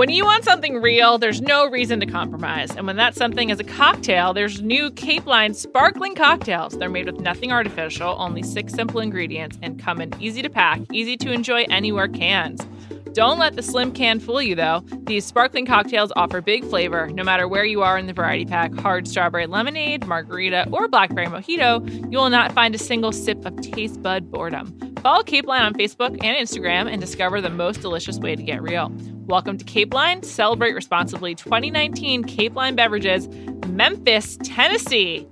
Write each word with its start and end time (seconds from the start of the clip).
When 0.00 0.08
you 0.08 0.24
want 0.24 0.44
something 0.44 0.80
real, 0.80 1.18
there's 1.18 1.42
no 1.42 1.68
reason 1.68 2.00
to 2.00 2.06
compromise. 2.06 2.74
And 2.74 2.86
when 2.86 2.96
that 2.96 3.14
something 3.14 3.50
is 3.50 3.60
a 3.60 3.64
cocktail, 3.64 4.32
there's 4.32 4.62
new 4.62 4.90
Cape 4.90 5.26
Line 5.26 5.52
sparkling 5.52 6.14
cocktails. 6.14 6.72
They're 6.72 6.88
made 6.88 7.04
with 7.04 7.20
nothing 7.20 7.52
artificial, 7.52 8.16
only 8.18 8.42
six 8.42 8.72
simple 8.72 9.00
ingredients, 9.00 9.58
and 9.60 9.78
come 9.78 10.00
in 10.00 10.14
easy 10.18 10.40
to 10.40 10.48
pack, 10.48 10.80
easy 10.90 11.18
to 11.18 11.30
enjoy 11.30 11.64
anywhere 11.64 12.08
cans. 12.08 12.66
Don't 13.12 13.40
let 13.40 13.56
the 13.56 13.62
slim 13.62 13.90
can 13.90 14.20
fool 14.20 14.40
you, 14.40 14.54
though. 14.54 14.84
These 15.06 15.24
sparkling 15.24 15.66
cocktails 15.66 16.12
offer 16.14 16.40
big 16.40 16.64
flavor 16.64 17.08
no 17.08 17.24
matter 17.24 17.48
where 17.48 17.64
you 17.64 17.82
are 17.82 17.98
in 17.98 18.06
the 18.06 18.12
variety 18.12 18.44
pack 18.44 18.72
hard 18.74 19.08
strawberry 19.08 19.46
lemonade, 19.46 20.06
margarita, 20.06 20.68
or 20.70 20.86
blackberry 20.86 21.26
mojito. 21.26 21.88
You 22.12 22.18
will 22.18 22.30
not 22.30 22.52
find 22.52 22.74
a 22.74 22.78
single 22.78 23.10
sip 23.10 23.44
of 23.44 23.60
taste 23.62 24.00
bud 24.00 24.30
boredom. 24.30 24.76
Follow 25.02 25.22
Cape 25.24 25.46
Line 25.46 25.62
on 25.62 25.74
Facebook 25.74 26.10
and 26.22 26.36
Instagram 26.36 26.90
and 26.90 27.00
discover 27.00 27.40
the 27.40 27.50
most 27.50 27.80
delicious 27.80 28.18
way 28.18 28.36
to 28.36 28.42
get 28.42 28.62
real. 28.62 28.92
Welcome 29.26 29.58
to 29.58 29.64
Cape 29.64 29.92
Line. 29.92 30.22
Celebrate 30.22 30.74
responsibly 30.74 31.34
2019 31.34 32.24
Cape 32.24 32.54
Line 32.54 32.76
Beverages, 32.76 33.28
Memphis, 33.66 34.38
Tennessee. 34.44 35.26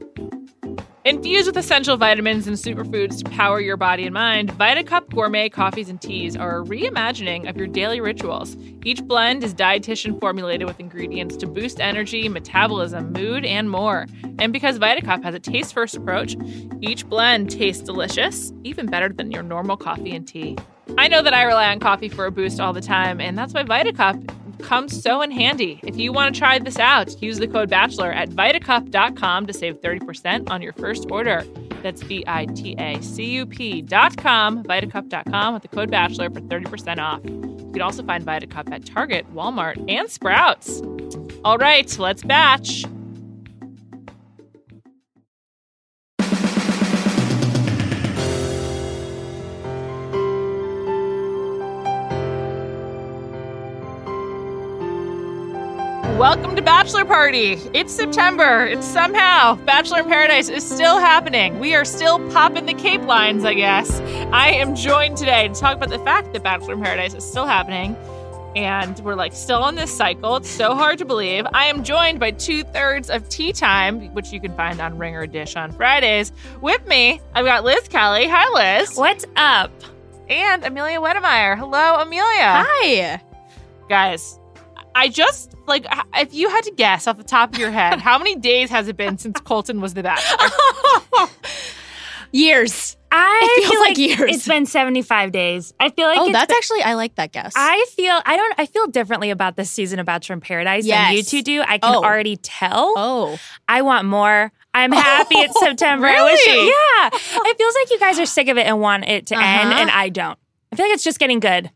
Infused 1.04 1.46
with 1.46 1.56
essential 1.56 1.96
vitamins 1.96 2.48
and 2.48 2.56
superfoods 2.56 3.22
to 3.22 3.30
power 3.30 3.60
your 3.60 3.76
body 3.76 4.04
and 4.04 4.12
mind, 4.12 4.52
VitaCup 4.52 5.14
gourmet 5.14 5.48
coffees 5.48 5.88
and 5.88 6.00
teas 6.02 6.36
are 6.36 6.60
a 6.60 6.64
reimagining 6.64 7.48
of 7.48 7.56
your 7.56 7.68
daily 7.68 8.00
rituals. 8.00 8.56
Each 8.84 9.02
blend 9.02 9.44
is 9.44 9.54
dietitian 9.54 10.18
formulated 10.20 10.66
with 10.66 10.80
ingredients 10.80 11.36
to 11.36 11.46
boost 11.46 11.80
energy, 11.80 12.28
metabolism, 12.28 13.12
mood, 13.12 13.44
and 13.44 13.70
more. 13.70 14.06
And 14.40 14.52
because 14.52 14.78
VitaCup 14.78 15.22
has 15.22 15.34
a 15.34 15.40
taste 15.40 15.72
first 15.72 15.96
approach, 15.96 16.36
each 16.80 17.06
blend 17.06 17.50
tastes 17.50 17.82
delicious, 17.82 18.52
even 18.64 18.86
better 18.86 19.08
than 19.08 19.30
your 19.30 19.44
normal 19.44 19.76
coffee 19.76 20.14
and 20.14 20.26
tea. 20.26 20.58
I 20.98 21.06
know 21.06 21.22
that 21.22 21.32
I 21.32 21.44
rely 21.44 21.70
on 21.70 21.78
coffee 21.78 22.08
for 22.08 22.26
a 22.26 22.32
boost 22.32 22.60
all 22.60 22.72
the 22.72 22.80
time, 22.80 23.20
and 23.20 23.38
that's 23.38 23.54
why 23.54 23.62
VitaCup 23.62 24.37
comes 24.60 25.00
so 25.00 25.22
in 25.22 25.30
handy. 25.30 25.80
If 25.82 25.96
you 25.96 26.12
want 26.12 26.34
to 26.34 26.38
try 26.38 26.58
this 26.58 26.78
out, 26.78 27.20
use 27.22 27.38
the 27.38 27.48
code 27.48 27.70
BACHELOR 27.70 28.12
at 28.12 28.30
vitacup.com 28.30 29.46
to 29.46 29.52
save 29.52 29.80
30% 29.80 30.50
on 30.50 30.62
your 30.62 30.72
first 30.74 31.10
order. 31.10 31.44
That's 31.82 32.02
V 32.02 32.24
I 32.26 32.46
T 32.46 32.74
A 32.78 33.00
C 33.00 33.24
U 33.24 33.46
P.com, 33.46 34.64
vitacup.com 34.64 35.54
with 35.54 35.62
the 35.62 35.68
code 35.68 35.90
BACHELOR 35.90 36.32
for 36.32 36.40
30% 36.40 36.98
off. 36.98 37.20
You 37.24 37.72
can 37.72 37.82
also 37.82 38.02
find 38.02 38.24
VitaCup 38.24 38.72
at 38.72 38.86
Target, 38.86 39.32
Walmart, 39.34 39.84
and 39.90 40.10
Sprouts. 40.10 40.82
All 41.44 41.58
right, 41.58 41.98
let's 41.98 42.22
batch. 42.22 42.84
Welcome 56.18 56.56
to 56.56 56.62
Bachelor 56.62 57.04
Party. 57.04 57.52
It's 57.72 57.92
September. 57.92 58.66
It's 58.66 58.84
somehow 58.84 59.54
Bachelor 59.54 60.00
in 60.00 60.06
Paradise 60.06 60.48
is 60.48 60.68
still 60.68 60.98
happening. 60.98 61.60
We 61.60 61.76
are 61.76 61.84
still 61.84 62.18
popping 62.32 62.66
the 62.66 62.74
Cape 62.74 63.02
lines, 63.02 63.44
I 63.44 63.54
guess. 63.54 64.00
I 64.32 64.48
am 64.48 64.74
joined 64.74 65.16
today 65.16 65.46
to 65.46 65.54
talk 65.54 65.76
about 65.76 65.90
the 65.90 66.00
fact 66.00 66.32
that 66.32 66.42
Bachelor 66.42 66.72
in 66.72 66.82
Paradise 66.82 67.14
is 67.14 67.24
still 67.24 67.46
happening. 67.46 67.94
And 68.56 68.98
we're 69.04 69.14
like 69.14 69.32
still 69.32 69.62
on 69.62 69.76
this 69.76 69.96
cycle. 69.96 70.34
It's 70.38 70.50
so 70.50 70.74
hard 70.74 70.98
to 70.98 71.04
believe. 71.04 71.46
I 71.54 71.66
am 71.66 71.84
joined 71.84 72.18
by 72.18 72.32
two 72.32 72.64
thirds 72.64 73.10
of 73.10 73.28
Tea 73.28 73.52
Time, 73.52 74.12
which 74.12 74.32
you 74.32 74.40
can 74.40 74.52
find 74.56 74.80
on 74.80 74.98
Ringer 74.98 75.28
Dish 75.28 75.54
on 75.54 75.70
Fridays. 75.70 76.32
With 76.60 76.84
me, 76.88 77.20
I've 77.32 77.44
got 77.44 77.62
Liz 77.62 77.86
Kelly. 77.86 78.26
Hi, 78.26 78.80
Liz. 78.80 78.96
What's 78.96 79.24
up? 79.36 79.70
And 80.28 80.64
Amelia 80.64 80.98
Wedemeyer. 80.98 81.56
Hello, 81.56 82.00
Amelia. 82.00 82.66
Hi. 82.66 83.22
Guys, 83.88 84.37
I 84.98 85.08
just 85.08 85.54
like 85.66 85.86
if 86.16 86.34
you 86.34 86.48
had 86.50 86.62
to 86.64 86.72
guess 86.72 87.06
off 87.06 87.16
the 87.16 87.24
top 87.24 87.54
of 87.54 87.58
your 87.60 87.70
head, 87.70 88.00
how 88.08 88.18
many 88.18 88.34
days 88.36 88.68
has 88.70 88.88
it 88.88 88.96
been 88.96 89.16
since 89.18 89.40
Colton 89.40 89.80
was 89.80 89.94
the 89.94 90.02
bachelor? 90.02 90.48
years. 92.32 92.96
I 93.10 93.40
It 93.42 93.60
feels 93.62 93.70
feel 93.70 93.80
like 93.80 93.88
like 93.90 93.98
years. 93.98 94.36
It's 94.36 94.46
been 94.48 94.66
75 94.66 95.32
days. 95.32 95.72
I 95.80 95.88
feel 95.88 96.06
like 96.08 96.18
oh, 96.18 96.24
it's 96.24 96.32
that's 96.32 96.48
been- 96.48 96.56
actually 96.56 96.82
I 96.82 96.92
like 96.94 97.14
that 97.14 97.32
guess. 97.32 97.54
I 97.56 97.86
feel 97.96 98.20
I 98.26 98.36
don't 98.36 98.54
I 98.58 98.66
feel 98.66 98.86
differently 98.86 99.30
about 99.30 99.56
this 99.56 99.70
season 99.70 99.98
of 99.98 100.04
Bachelor 100.06 100.34
in 100.34 100.40
Paradise 100.42 100.86
than 100.86 101.14
you 101.14 101.22
two 101.22 101.42
do. 101.42 101.62
I 101.62 101.78
can 101.78 101.94
Oh. 101.94 102.04
already 102.04 102.36
tell. 102.36 102.92
oh, 102.96 103.38
I 103.66 103.80
want 103.82 104.06
more. 104.06 104.52
I'm 104.74 104.92
happy 105.06 105.36
it's 105.36 105.58
September. 105.58 106.06
I 106.06 106.22
wish 106.24 106.46
Really? 106.46 106.66
yeah. 106.66 107.08
It 107.50 107.56
feels 107.56 107.74
like 107.74 107.90
you 107.90 107.98
guys 107.98 108.18
are 108.18 108.26
sick 108.26 108.48
of 108.48 108.58
it 108.58 108.66
and 108.66 108.78
want 108.80 109.04
it 109.08 109.26
to 109.28 109.34
end, 109.36 109.70
Uh-huh. 109.70 109.80
and 109.80 109.90
I 109.90 110.10
don't. 110.10 110.38
I 110.70 110.76
feel 110.76 110.84
like 110.84 110.92
it's 110.94 111.04
just 111.04 111.18
getting 111.18 111.40
good. 111.40 111.70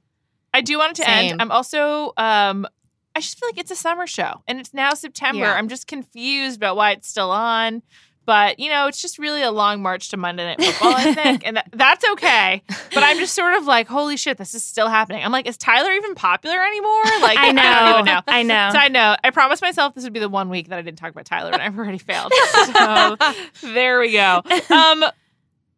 I 0.52 0.60
do 0.60 0.76
want 0.76 0.90
it 0.98 1.02
to 1.02 1.08
Same. 1.08 1.30
end. 1.32 1.40
I'm 1.42 1.50
also 1.50 2.12
um 2.18 2.66
I 3.14 3.20
just 3.20 3.38
feel 3.38 3.48
like 3.48 3.58
it's 3.58 3.70
a 3.70 3.76
summer 3.76 4.06
show 4.06 4.42
and 4.48 4.58
it's 4.58 4.72
now 4.72 4.94
September. 4.94 5.40
Yeah. 5.44 5.54
I'm 5.54 5.68
just 5.68 5.86
confused 5.86 6.56
about 6.56 6.76
why 6.76 6.92
it's 6.92 7.08
still 7.08 7.30
on. 7.30 7.82
But 8.24 8.60
you 8.60 8.70
know, 8.70 8.86
it's 8.86 9.02
just 9.02 9.18
really 9.18 9.42
a 9.42 9.50
long 9.50 9.82
march 9.82 10.10
to 10.10 10.16
Monday 10.16 10.44
Night 10.44 10.62
Football, 10.62 10.94
I 10.94 11.12
think, 11.12 11.42
and 11.46 11.56
that, 11.56 11.68
that's 11.72 12.08
okay. 12.12 12.62
But 12.94 13.02
I'm 13.02 13.18
just 13.18 13.34
sort 13.34 13.54
of 13.54 13.64
like, 13.66 13.88
holy 13.88 14.16
shit, 14.16 14.38
this 14.38 14.54
is 14.54 14.62
still 14.62 14.88
happening. 14.88 15.24
I'm 15.24 15.32
like, 15.32 15.48
is 15.48 15.56
Tyler 15.56 15.90
even 15.90 16.14
popular 16.14 16.64
anymore? 16.64 17.02
Like, 17.22 17.38
I 17.38 17.52
know. 17.52 17.62
I 17.62 18.02
know. 18.02 18.20
I 18.26 18.42
know. 18.42 18.70
Side 18.72 18.92
note, 18.92 19.16
I 19.22 19.30
promised 19.30 19.62
myself 19.62 19.94
this 19.94 20.02
would 20.04 20.12
be 20.12 20.18
the 20.20 20.28
one 20.28 20.48
week 20.50 20.68
that 20.68 20.78
I 20.78 20.82
didn't 20.82 20.98
talk 20.98 21.10
about 21.10 21.24
Tyler, 21.24 21.50
and 21.52 21.62
I've 21.62 21.76
already 21.78 21.98
failed. 21.98 22.32
So 22.52 23.16
there 23.62 24.00
we 24.00 24.12
go. 24.12 24.40
Um, 24.70 25.04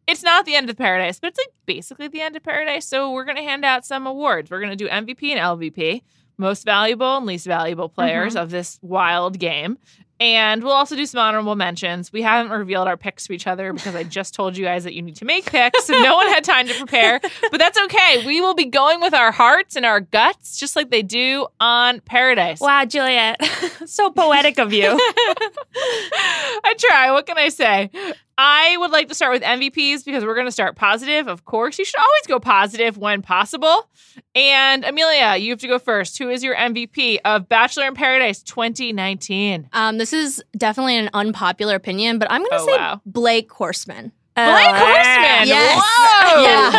it's 0.07 0.23
not 0.23 0.45
the 0.45 0.55
end 0.55 0.69
of 0.69 0.77
paradise, 0.77 1.19
but 1.19 1.29
it's 1.29 1.39
like 1.39 1.51
basically 1.65 2.07
the 2.07 2.21
end 2.21 2.35
of 2.35 2.43
paradise. 2.43 2.87
So 2.87 3.11
we're 3.11 3.25
gonna 3.25 3.43
hand 3.43 3.65
out 3.65 3.85
some 3.85 4.07
awards. 4.07 4.49
We're 4.49 4.61
gonna 4.61 4.75
do 4.75 4.87
MVP 4.87 5.31
and 5.35 5.39
LVP, 5.39 6.01
most 6.37 6.65
valuable 6.65 7.17
and 7.17 7.25
least 7.25 7.45
valuable 7.45 7.89
players 7.89 8.33
mm-hmm. 8.33 8.43
of 8.43 8.49
this 8.49 8.79
wild 8.81 9.39
game. 9.39 9.77
And 10.17 10.63
we'll 10.63 10.71
also 10.71 10.95
do 10.95 11.05
some 11.05 11.19
honorable 11.19 11.55
mentions. 11.55 12.13
We 12.13 12.21
haven't 12.21 12.57
revealed 12.57 12.87
our 12.87 12.95
picks 12.95 13.27
to 13.27 13.33
each 13.33 13.47
other 13.47 13.73
because 13.73 13.95
I 13.95 14.03
just 14.19 14.33
told 14.33 14.55
you 14.55 14.63
guys 14.63 14.85
that 14.85 14.93
you 14.93 15.01
need 15.01 15.17
to 15.17 15.25
make 15.25 15.45
picks, 15.45 15.89
and 15.89 16.01
no 16.01 16.15
one 16.15 16.27
had 16.27 16.45
time 16.45 16.67
to 16.67 16.73
prepare. 16.73 17.19
But 17.51 17.57
that's 17.57 17.77
okay. 17.77 18.25
We 18.25 18.39
will 18.39 18.53
be 18.53 18.65
going 18.65 19.01
with 19.01 19.13
our 19.13 19.31
hearts 19.31 19.75
and 19.75 19.85
our 19.85 19.99
guts, 19.99 20.57
just 20.57 20.75
like 20.77 20.89
they 20.89 21.01
do 21.01 21.47
on 21.59 21.99
Paradise. 21.99 22.61
Wow, 22.61 22.85
Juliet. 22.85 23.43
so 23.85 24.09
poetic 24.09 24.57
of 24.57 24.71
you. 24.71 24.87
I 24.87 26.75
try. 26.79 27.11
What 27.11 27.25
can 27.25 27.37
I 27.37 27.49
say? 27.49 27.89
I 28.37 28.75
would 28.77 28.91
like 28.91 29.07
to 29.09 29.15
start 29.15 29.31
with 29.31 29.43
MVPs 29.43 30.03
because 30.03 30.25
we're 30.25 30.33
going 30.35 30.47
to 30.47 30.51
start 30.51 30.75
positive. 30.75 31.27
Of 31.27 31.45
course, 31.45 31.79
you 31.79 31.85
should 31.85 31.99
always 31.99 32.27
go 32.27 32.39
positive 32.39 32.97
when 32.97 33.21
possible. 33.21 33.89
And 34.35 34.83
Amelia, 34.83 35.37
you 35.37 35.51
have 35.51 35.59
to 35.59 35.67
go 35.67 35.79
first. 35.79 36.17
Who 36.17 36.29
is 36.29 36.43
your 36.43 36.55
MVP 36.55 37.19
of 37.23 37.47
Bachelor 37.47 37.85
in 37.87 37.93
Paradise 37.95 38.43
2019? 38.43 39.69
um, 39.73 39.97
this 39.97 40.11
is 40.11 40.43
definitely 40.57 40.97
an 40.97 41.09
unpopular 41.13 41.75
opinion, 41.75 42.19
but 42.19 42.29
I'm 42.29 42.41
going 42.41 42.51
to 42.51 42.57
Oh, 42.57 42.65
say 42.65 42.77
wow. 42.77 43.01
Blake 43.05 43.49
Horstmann. 43.49 44.11
Blake 44.35 44.67
Oh, 44.69 44.73
Horstmann. 44.73 45.45
Yes. 45.47 45.81
Whoa. 45.81 45.91
Yeah. 46.35 46.71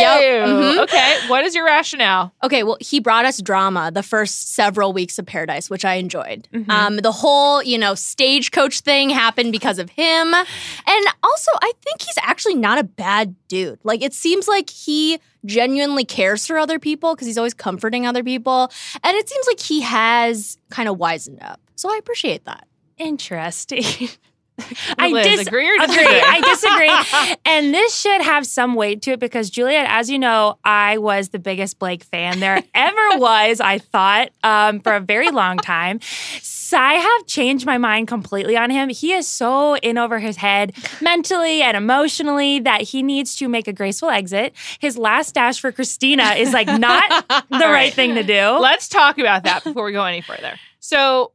Yep. 0.00 0.48
Whoa. 0.48 0.62
Mhm. 0.62 0.82
Okay. 0.84 1.18
What 1.28 1.44
is 1.44 1.54
your 1.54 1.64
rationale? 1.66 2.32
Okay, 2.42 2.62
well, 2.62 2.78
he 2.80 3.00
brought 3.00 3.24
us 3.26 3.40
drama 3.42 3.90
the 3.92 4.02
first 4.02 4.54
several 4.54 4.92
weeks 4.94 5.18
of 5.18 5.26
Paradise, 5.26 5.68
which 5.68 5.84
I 5.84 5.94
enjoyed. 5.94 6.48
Mhm. 6.54 6.70
Um, 6.70 6.96
the 6.98 7.12
whole, 7.12 7.62
you 7.62 7.76
know, 7.76 7.94
stagecoach 7.94 8.80
thing 8.80 9.10
happened 9.10 9.52
because 9.52 9.78
of 9.78 9.90
him. 9.90 10.32
And 10.34 11.06
also, 11.22 11.50
I 11.60 11.72
think 11.84 12.00
he's 12.02 12.16
actually 12.22 12.54
not 12.54 12.78
a 12.78 12.82
bad 12.84 13.34
dude. 13.48 13.78
Like, 13.84 14.02
it 14.02 14.14
seems 14.14 14.48
like 14.48 14.70
he 14.70 15.18
genuinely 15.44 16.04
cares 16.04 16.46
for 16.46 16.58
other 16.58 16.78
people 16.78 17.14
because 17.14 17.26
he's 17.26 17.38
always 17.38 17.54
comforting 17.54 18.06
other 18.06 18.24
people. 18.24 18.72
And 19.02 19.16
it 19.16 19.28
seems 19.28 19.46
like 19.46 19.60
he 19.60 19.82
has 19.82 20.56
kind 20.70 20.88
of 20.88 20.96
wisened 20.96 21.42
up. 21.44 21.60
So 21.76 21.90
I 21.92 21.98
appreciate 21.98 22.46
that. 22.46 22.66
Interesting. 22.96 23.84
Liz, 24.98 25.26
dis- 25.26 25.46
agree 25.46 25.68
or 25.68 25.74
agree. 25.74 25.86
disagree? 25.86 26.20
I 26.20 26.40
disagree. 26.40 27.36
and 27.44 27.74
this 27.74 27.94
should 27.98 28.22
have 28.22 28.46
some 28.46 28.74
weight 28.74 29.02
to 29.02 29.12
it 29.12 29.20
because 29.20 29.50
Juliet, 29.50 29.86
as 29.88 30.08
you 30.08 30.18
know, 30.18 30.58
I 30.64 30.98
was 30.98 31.30
the 31.30 31.38
biggest 31.38 31.78
Blake 31.78 32.04
fan 32.04 32.40
there 32.40 32.62
ever 32.74 33.08
was. 33.18 33.60
I 33.60 33.78
thought 33.78 34.30
um, 34.42 34.80
for 34.80 34.94
a 34.94 35.00
very 35.00 35.30
long 35.30 35.58
time. 35.58 36.00
So 36.40 36.78
I 36.78 36.94
have 36.94 37.26
changed 37.26 37.66
my 37.66 37.78
mind 37.78 38.08
completely 38.08 38.56
on 38.56 38.70
him. 38.70 38.88
He 38.88 39.12
is 39.12 39.28
so 39.28 39.76
in 39.76 39.98
over 39.98 40.18
his 40.18 40.36
head 40.36 40.72
mentally 41.00 41.62
and 41.62 41.76
emotionally 41.76 42.60
that 42.60 42.82
he 42.82 43.02
needs 43.02 43.36
to 43.36 43.48
make 43.48 43.68
a 43.68 43.72
graceful 43.72 44.10
exit. 44.10 44.54
His 44.78 44.96
last 44.96 45.34
dash 45.34 45.60
for 45.60 45.72
Christina 45.72 46.30
is 46.36 46.52
like 46.52 46.66
not 46.66 47.28
the 47.28 47.44
right. 47.50 47.72
right. 47.72 47.92
thing 47.92 48.14
to 48.14 48.22
do. 48.22 48.58
Let's 48.58 48.88
talk 48.88 49.18
about 49.18 49.44
that 49.44 49.64
before 49.64 49.84
we 49.84 49.92
go 49.92 50.04
any 50.04 50.20
further. 50.20 50.54
So, 50.80 51.32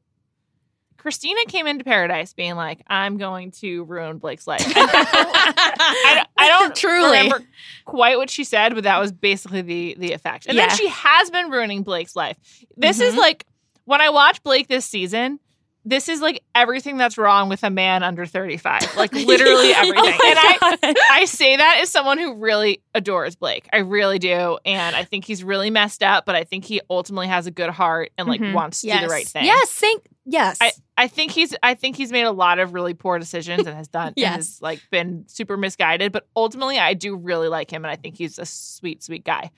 Christina 1.00 1.40
came 1.48 1.66
into 1.66 1.84
Paradise 1.84 2.34
being 2.34 2.56
like, 2.56 2.82
I'm 2.88 3.18
going 3.18 3.52
to 3.62 3.84
ruin 3.86 4.18
Blake's 4.20 4.46
life. 4.46 4.62
I, 4.76 6.14
don't- 6.16 6.28
I 6.38 6.48
don't 6.50 6.76
Truly. 6.76 7.18
remember 7.18 7.42
quite 7.86 8.18
what 8.18 8.30
she 8.30 8.44
said, 8.44 8.76
but 8.76 8.84
that 8.84 9.00
was 9.00 9.12
basically 9.12 9.62
the, 9.62 9.96
the 9.98 10.12
effect. 10.14 10.46
And 10.48 10.58
Yeah. 10.58 10.68
then 10.68 10.78
she 10.78 10.88
has 10.90 11.30
been 11.32 11.50
ruining 11.50 11.84
Blake's 11.84 12.16
life. 12.16 12.38
This 12.78 13.00
is 13.00 13.14
Mhm. 13.16 13.18
like, 13.18 13.46
when 13.86 14.02
I 14.02 14.10
watch 14.10 14.44
Blake 14.44 14.68
this 14.68 14.86
season, 14.86 15.40
this 15.86 16.10
is 16.10 16.20
like 16.22 16.44
everything 16.54 16.98
that's 16.98 17.18
wrong 17.18 17.48
with 17.50 17.64
a 17.64 17.70
man 17.70 18.04
under 18.04 18.26
35. 18.26 18.82
Like 18.98 19.14
literally 19.14 19.72
everything. 19.72 19.98
Oh 20.22 20.28
and 20.30 20.38
I 20.40 20.58
God. 20.60 20.96
I 21.12 21.26
say 21.26 21.56
that 21.56 21.80
as 21.82 21.90
someone 21.90 22.18
who 22.18 22.36
really 22.36 22.82
adores 22.94 23.36
Blake. 23.38 23.68
I 23.72 23.78
really 23.78 24.20
do. 24.20 24.60
And 24.66 24.96
I 24.96 25.06
think 25.06 25.24
he's 25.26 25.44
really 25.44 25.70
messed 25.70 26.04
up, 26.04 26.26
but 26.26 26.36
I 26.36 26.44
think 26.44 26.66
he 26.66 26.82
ultimately 26.90 27.28
has 27.28 27.48
a 27.48 27.52
good 27.52 27.70
heart 27.70 28.12
and 28.18 28.28
like 28.28 28.42
Mhm. 28.42 28.54
wants 28.54 28.82
to 28.82 28.92
do 28.92 29.00
the 29.00 29.08
right 29.08 29.26
thing. 29.28 29.46
Yes, 29.46 29.72
thank 29.72 30.04
yes. 30.26 30.58
I, 30.62 30.72
I 31.00 31.08
think 31.08 31.32
he's 31.32 31.56
I 31.64 31.76
think 31.76 31.96
he's 31.96 32.12
made 32.12 32.24
a 32.24 32.32
lot 32.32 32.60
of 32.60 32.74
really 32.74 32.94
poor 32.94 33.18
decisions 33.20 33.66
and 33.66 33.76
has 33.76 33.88
done 33.88 34.14
Yes. 34.18 34.36
has 34.36 34.62
like 34.62 34.82
been 34.92 35.24
super 35.30 35.56
misguided. 35.56 36.12
But 36.12 36.28
ultimately 36.36 36.78
I 36.78 36.94
do 36.94 37.16
really 37.16 37.48
like 37.48 37.72
him 37.72 37.86
and 37.86 37.92
I 37.92 37.96
think 37.96 38.18
he's 38.18 38.38
a 38.38 38.46
sweet, 38.46 39.02
sweet 39.02 39.24
guy. 39.24 39.52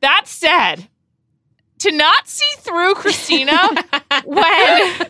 That 0.00 0.22
said, 0.26 0.86
to 1.78 1.92
not 1.92 2.28
see 2.28 2.44
through 2.58 2.94
Christina 2.96 3.56
when 4.24 5.06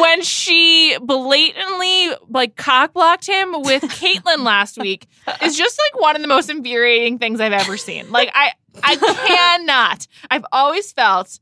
when 0.00 0.22
she 0.22 0.96
blatantly 1.02 2.10
like 2.28 2.54
cock 2.56 2.92
blocked 2.92 3.26
him 3.26 3.62
with 3.62 3.82
Caitlyn 3.82 4.44
last 4.44 4.78
week 4.78 5.06
is 5.42 5.56
just 5.56 5.80
like 5.80 6.00
one 6.00 6.16
of 6.16 6.22
the 6.22 6.28
most 6.28 6.48
infuriating 6.50 7.18
things 7.18 7.40
I've 7.40 7.52
ever 7.52 7.76
seen. 7.76 8.10
Like 8.12 8.30
I 8.34 8.52
I 8.84 8.96
cannot. 9.26 10.06
I've 10.30 10.44
always 10.52 10.92
felt 10.92 11.40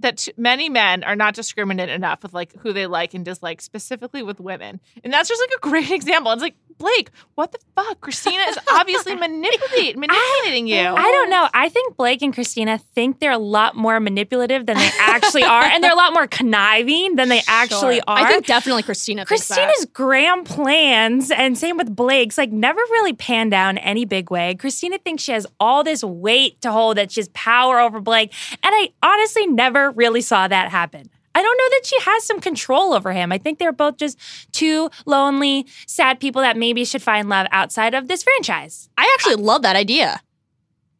that 0.00 0.28
many 0.36 0.68
men 0.68 1.04
are 1.04 1.16
not 1.16 1.34
discriminate 1.34 1.88
enough 1.88 2.22
with 2.22 2.34
like 2.34 2.54
who 2.60 2.72
they 2.72 2.86
like 2.86 3.14
and 3.14 3.24
dislike, 3.24 3.60
specifically 3.60 4.22
with 4.22 4.40
women, 4.40 4.80
and 5.02 5.12
that's 5.12 5.28
just 5.28 5.42
like 5.42 5.56
a 5.56 5.60
great 5.60 5.90
example. 5.98 6.32
It's 6.32 6.42
like 6.42 6.56
Blake, 6.78 7.10
what 7.34 7.52
the 7.52 7.58
fuck? 7.74 8.00
Christina 8.00 8.42
is 8.48 8.58
obviously 8.72 9.14
manipulate, 9.16 9.96
manipulating 9.96 10.66
you. 10.66 10.78
I 10.80 11.10
don't 11.10 11.30
know. 11.30 11.48
I 11.54 11.68
think 11.68 11.96
Blake 11.96 12.22
and 12.22 12.34
Christina 12.34 12.78
think 12.78 13.18
they're 13.20 13.32
a 13.32 13.38
lot 13.38 13.76
more 13.76 13.98
manipulative 14.00 14.66
than 14.66 14.76
they 14.76 14.90
actually 15.00 15.42
are, 15.44 15.62
and 15.64 15.82
they're 15.82 15.92
a 15.92 15.96
lot 15.96 16.12
more 16.12 16.26
conniving 16.26 17.16
than 17.16 17.28
they 17.28 17.42
actually 17.48 17.96
Sure. 17.96 18.04
are. 18.06 18.18
I 18.18 18.28
think 18.28 18.46
definitely 18.46 18.82
Christina. 18.82 19.24
Christina's 19.24 19.86
grand 19.92 20.46
plans, 20.46 21.30
and 21.30 21.56
same 21.56 21.76
with 21.76 21.94
Blake's, 21.94 22.36
like 22.38 22.52
never 22.52 22.80
really 22.90 23.12
panned 23.12 23.50
down 23.50 23.78
any 23.78 24.04
big 24.04 24.30
way. 24.30 24.54
Christina 24.54 24.98
thinks 24.98 25.22
she 25.22 25.32
has 25.32 25.46
all 25.58 25.82
this 25.84 26.04
weight 26.04 26.60
to 26.62 26.72
hold, 26.72 26.96
that 26.98 27.10
she 27.12 27.20
has 27.20 27.28
power 27.28 27.80
over 27.80 28.00
Blake. 28.00 28.32
And 28.62 28.72
I 28.74 28.90
honestly 29.02 29.46
never 29.46 29.90
really 29.92 30.20
saw 30.20 30.46
that 30.48 30.70
happen. 30.70 31.10
I 31.36 31.42
don't 31.42 31.58
know 31.58 31.68
that 31.68 31.84
she 31.84 32.00
has 32.00 32.24
some 32.24 32.40
control 32.40 32.94
over 32.94 33.12
him. 33.12 33.30
I 33.30 33.36
think 33.36 33.58
they're 33.58 33.70
both 33.70 33.98
just 33.98 34.18
two 34.52 34.88
lonely, 35.04 35.66
sad 35.86 36.18
people 36.18 36.40
that 36.40 36.56
maybe 36.56 36.82
should 36.86 37.02
find 37.02 37.28
love 37.28 37.46
outside 37.50 37.92
of 37.92 38.08
this 38.08 38.22
franchise. 38.22 38.88
I 38.96 39.14
actually 39.18 39.34
love 39.34 39.60
that 39.60 39.76
idea. 39.76 40.22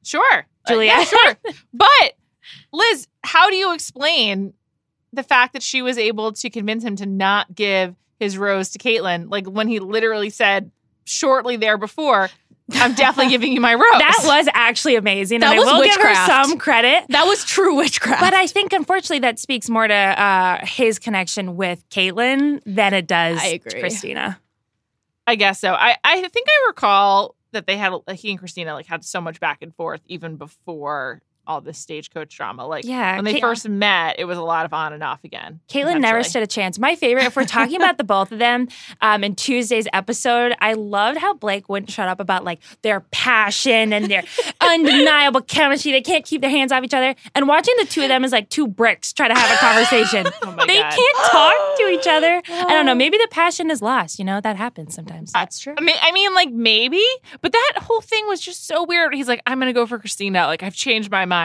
Sure. 0.04 0.46
Uh, 0.66 0.68
Julia? 0.68 0.88
yeah, 0.88 1.04
sure. 1.04 1.36
But 1.72 2.18
Liz, 2.70 3.08
how 3.24 3.48
do 3.48 3.56
you 3.56 3.72
explain 3.72 4.52
the 5.10 5.22
fact 5.22 5.54
that 5.54 5.62
she 5.62 5.80
was 5.80 5.96
able 5.96 6.32
to 6.32 6.50
convince 6.50 6.84
him 6.84 6.96
to 6.96 7.06
not 7.06 7.54
give 7.54 7.96
his 8.20 8.36
rose 8.36 8.68
to 8.72 8.78
Caitlyn? 8.78 9.30
Like 9.30 9.46
when 9.46 9.68
he 9.68 9.80
literally 9.80 10.28
said 10.28 10.70
shortly 11.04 11.56
there 11.56 11.78
before, 11.78 12.28
I'm 12.72 12.94
definitely 12.94 13.30
giving 13.30 13.52
you 13.52 13.60
my 13.60 13.74
rose. 13.74 13.82
That 13.98 14.22
was 14.24 14.48
actually 14.52 14.96
amazing. 14.96 15.40
That 15.40 15.50
and 15.50 15.58
was 15.58 15.68
I 15.68 15.72
will 15.72 15.84
give 15.84 15.94
her 15.94 16.08
witchcraft. 16.08 16.48
some 16.48 16.58
credit. 16.58 17.04
That 17.10 17.24
was 17.24 17.44
true 17.44 17.76
witchcraft. 17.76 18.20
But 18.20 18.34
I 18.34 18.46
think, 18.48 18.72
unfortunately, 18.72 19.20
that 19.20 19.38
speaks 19.38 19.68
more 19.68 19.86
to 19.86 19.94
uh, 19.94 20.66
his 20.66 20.98
connection 20.98 21.56
with 21.56 21.88
Caitlyn 21.90 22.60
than 22.66 22.92
it 22.92 23.06
does 23.06 23.38
I 23.40 23.58
to 23.58 23.68
agree. 23.68 23.80
Christina. 23.80 24.40
I 25.26 25.36
guess 25.36 25.60
so. 25.60 25.74
I, 25.74 25.96
I 26.04 26.20
think 26.28 26.48
I 26.48 26.66
recall 26.68 27.34
that 27.52 27.66
they 27.66 27.76
had 27.76 27.92
he 28.14 28.30
and 28.30 28.38
Christina 28.38 28.74
like 28.74 28.86
had 28.86 29.04
so 29.04 29.20
much 29.20 29.40
back 29.40 29.62
and 29.62 29.74
forth 29.74 30.00
even 30.06 30.36
before 30.36 31.22
all 31.46 31.60
this 31.60 31.78
stagecoach 31.78 32.36
drama. 32.36 32.66
Like 32.66 32.84
Yeah, 32.84 33.16
when 33.16 33.24
they 33.24 33.40
first 33.40 33.68
met, 33.68 34.16
it 34.18 34.24
was 34.24 34.38
a 34.38 34.42
lot 34.42 34.64
of 34.64 34.72
on 34.72 34.92
and 34.92 35.02
off 35.02 35.24
again. 35.24 35.60
Caitlyn 35.68 36.00
never 36.00 36.22
stood 36.22 36.42
a 36.42 36.46
chance. 36.46 36.78
My 36.78 36.94
favorite, 36.96 37.24
if 37.24 37.36
we're 37.36 37.44
talking 37.44 37.76
about 37.76 37.98
the 37.98 38.04
both 38.16 38.32
of 38.32 38.38
them 38.38 38.68
um, 39.00 39.24
in 39.24 39.34
Tuesday's 39.34 39.86
episode, 39.92 40.54
I 40.60 40.74
loved 40.74 41.18
how 41.18 41.34
Blake 41.34 41.68
wouldn't 41.68 41.90
shut 41.90 42.08
up 42.08 42.20
about 42.20 42.44
like 42.44 42.60
their 42.82 43.00
passion 43.00 43.92
and 43.92 44.06
their 44.06 44.24
undeniable 44.60 45.40
chemistry. 45.42 45.92
They 45.92 46.02
can't 46.02 46.24
keep 46.24 46.40
their 46.40 46.50
hands 46.50 46.72
off 46.72 46.82
each 46.84 46.94
other. 46.94 47.14
And 47.34 47.48
watching 47.48 47.74
the 47.78 47.86
two 47.86 48.02
of 48.02 48.08
them 48.08 48.24
is 48.24 48.32
like 48.32 48.48
two 48.48 48.66
bricks 48.66 49.12
try 49.12 49.28
to 49.28 49.34
have 49.34 49.50
a 49.54 49.58
conversation. 49.58 50.26
Oh 50.46 50.64
they 50.66 50.80
God. 50.80 50.92
can't 50.92 51.16
talk 51.30 51.54
to 51.78 51.88
each 51.88 52.06
other. 52.16 52.42
I 52.48 52.68
don't 52.68 52.86
know. 52.86 52.94
Maybe 52.94 53.18
the 53.18 53.28
passion 53.30 53.70
is 53.70 53.82
lost. 53.82 54.18
You 54.18 54.24
know, 54.24 54.40
that 54.40 54.56
happens 54.56 54.94
sometimes. 54.94 55.32
That's 55.32 55.58
true. 55.58 55.74
I 55.76 55.80
mean, 55.80 55.96
I 56.00 56.12
mean, 56.12 56.34
like 56.34 56.50
maybe, 56.50 57.04
but 57.40 57.52
that 57.52 57.72
whole 57.82 58.00
thing 58.00 58.26
was 58.26 58.40
just 58.40 58.66
so 58.66 58.84
weird. 58.84 59.14
He's 59.14 59.28
like, 59.28 59.42
"I'm 59.46 59.58
gonna 59.58 59.72
go 59.72 59.86
for 59.86 59.98
Christina." 59.98 60.46
Like, 60.46 60.62
I've 60.62 60.74
changed 60.74 61.10
my 61.10 61.24
mind. 61.24 61.35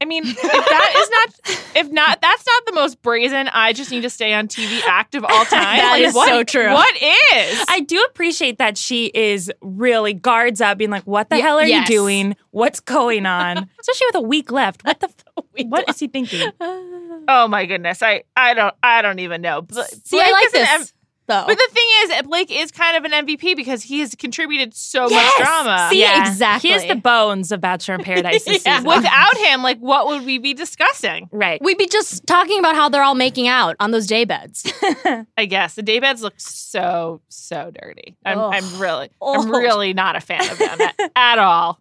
I 0.00 0.04
mean, 0.04 0.24
if 0.26 0.36
that 0.42 0.92
is 0.96 1.10
not, 1.10 1.74
if 1.76 1.92
not, 1.92 2.20
that's 2.20 2.44
not 2.46 2.66
the 2.66 2.72
most 2.72 3.00
brazen. 3.02 3.48
I 3.48 3.72
just 3.72 3.90
need 3.90 4.02
to 4.02 4.10
stay 4.10 4.32
on 4.34 4.48
TV 4.48 4.80
act 4.86 5.14
of 5.14 5.24
all 5.24 5.44
time. 5.44 5.62
That 5.78 5.92
Like, 5.92 6.02
is 6.02 6.14
what- 6.14 6.28
so 6.28 6.44
true. 6.44 6.72
What 6.72 6.94
is? 6.96 7.64
I 7.68 7.80
do 7.80 8.02
appreciate 8.10 8.58
that 8.58 8.76
she 8.78 9.06
is 9.14 9.50
really 9.60 10.12
guards 10.14 10.60
up, 10.60 10.78
being 10.78 10.90
like, 10.90 11.04
"What 11.04 11.30
the 11.30 11.36
Ye- 11.36 11.42
hell 11.42 11.58
are 11.58 11.66
yes. 11.66 11.88
you 11.88 11.96
doing? 11.96 12.36
What's 12.50 12.80
going 12.80 13.26
on?" 13.26 13.56
Especially 13.80 14.06
with 14.08 14.14
a 14.16 14.20
week 14.22 14.50
left. 14.50 14.84
What 14.84 15.00
the? 15.00 15.08
F- 15.58 15.66
what 15.66 15.88
is 15.88 15.98
he 15.98 16.06
thinking? 16.08 16.50
oh 16.60 17.48
my 17.48 17.66
goodness, 17.66 18.02
I, 18.02 18.22
I 18.36 18.54
don't, 18.54 18.74
I 18.82 19.02
don't 19.02 19.18
even 19.18 19.40
know. 19.40 19.62
Bla- 19.62 19.84
See, 19.86 20.16
Blake 20.16 20.26
I 20.28 20.30
like 20.30 20.44
an 20.46 20.50
this 20.52 20.92
though. 21.28 21.44
but 21.46 21.56
the 21.56 21.68
thing 21.72 21.86
is, 22.02 22.22
Blake 22.22 22.50
is 22.50 22.70
kind 22.72 22.96
of 22.96 23.04
an 23.10 23.26
MVP 23.26 23.54
because 23.54 23.82
he 23.84 24.00
has 24.00 24.14
contributed 24.16 24.74
so 24.74 25.08
Yes! 25.08 25.32
much 25.38 25.46
drama. 25.46 25.88
See, 25.90 26.04
exactly. 26.04 26.70
He 26.70 26.76
is 26.76 26.84
the 26.86 26.96
bones 26.96 27.52
of 27.52 27.60
Bachelor 27.60 27.94
in 27.94 28.02
Paradise 28.02 28.44
this 28.44 28.62
Yeah. 28.66 28.78
season. 28.78 28.88
Without 28.96 29.36
him, 29.38 29.62
like, 29.62 29.78
what 29.78 30.08
would 30.08 30.24
we 30.24 30.38
be 30.38 30.54
discussing? 30.54 31.28
right. 31.30 31.62
We'd 31.62 31.78
be 31.78 31.86
just 31.86 32.26
talking 32.26 32.58
about 32.58 32.74
how 32.74 32.88
they're 32.88 33.02
all 33.02 33.14
making 33.14 33.46
out 33.46 33.76
on 33.78 33.92
those 33.92 34.06
day 34.06 34.24
beds. 34.24 34.70
I 35.36 35.44
guess 35.46 35.74
the 35.74 35.82
day 35.82 36.00
beds 36.00 36.22
look 36.22 36.34
so 36.38 37.20
so 37.28 37.70
dirty. 37.80 38.16
I'm, 38.24 38.38
Ugh. 38.38 38.54
I'm 38.54 38.80
really 38.80 39.10
Ugh. 39.22 39.36
I'm 39.40 39.50
really 39.50 39.92
not 39.94 40.16
a 40.16 40.20
fan 40.20 40.40
of 40.50 40.58
them 40.58 40.80
at, 40.80 41.00
at 41.14 41.38
all. 41.38 41.78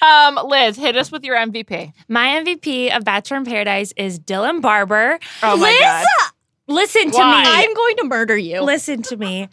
Um, 0.00 0.38
Liz, 0.46 0.76
hit 0.76 0.96
us 0.96 1.10
with 1.10 1.24
your 1.24 1.36
MVP. 1.36 1.92
My 2.08 2.42
MVP 2.44 2.94
of 2.96 3.04
Bachelor 3.04 3.38
in 3.38 3.44
Paradise 3.44 3.92
is 3.96 4.18
Dylan 4.20 4.60
Barber. 4.60 5.18
Oh 5.42 5.56
my 5.56 5.70
Liz! 5.70 5.80
god! 5.80 6.31
Listen 6.72 7.10
to 7.10 7.18
Why? 7.18 7.42
me. 7.42 7.48
I'm 7.48 7.74
going 7.74 7.96
to 7.98 8.04
murder 8.04 8.36
you. 8.36 8.60
Listen 8.62 9.02
to 9.02 9.16
me. 9.16 9.48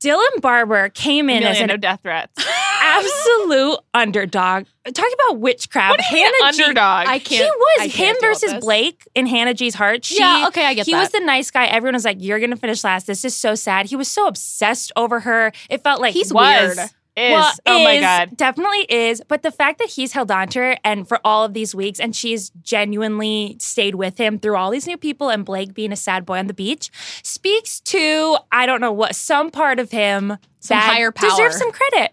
Dylan 0.00 0.40
Barber 0.40 0.88
came 0.90 1.30
in 1.30 1.42
as 1.42 1.56
Amelia, 1.58 1.62
an 1.62 1.68
no 1.68 1.76
death 1.78 2.00
threats. 2.02 2.44
absolute 2.82 3.78
underdog. 3.94 4.66
Talk 4.92 5.06
about 5.14 5.40
witchcraft. 5.40 5.90
What 5.98 6.00
do 6.08 6.14
mean 6.14 6.24
Hannah 6.26 6.52
G- 6.52 6.62
underdog? 6.62 7.06
I 7.08 7.18
can't. 7.18 7.44
He 7.44 7.50
was 7.50 7.78
I 7.80 7.84
him 7.84 7.90
can't 7.90 8.20
deal 8.20 8.30
versus. 8.30 8.54
Blake 8.60 9.08
in 9.14 9.26
Hannah 9.26 9.54
G's 9.54 9.74
heart. 9.74 10.04
She, 10.04 10.18
Yeah, 10.18 10.46
okay, 10.48 10.66
I 10.66 10.74
get 10.74 10.86
he 10.86 10.92
that. 10.92 11.00
was 11.00 11.10
the 11.10 11.20
nice 11.20 11.50
guy. 11.50 11.66
Everyone 11.66 11.94
was 11.94 12.04
like, 12.04 12.18
"You're 12.20 12.38
gonna 12.40 12.56
finish 12.56 12.84
last." 12.84 13.06
This 13.06 13.24
is 13.24 13.34
so 13.34 13.54
sad. 13.54 13.86
He 13.86 13.96
was 13.96 14.08
so 14.08 14.26
obsessed 14.26 14.92
over 14.96 15.20
her. 15.20 15.52
It 15.70 15.82
felt 15.82 16.00
like 16.00 16.12
He's 16.14 16.32
was 16.32 16.76
weird. 16.76 16.90
Is 17.16 17.32
Well, 17.32 17.52
oh 17.66 17.84
my 17.84 17.98
god. 18.00 18.36
definitely 18.36 18.86
is. 18.88 19.22
But 19.26 19.42
the 19.42 19.50
fact 19.50 19.78
that 19.78 19.88
he's 19.88 20.12
held 20.12 20.30
on 20.30 20.48
to 20.48 20.58
her 20.60 20.76
and 20.84 21.08
for 21.08 21.18
all 21.24 21.44
of 21.44 21.54
these 21.54 21.74
weeks, 21.74 21.98
and 21.98 22.14
she's 22.14 22.50
genuinely 22.62 23.56
stayed 23.58 23.94
with 23.94 24.18
him 24.18 24.38
through 24.38 24.56
all 24.56 24.70
these 24.70 24.86
new 24.86 24.96
people, 24.98 25.30
and 25.30 25.44
Blake 25.44 25.74
being 25.74 25.92
a 25.92 25.96
sad 25.96 26.26
boy 26.26 26.38
on 26.38 26.46
the 26.46 26.54
beach, 26.54 26.90
speaks 27.22 27.80
to 27.80 28.36
I 28.52 28.66
don't 28.66 28.80
know 28.80 28.92
what 28.92 29.14
some 29.16 29.50
part 29.50 29.78
of 29.78 29.90
him 29.90 30.36
Some 30.60 30.78
that 30.78 30.92
higher 30.92 31.10
power. 31.12 31.30
deserves 31.30 31.56
some 31.58 31.72
credit. 31.72 32.12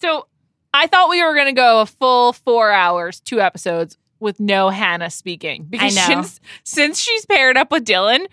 So 0.00 0.26
I 0.72 0.86
thought 0.86 1.08
we 1.10 1.22
were 1.22 1.34
gonna 1.34 1.52
go 1.52 1.80
a 1.80 1.86
full 1.86 2.32
four 2.32 2.70
hours, 2.70 3.20
two 3.20 3.40
episodes 3.40 3.96
with 4.20 4.38
no 4.38 4.68
Hannah 4.68 5.10
speaking 5.10 5.64
because 5.68 5.96
I 5.96 6.00
know. 6.14 6.22
since 6.22 6.40
since 6.62 6.98
she's 7.00 7.24
paired 7.26 7.56
up 7.56 7.70
with 7.70 7.84
Dylan. 7.86 8.26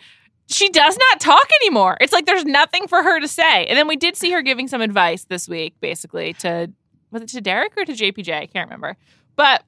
She 0.50 0.70
does 0.70 0.98
not 0.98 1.20
talk 1.20 1.48
anymore. 1.62 1.98
It's 2.00 2.14
like 2.14 2.26
there's 2.26 2.46
nothing 2.46 2.88
for 2.88 3.04
her 3.04 3.20
to 3.20 3.28
say. 3.28 3.66
And 3.66 3.78
then 3.78 3.88
we 3.88 3.98
did 3.98 4.16
see 4.16 4.32
her 4.32 4.42
giving 4.42 4.68
some 4.68 4.82
advice 4.82 5.26
this 5.26 5.48
week, 5.48 5.76
basically 5.82 6.34
to 6.36 6.72
was 7.12 7.22
it 7.22 7.30
to 7.30 7.42
Derek 7.42 7.78
or 7.78 7.86
to 7.86 7.94
JPJ? 7.94 8.34
I 8.34 8.46
can't 8.48 8.68
remember. 8.68 8.98
But 9.36 9.64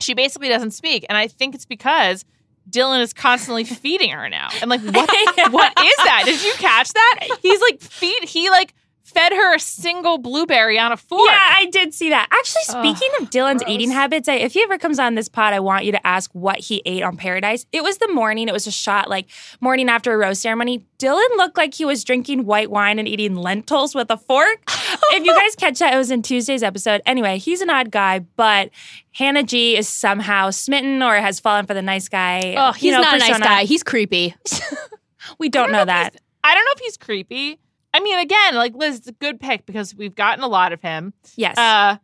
she 0.00 0.14
basically 0.14 0.48
doesn't 0.48 0.72
speak, 0.72 1.06
and 1.08 1.16
I 1.16 1.28
think 1.28 1.54
it's 1.54 1.66
because 1.66 2.24
Dylan 2.70 3.00
is 3.00 3.12
constantly 3.12 3.64
feeding 3.64 4.10
her 4.10 4.28
now. 4.28 4.48
And 4.60 4.70
like, 4.70 4.82
what 4.82 5.10
what 5.52 5.72
is 5.78 5.96
that? 5.96 6.22
Did 6.24 6.42
you 6.42 6.52
catch 6.54 6.92
that? 6.92 7.38
He's 7.42 7.60
like 7.60 7.80
feed. 7.80 8.24
He 8.24 8.50
like 8.50 8.74
fed 9.04 9.32
her 9.32 9.54
a 9.54 9.58
single 9.58 10.18
blueberry 10.18 10.78
on 10.78 10.92
a 10.92 10.96
fork. 10.96 11.26
Yeah, 11.26 11.38
I 11.40 11.66
did 11.66 11.92
see 11.92 12.10
that. 12.10 12.28
Actually, 12.30 12.62
Ugh, 12.68 12.96
speaking 12.96 13.10
of 13.20 13.30
Dylan's 13.30 13.62
gross. 13.62 13.74
eating 13.74 13.90
habits, 13.90 14.28
I, 14.28 14.34
if 14.34 14.52
he 14.54 14.62
ever 14.62 14.78
comes 14.78 14.98
on 14.98 15.14
this 15.14 15.28
pod, 15.28 15.52
I 15.52 15.60
want 15.60 15.84
you 15.84 15.92
to 15.92 16.06
ask 16.06 16.30
what 16.32 16.58
he 16.58 16.82
ate 16.86 17.02
on 17.02 17.16
Paradise. 17.16 17.66
It 17.72 17.82
was 17.82 17.98
the 17.98 18.08
morning. 18.08 18.48
It 18.48 18.52
was 18.52 18.66
a 18.66 18.70
shot 18.70 19.10
like 19.10 19.26
morning 19.60 19.88
after 19.88 20.12
a 20.12 20.16
rose 20.16 20.38
ceremony. 20.40 20.84
Dylan 20.98 21.36
looked 21.36 21.56
like 21.56 21.74
he 21.74 21.84
was 21.84 22.04
drinking 22.04 22.46
white 22.46 22.70
wine 22.70 22.98
and 22.98 23.08
eating 23.08 23.34
lentils 23.34 23.94
with 23.94 24.10
a 24.10 24.16
fork. 24.16 24.62
if 24.68 25.24
you 25.24 25.34
guys 25.34 25.56
catch 25.56 25.78
that, 25.80 25.94
it 25.94 25.96
was 25.96 26.10
in 26.10 26.22
Tuesday's 26.22 26.62
episode. 26.62 27.02
Anyway, 27.04 27.38
he's 27.38 27.60
an 27.60 27.70
odd 27.70 27.90
guy, 27.90 28.20
but 28.20 28.70
Hannah 29.12 29.42
G 29.42 29.76
is 29.76 29.88
somehow 29.88 30.50
smitten 30.50 31.02
or 31.02 31.16
has 31.16 31.40
fallen 31.40 31.66
for 31.66 31.74
the 31.74 31.82
nice 31.82 32.08
guy. 32.08 32.54
Oh, 32.56 32.72
he's 32.72 32.84
you 32.84 32.92
know, 32.92 33.02
not 33.02 33.16
a 33.16 33.18
nice 33.18 33.38
guy. 33.38 33.64
He's 33.64 33.82
creepy. 33.82 34.34
We 35.38 35.48
don't 35.48 35.72
know 35.72 35.84
that. 35.84 36.16
I 36.44 36.54
don't 36.54 36.64
know 36.64 36.72
if 36.74 36.80
he's 36.80 36.96
creepy. 36.96 37.58
I 37.94 38.00
mean, 38.00 38.18
again, 38.18 38.54
like 38.54 38.74
Liz, 38.74 38.98
it's 38.98 39.08
a 39.08 39.12
good 39.12 39.38
pick 39.40 39.66
because 39.66 39.94
we've 39.94 40.14
gotten 40.14 40.42
a 40.44 40.48
lot 40.48 40.72
of 40.72 40.80
him. 40.80 41.12
Yes. 41.36 41.58
Uh, 41.58 41.96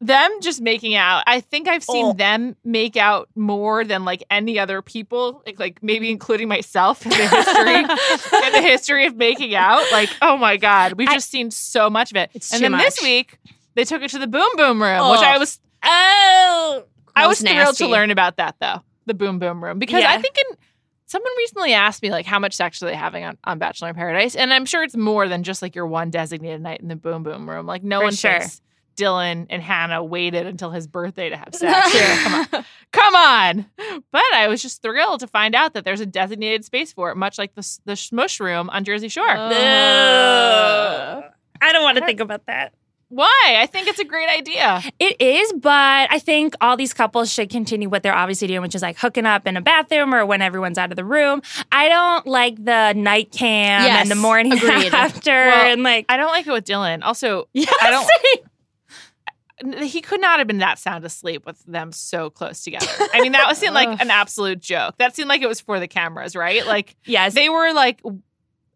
them 0.00 0.30
just 0.42 0.60
making 0.60 0.94
out. 0.94 1.24
I 1.26 1.40
think 1.40 1.66
I've 1.66 1.82
seen 1.84 2.06
Oh. 2.06 2.12
them 2.12 2.56
make 2.64 2.96
out 2.96 3.28
more 3.34 3.84
than 3.84 4.04
like 4.04 4.22
any 4.30 4.58
other 4.58 4.82
people, 4.82 5.42
like, 5.46 5.58
like 5.58 5.82
maybe 5.82 6.10
including 6.10 6.46
myself 6.48 7.04
in 7.06 7.10
the 7.10 7.16
history 7.16 7.78
in 8.46 8.52
the 8.52 8.60
history 8.62 9.06
of 9.06 9.16
making 9.16 9.54
out. 9.54 9.82
Like, 9.92 10.10
oh 10.20 10.36
my 10.36 10.56
god, 10.56 10.94
we've 10.94 11.08
I- 11.08 11.14
just 11.14 11.30
seen 11.30 11.50
so 11.50 11.88
much 11.88 12.10
of 12.10 12.16
it. 12.16 12.30
And 12.52 12.62
then 12.62 12.72
this 12.72 13.00
week 13.02 13.38
they 13.74 13.84
took 13.84 14.02
it 14.02 14.10
to 14.10 14.18
the 14.18 14.26
boom 14.26 14.48
boom 14.56 14.82
room, 14.82 15.10
which 15.10 15.20
Oh. 15.20 15.24
I 15.24 15.38
was 15.38 15.58
Oh, 15.82 16.84
I 17.16 17.26
was 17.26 17.40
was 17.42 17.50
thrilled 17.50 17.76
to 17.76 17.86
learn 17.88 18.10
about 18.10 18.36
that 18.36 18.56
though, 18.60 18.82
the 19.06 19.14
boom 19.14 19.38
boom 19.38 19.62
room, 19.64 19.78
because 19.78 20.02
I 20.04 20.20
think 20.20 20.36
in 20.36 20.56
someone 21.06 21.32
recently 21.38 21.72
asked 21.72 22.02
me 22.02 22.10
like 22.10 22.26
how 22.26 22.38
much 22.38 22.54
sex 22.54 22.82
are 22.82 22.86
they 22.86 22.94
having 22.94 23.24
on, 23.24 23.38
on 23.44 23.58
Bachelor 23.58 23.88
in 23.90 23.94
Paradise, 23.94 24.34
and 24.34 24.52
I'm 24.52 24.64
sure 24.66 24.82
it's 24.82 24.96
more 24.96 25.28
than 25.28 25.42
just 25.42 25.62
like 25.62 25.74
your 25.74 25.86
one 25.86 26.10
designated 26.10 26.60
night 26.62 26.80
in 26.80 26.88
the 26.88 26.96
boom 26.96 27.22
boom 27.22 27.48
room. 27.48 27.66
Like 27.66 27.82
no 27.82 28.00
For 28.00 28.04
one 28.04 28.14
sure. 28.14 28.40
thinks 28.40 28.60
Dylan 28.96 29.46
and 29.50 29.62
Hannah 29.62 30.02
waited 30.04 30.46
until 30.46 30.70
his 30.70 30.86
birthday 30.86 31.28
to 31.28 31.36
have 31.36 31.54
sex. 31.54 31.92
Come 31.92 32.34
on. 32.54 32.64
Come 32.92 33.14
on. 33.16 33.66
But 34.12 34.22
I 34.34 34.46
was 34.48 34.62
just 34.62 34.82
thrilled 34.82 35.20
to 35.20 35.26
find 35.26 35.54
out 35.54 35.74
that 35.74 35.84
there's 35.84 36.00
a 36.00 36.06
designated 36.06 36.64
space 36.64 36.92
for 36.92 37.10
it, 37.10 37.16
much 37.16 37.38
like 37.38 37.54
the, 37.54 37.78
the 37.84 37.96
smush 37.96 38.38
room 38.40 38.70
on 38.70 38.84
Jersey 38.84 39.08
Shore. 39.08 39.24
Oh. 39.28 41.22
I 41.60 41.72
don't 41.72 41.82
want 41.82 41.98
to 41.98 42.06
think 42.06 42.20
about 42.20 42.46
that. 42.46 42.72
Why? 43.14 43.56
I 43.60 43.66
think 43.66 43.86
it's 43.86 44.00
a 44.00 44.04
great 44.04 44.28
idea. 44.28 44.82
It 44.98 45.20
is, 45.20 45.52
but 45.52 46.08
I 46.10 46.18
think 46.18 46.54
all 46.60 46.76
these 46.76 46.92
couples 46.92 47.32
should 47.32 47.48
continue 47.48 47.88
what 47.88 48.02
they're 48.02 48.14
obviously 48.14 48.48
doing, 48.48 48.60
which 48.60 48.74
is 48.74 48.82
like 48.82 48.98
hooking 48.98 49.24
up 49.24 49.46
in 49.46 49.56
a 49.56 49.60
bathroom 49.60 50.12
or 50.12 50.26
when 50.26 50.42
everyone's 50.42 50.78
out 50.78 50.90
of 50.90 50.96
the 50.96 51.04
room. 51.04 51.40
I 51.70 51.88
don't 51.88 52.26
like 52.26 52.56
the 52.64 52.92
night 52.94 53.30
cam 53.30 53.84
Yes, 53.84 54.02
and 54.02 54.10
the 54.10 54.16
morning 54.16 54.52
agreed. 54.52 54.92
after 54.94 55.30
Well, 55.30 55.72
and 55.72 55.84
like 55.84 56.06
I 56.08 56.16
don't 56.16 56.32
like 56.32 56.46
it 56.46 56.52
with 56.52 56.64
Dylan. 56.64 57.02
Also, 57.02 57.48
Yes. 57.52 57.72
I 57.80 57.90
don't. 57.90 58.50
he 59.84 60.00
could 60.00 60.20
not 60.20 60.38
have 60.38 60.48
been 60.48 60.58
that 60.58 60.78
sound 60.78 61.04
asleep 61.04 61.46
with 61.46 61.64
them 61.66 61.92
so 61.92 62.30
close 62.30 62.64
together. 62.64 62.86
I 63.12 63.20
mean, 63.20 63.32
that 63.32 63.46
was 63.46 63.58
seemed 63.58 63.74
like 63.74 63.88
an 64.00 64.10
absolute 64.10 64.60
joke. 64.60 64.96
That 64.98 65.14
seemed 65.14 65.28
like 65.28 65.42
it 65.42 65.48
was 65.48 65.60
for 65.60 65.78
the 65.78 65.88
cameras, 65.88 66.34
right? 66.34 66.66
Like 66.66 66.96
yes. 67.04 67.34
they 67.34 67.48
were 67.48 67.72
like, 67.72 68.00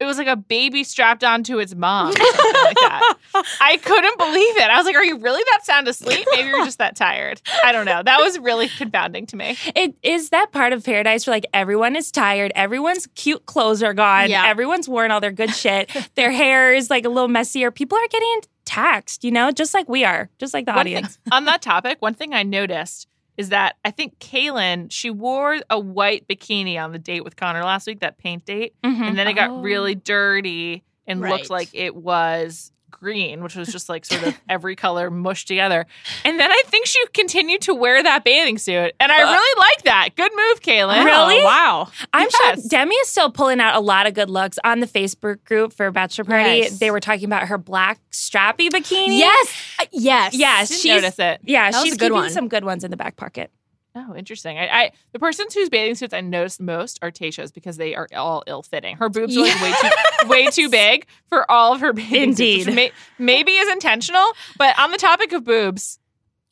it 0.00 0.04
was 0.04 0.16
like 0.18 0.26
a 0.28 0.36
baby 0.36 0.84
strapped 0.84 1.24
onto 1.24 1.58
its 1.58 1.74
mom, 1.74 2.08
or 2.08 2.12
like 2.12 2.76
that. 2.76 3.14
I 3.60 3.76
couldn't 3.82 4.18
believe 4.18 4.56
it. 4.56 4.70
I 4.70 4.76
was 4.76 4.86
like, 4.86 4.94
"Are 4.96 5.04
you 5.04 5.18
really 5.18 5.42
that 5.52 5.64
sound 5.66 5.88
asleep? 5.88 6.26
Maybe 6.32 6.48
you're 6.48 6.64
just 6.64 6.78
that 6.78 6.94
tired." 6.96 7.40
I 7.64 7.72
don't 7.72 7.84
know. 7.86 8.02
That 8.02 8.20
was 8.20 8.38
really 8.38 8.68
confounding 8.68 9.26
to 9.26 9.36
me. 9.36 9.56
It 9.74 9.94
is 10.02 10.30
that 10.30 10.52
part 10.52 10.72
of 10.72 10.84
paradise 10.84 11.26
where 11.26 11.34
like 11.34 11.46
everyone 11.52 11.96
is 11.96 12.12
tired, 12.12 12.52
everyone's 12.54 13.06
cute 13.16 13.44
clothes 13.46 13.82
are 13.82 13.94
gone, 13.94 14.30
Yeah. 14.30 14.46
everyone's 14.46 14.88
worn 14.88 15.10
all 15.10 15.20
their 15.20 15.32
good 15.32 15.54
shit, 15.54 15.90
their 16.14 16.30
hair 16.30 16.72
is 16.74 16.90
like 16.90 17.04
a 17.04 17.08
little 17.08 17.28
messier. 17.28 17.70
People 17.70 17.98
are 17.98 18.08
getting 18.08 18.40
taxed, 18.64 19.24
you 19.24 19.30
know, 19.32 19.50
just 19.50 19.74
like 19.74 19.88
we 19.88 20.04
are, 20.04 20.28
just 20.38 20.54
like 20.54 20.66
the 20.66 20.72
One 20.72 20.84
thing- 20.84 20.96
audience. 20.98 21.18
on 21.32 21.46
that 21.46 21.60
topic, 21.62 21.96
one 22.00 22.14
thing 22.14 22.34
I 22.34 22.42
noticed 22.44 23.07
is 23.38 23.48
that 23.48 23.76
I 23.86 23.90
think 23.90 24.18
Caelynn 24.18 24.92
she 24.92 25.08
wore 25.10 25.56
a 25.70 25.78
white 25.78 26.28
bikini 26.28 26.76
on 26.78 26.92
the 26.92 26.98
date 26.98 27.24
with 27.24 27.36
Connor 27.36 27.62
last 27.64 27.86
week, 27.86 28.00
that 28.00 28.18
paint 28.18 28.44
date. 28.44 28.74
Mhm. 28.84 29.00
and 29.08 29.18
then 29.18 29.26
it 29.28 29.32
got 29.34 29.48
Oh. 29.50 29.60
really 29.60 29.94
dirty 29.94 30.82
and 31.06 31.22
Right. 31.22 31.32
looked 31.32 31.48
like 31.48 31.70
it 31.72 31.96
was 31.96 32.72
green, 32.98 33.42
which 33.42 33.54
was 33.54 33.68
just 33.68 33.88
like 33.88 34.04
sort 34.04 34.22
of 34.26 34.40
every 34.48 34.76
color 34.76 35.10
mushed 35.10 35.48
together. 35.48 35.86
And 36.24 36.38
then 36.38 36.50
I 36.50 36.62
think 36.66 36.86
she 36.86 37.02
continued 37.14 37.60
to 37.62 37.74
wear 37.74 38.02
that 38.02 38.24
bathing 38.24 38.58
suit, 38.58 38.92
and 39.00 39.12
I 39.12 39.18
really 39.22 39.58
like 39.60 39.82
that. 39.84 40.08
Good 40.16 40.32
move, 40.34 40.60
Caelynn. 40.60 41.04
Really? 41.04 41.40
Oh, 41.40 41.44
wow. 41.44 41.88
I'm 42.12 42.28
Yes. 42.42 42.60
sure 42.60 42.68
Demi 42.68 42.94
is 42.96 43.08
still 43.08 43.30
pulling 43.30 43.60
out 43.60 43.74
a 43.76 43.80
lot 43.80 44.06
of 44.06 44.14
good 44.14 44.30
looks 44.30 44.58
on 44.64 44.80
the 44.80 44.86
Facebook 44.86 45.44
group 45.44 45.72
for 45.72 45.90
Bachelor 45.90 46.24
Party. 46.24 46.58
Yes. 46.60 46.78
They 46.78 46.90
were 46.90 47.00
talking 47.00 47.24
about 47.24 47.48
her 47.48 47.58
black 47.58 47.98
strappy 48.10 48.68
bikini. 48.68 49.18
Yes. 49.18 49.54
Uh, 49.80 49.84
Yes. 49.92 50.34
Yes. 50.34 50.68
Didn't 50.68 50.80
she's- 50.80 51.02
notice 51.02 51.18
it. 51.18 51.40
Yeah, 51.44 51.70
That 51.70 51.78
was 51.78 51.84
she's 51.84 51.94
a 51.94 51.96
good 51.96 52.06
keeping 52.06 52.14
one. 52.22 52.30
some 52.30 52.48
good 52.48 52.64
ones 52.64 52.84
in 52.84 52.90
the 52.90 52.96
back 52.96 53.16
pocket. 53.16 53.50
Oh, 53.98 54.14
interesting. 54.14 54.58
I, 54.58 54.66
I 54.68 54.92
the 55.12 55.18
persons 55.18 55.54
whose 55.54 55.68
bathing 55.68 55.94
suits 55.96 56.14
I 56.14 56.20
noticed 56.20 56.60
most 56.60 56.98
are 57.02 57.10
Tayshia's 57.10 57.50
because 57.50 57.76
they 57.76 57.94
are 57.94 58.08
all 58.14 58.44
ill 58.46 58.62
fitting. 58.62 58.96
Her 58.96 59.08
boobs 59.08 59.36
are 59.36 59.40
like 59.40 59.60
way 59.60 59.72
too 59.72 60.28
way 60.28 60.46
too 60.46 60.68
big 60.68 61.06
for 61.28 61.50
all 61.50 61.74
of 61.74 61.80
her 61.80 61.92
bathing 61.92 62.36
suits, 62.36 62.66
Indeed. 62.66 62.74
may, 62.74 62.92
maybe 63.18 63.52
is 63.52 63.68
intentional. 63.70 64.24
But 64.56 64.78
on 64.78 64.92
the 64.92 64.98
topic 64.98 65.32
of 65.32 65.44
boobs, 65.44 65.98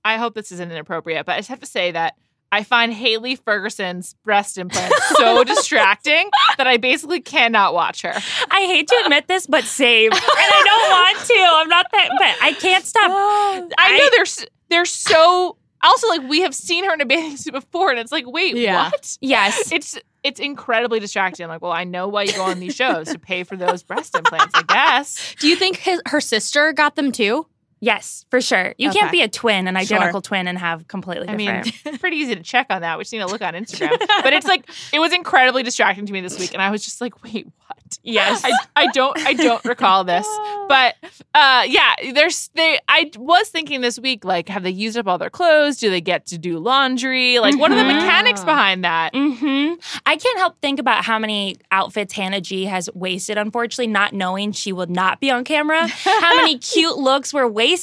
I 0.04 0.16
hope 0.16 0.34
this 0.34 0.50
isn't 0.52 0.70
inappropriate, 0.72 1.24
but 1.26 1.32
I 1.32 1.38
just 1.38 1.48
have 1.50 1.60
to 1.60 1.66
say 1.66 1.92
that 1.92 2.16
I 2.52 2.62
find 2.62 2.92
Haley 2.92 3.36
Ferguson's 3.36 4.14
breast 4.24 4.56
implant 4.56 4.92
so 5.16 5.42
distracting 5.44 6.30
that 6.58 6.66
I 6.66 6.76
basically 6.76 7.20
cannot 7.20 7.74
watch 7.74 8.02
her. 8.02 8.12
I 8.50 8.60
hate 8.62 8.88
to 8.88 9.02
admit 9.04 9.26
this, 9.26 9.46
but 9.46 9.64
same. 9.64 10.12
and 10.12 10.20
I 10.22 10.62
don't 10.64 10.90
want 10.90 11.26
to. 11.26 11.34
I'm 11.34 11.68
not 11.68 11.86
that, 11.92 12.08
but 12.18 12.36
I 12.40 12.52
can't 12.52 12.84
stop. 12.84 13.10
I 13.78 13.98
know 13.98 14.08
they're 14.16 14.46
they're 14.68 14.84
so 14.84 15.56
also 15.86 16.08
like 16.08 16.22
we 16.28 16.40
have 16.42 16.54
seen 16.54 16.84
her 16.84 16.92
in 16.94 17.00
a 17.00 17.06
bathing 17.06 17.36
suit 17.36 17.52
before, 17.52 17.90
and 17.90 17.98
it's 17.98 18.12
like, 18.12 18.24
wait, 18.26 18.56
Yeah. 18.56 18.84
what? 18.90 19.16
Yes. 19.20 19.72
It's 19.72 19.98
it's 20.22 20.40
incredibly 20.40 20.98
distracting. 20.98 21.46
Like, 21.48 21.62
well, 21.62 21.72
I 21.72 21.84
know 21.84 22.08
why 22.08 22.24
you 22.24 22.32
go 22.32 22.42
on 22.44 22.58
these 22.58 22.74
shows 22.74 23.12
to 23.12 23.18
pay 23.18 23.44
for 23.44 23.56
those 23.56 23.82
breast 23.84 24.16
implants, 24.16 24.54
I 24.54 24.62
guess. 24.64 25.34
Do 25.38 25.46
you 25.48 25.54
think 25.54 25.76
his, 25.76 26.02
her 26.06 26.20
sister 26.20 26.72
got 26.72 26.96
them 26.96 27.12
too? 27.12 27.46
Yes, 27.86 28.26
for 28.30 28.40
sure. 28.40 28.74
You 28.78 28.88
Okay. 28.90 28.98
can't 28.98 29.12
be 29.12 29.22
a 29.22 29.28
twin, 29.28 29.68
an 29.68 29.74
Sure. 29.74 29.80
identical 29.96 30.20
twin, 30.20 30.48
and 30.48 30.58
have 30.58 30.88
completely 30.88 31.28
different. 31.28 31.48
I 31.48 31.62
mean, 31.62 31.72
it's 31.84 31.98
pretty 31.98 32.16
easy 32.16 32.34
to 32.34 32.42
check 32.42 32.66
on 32.70 32.80
that. 32.82 32.98
We've 32.98 33.06
seen 33.06 33.20
a 33.20 33.28
look 33.28 33.42
on 33.42 33.54
Instagram, 33.54 33.92
but 34.24 34.32
it's 34.32 34.46
like 34.48 34.68
it 34.92 34.98
was 34.98 35.12
incredibly 35.12 35.62
distracting 35.62 36.04
to 36.04 36.12
me 36.12 36.20
this 36.20 36.36
week, 36.36 36.52
and 36.52 36.60
I 36.60 36.70
was 36.70 36.84
just 36.84 37.00
like, 37.00 37.22
wait, 37.22 37.46
what? 37.46 37.98
yes. 38.02 38.42
I, 38.44 38.52
I 38.74 38.86
don't 38.88 39.16
I 39.24 39.34
don't 39.34 39.64
recall 39.74 40.02
this. 40.02 40.26
But 40.68 40.96
uh 41.32 41.62
yeah, 41.68 41.94
there's 42.12 42.50
they 42.54 42.80
I 42.88 43.12
was 43.16 43.48
thinking 43.50 43.80
this 43.82 44.00
week 44.00 44.24
like 44.24 44.48
have 44.48 44.64
they 44.64 44.70
used 44.70 44.98
up 44.98 45.06
all 45.06 45.18
their 45.18 45.30
clothes? 45.30 45.76
Do 45.76 45.88
they 45.88 46.00
get 46.00 46.26
to 46.26 46.38
do 46.38 46.58
laundry? 46.58 47.38
Like 47.38 47.56
what 47.56 47.70
are 47.70 47.76
the 47.76 47.82
Mhm. 47.82 48.00
mechanics 48.02 48.42
behind 48.42 48.82
that? 48.84 49.10
hmm 49.14 49.74
I 50.04 50.16
can't 50.16 50.38
help 50.38 50.60
think 50.60 50.80
about 50.80 51.04
how 51.04 51.20
many 51.20 51.56
outfits 51.70 52.12
Hannah 52.14 52.40
G 52.40 52.64
has 52.64 52.90
wasted, 52.94 53.38
unfortunately, 53.38 53.86
not 53.92 54.12
knowing 54.12 54.50
she 54.50 54.72
would 54.72 54.90
not 54.90 55.20
be 55.20 55.30
on 55.30 55.44
camera. 55.44 55.86
how 55.86 56.34
many 56.36 56.58
cute 56.58 56.96
looks 56.98 57.32
were 57.32 57.46
wasted 57.46 57.75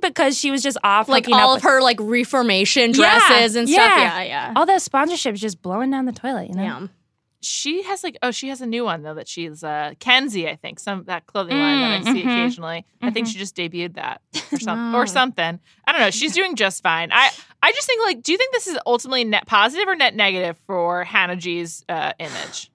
because 0.00 0.38
she 0.38 0.50
was 0.50 0.62
just 0.62 0.78
off 0.84 1.08
Like 1.08 1.28
all 1.28 1.52
up 1.52 1.56
of 1.58 1.62
her 1.64 1.80
like 1.80 1.98
reformation 2.00 2.90
Yeah, 2.92 3.18
dresses 3.28 3.56
and 3.56 3.68
stuff. 3.68 3.92
yeah. 3.96 4.18
Yeah, 4.18 4.22
yeah. 4.22 4.52
all 4.56 4.66
those 4.66 4.88
sponsorships 4.88 5.36
just 5.36 5.62
blowing 5.62 5.90
down 5.90 6.06
the 6.06 6.12
toilet, 6.12 6.48
you 6.48 6.54
know? 6.54 6.62
Yeah. 6.62 6.86
She 7.40 7.82
has 7.84 8.02
like 8.02 8.18
oh 8.22 8.32
she 8.32 8.48
has 8.48 8.60
a 8.60 8.66
new 8.66 8.84
one 8.84 9.02
though 9.02 9.14
that 9.14 9.28
she's 9.28 9.62
uh 9.62 9.92
Kenzie 10.00 10.48
I 10.48 10.56
think 10.56 10.80
some 10.80 11.04
that 11.04 11.26
clothing 11.26 11.56
line 11.56 11.80
that 11.80 11.90
I 11.92 11.98
Mm, 12.00 12.12
see 12.12 12.22
mhm. 12.22 12.32
occasionally. 12.32 12.84
I 13.00 13.10
think 13.10 13.28
Mhm. 13.28 13.32
she 13.32 13.38
just 13.38 13.54
debuted 13.54 13.94
that 13.94 14.20
or 14.52 14.58
something 14.58 14.94
or 14.98 15.02
Oh. 15.02 15.06
something. 15.06 15.60
I 15.86 15.92
don't 15.92 16.00
know. 16.00 16.10
She's 16.10 16.34
doing 16.34 16.56
just 16.56 16.82
fine. 16.82 17.10
I 17.12 17.30
I 17.62 17.70
just 17.72 17.86
think 17.86 18.02
like 18.04 18.22
do 18.24 18.32
you 18.32 18.38
think 18.38 18.52
this 18.52 18.66
is 18.66 18.76
ultimately 18.86 19.22
net 19.22 19.46
positive 19.46 19.86
or 19.86 19.94
net 19.94 20.16
negative 20.16 20.58
for 20.66 21.04
Hannah 21.04 21.36
G's 21.36 21.84
uh, 21.88 22.12
image? 22.18 22.70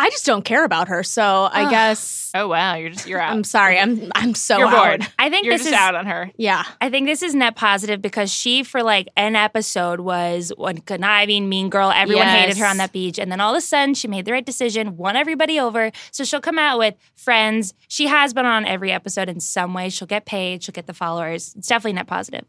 I 0.00 0.10
just 0.10 0.26
don't 0.26 0.44
care 0.44 0.64
about 0.64 0.88
her, 0.88 1.02
so 1.02 1.22
I 1.22 1.64
Ugh. 1.64 1.70
guess 1.70 2.20
Oh 2.32 2.46
wow, 2.46 2.74
you're 2.74 2.90
just 2.90 3.08
you're 3.08 3.20
out. 3.20 3.32
I'm 3.32 3.44
sorry. 3.44 3.78
I'm 3.78 4.10
I'm 4.14 4.34
so 4.34 4.58
you're 4.58 4.68
out. 4.68 5.00
bored. 5.00 5.12
I 5.18 5.30
think 5.30 5.46
You're 5.46 5.54
this 5.54 5.62
just 5.62 5.74
is 5.74 5.78
out 5.78 5.94
on 5.94 6.06
her. 6.06 6.30
Yeah. 6.36 6.64
I 6.80 6.88
think 6.88 7.06
this 7.06 7.22
is 7.22 7.34
net 7.34 7.56
positive 7.56 8.00
because 8.00 8.32
she, 8.32 8.62
for 8.62 8.82
like 8.82 9.08
an 9.16 9.34
episode, 9.34 10.00
was 10.00 10.52
one 10.56 10.78
conniving, 10.78 11.48
mean 11.48 11.70
girl. 11.70 11.90
Everyone 11.90 12.28
hated 12.28 12.56
her 12.58 12.66
on 12.66 12.76
that 12.76 12.92
beach. 12.92 13.18
And 13.18 13.32
then 13.32 13.40
all 13.40 13.52
of 13.52 13.58
a 13.58 13.60
sudden, 13.60 13.94
she 13.94 14.06
made 14.06 14.24
the 14.24 14.32
right 14.32 14.46
decision, 14.46 14.96
won 14.96 15.16
everybody 15.16 15.58
over. 15.58 15.90
So 16.12 16.24
she'll 16.24 16.40
come 16.40 16.58
out 16.58 16.78
with 16.78 16.94
friends. 17.16 17.74
She 17.88 18.06
has 18.06 18.32
been 18.32 18.46
on 18.46 18.64
every 18.64 18.92
episode 18.92 19.28
in 19.28 19.40
some 19.40 19.74
way. 19.74 19.88
She'll 19.88 20.08
get 20.08 20.24
paid, 20.24 20.62
she'll 20.62 20.72
get 20.72 20.86
the 20.86 20.94
followers. 20.94 21.54
It's 21.56 21.66
definitely 21.66 21.94
net 21.94 22.06
positive. 22.06 22.44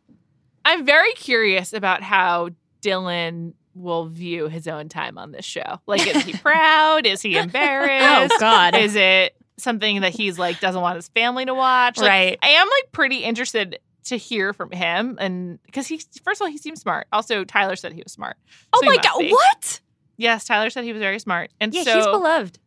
I'm 0.64 0.86
very 0.86 1.12
curious 1.14 1.74
about 1.74 2.04
how 2.04 2.50
Dylan 2.84 3.54
will 3.74 4.06
view 4.08 4.48
his 4.48 4.68
own 4.68 4.90
time 4.90 5.18
on 5.18 5.32
this 5.32 5.46
show. 5.46 5.80
Like, 5.88 6.06
is 6.08 6.24
he 6.24 6.34
proud? 6.34 7.06
Is 7.06 7.22
he 7.22 7.38
embarrassed? 7.38 8.34
Oh? 8.36 8.40
God. 8.40 8.76
Is 8.76 8.96
it 8.96 9.36
something 9.58 10.02
that 10.02 10.12
he's 10.14 10.40
like 10.40 10.60
doesn't 10.60 10.82
want 10.82 10.96
his 10.96 11.08
family 11.10 11.46
to 11.46 11.54
watch? 11.54 11.98
Like, 11.98 12.10
right. 12.10 12.40
I 12.42 12.50
am 12.50 12.68
like 12.68 12.92
pretty 12.92 13.18
interested 13.18 13.80
to 14.06 14.18
hear 14.18 14.52
from 14.54 14.72
him, 14.72 15.18
and 15.22 15.60
because 15.66 15.86
he 15.88 16.02
first 16.24 16.42
of 16.42 16.46
all 16.46 16.52
he 16.52 16.58
seems 16.58 16.82
smart. 16.82 17.06
Also, 17.14 17.44
Tyler 17.44 17.76
said 17.76 17.94
he 17.94 18.02
was 18.04 18.12
smart. 18.12 18.36
Oh 18.74 18.80
So 18.82 18.90
he 18.92 18.98
my 18.98 19.04
god. 19.04 19.20
be. 19.20 19.32
What? 19.32 19.80
Yes, 20.18 20.46
Tyler 20.46 20.70
said 20.72 20.84
he 20.84 20.92
was 20.94 21.00
very 21.02 21.20
smart, 21.20 21.52
and 21.62 21.74
Yeah, 21.74 21.84
so 21.84 21.96
he's 21.98 22.06
beloved. 22.08 22.58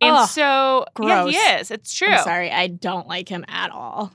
and 0.00 0.28
so 0.28 0.86
yeah, 1.00 1.26
he 1.26 1.34
is. 1.36 1.70
It's 1.72 1.92
true. 1.92 2.08
I'm 2.08 2.22
sorry. 2.22 2.50
I 2.52 2.68
don't 2.68 3.08
like 3.08 3.28
him 3.28 3.44
at 3.48 3.70
all. 3.72 4.12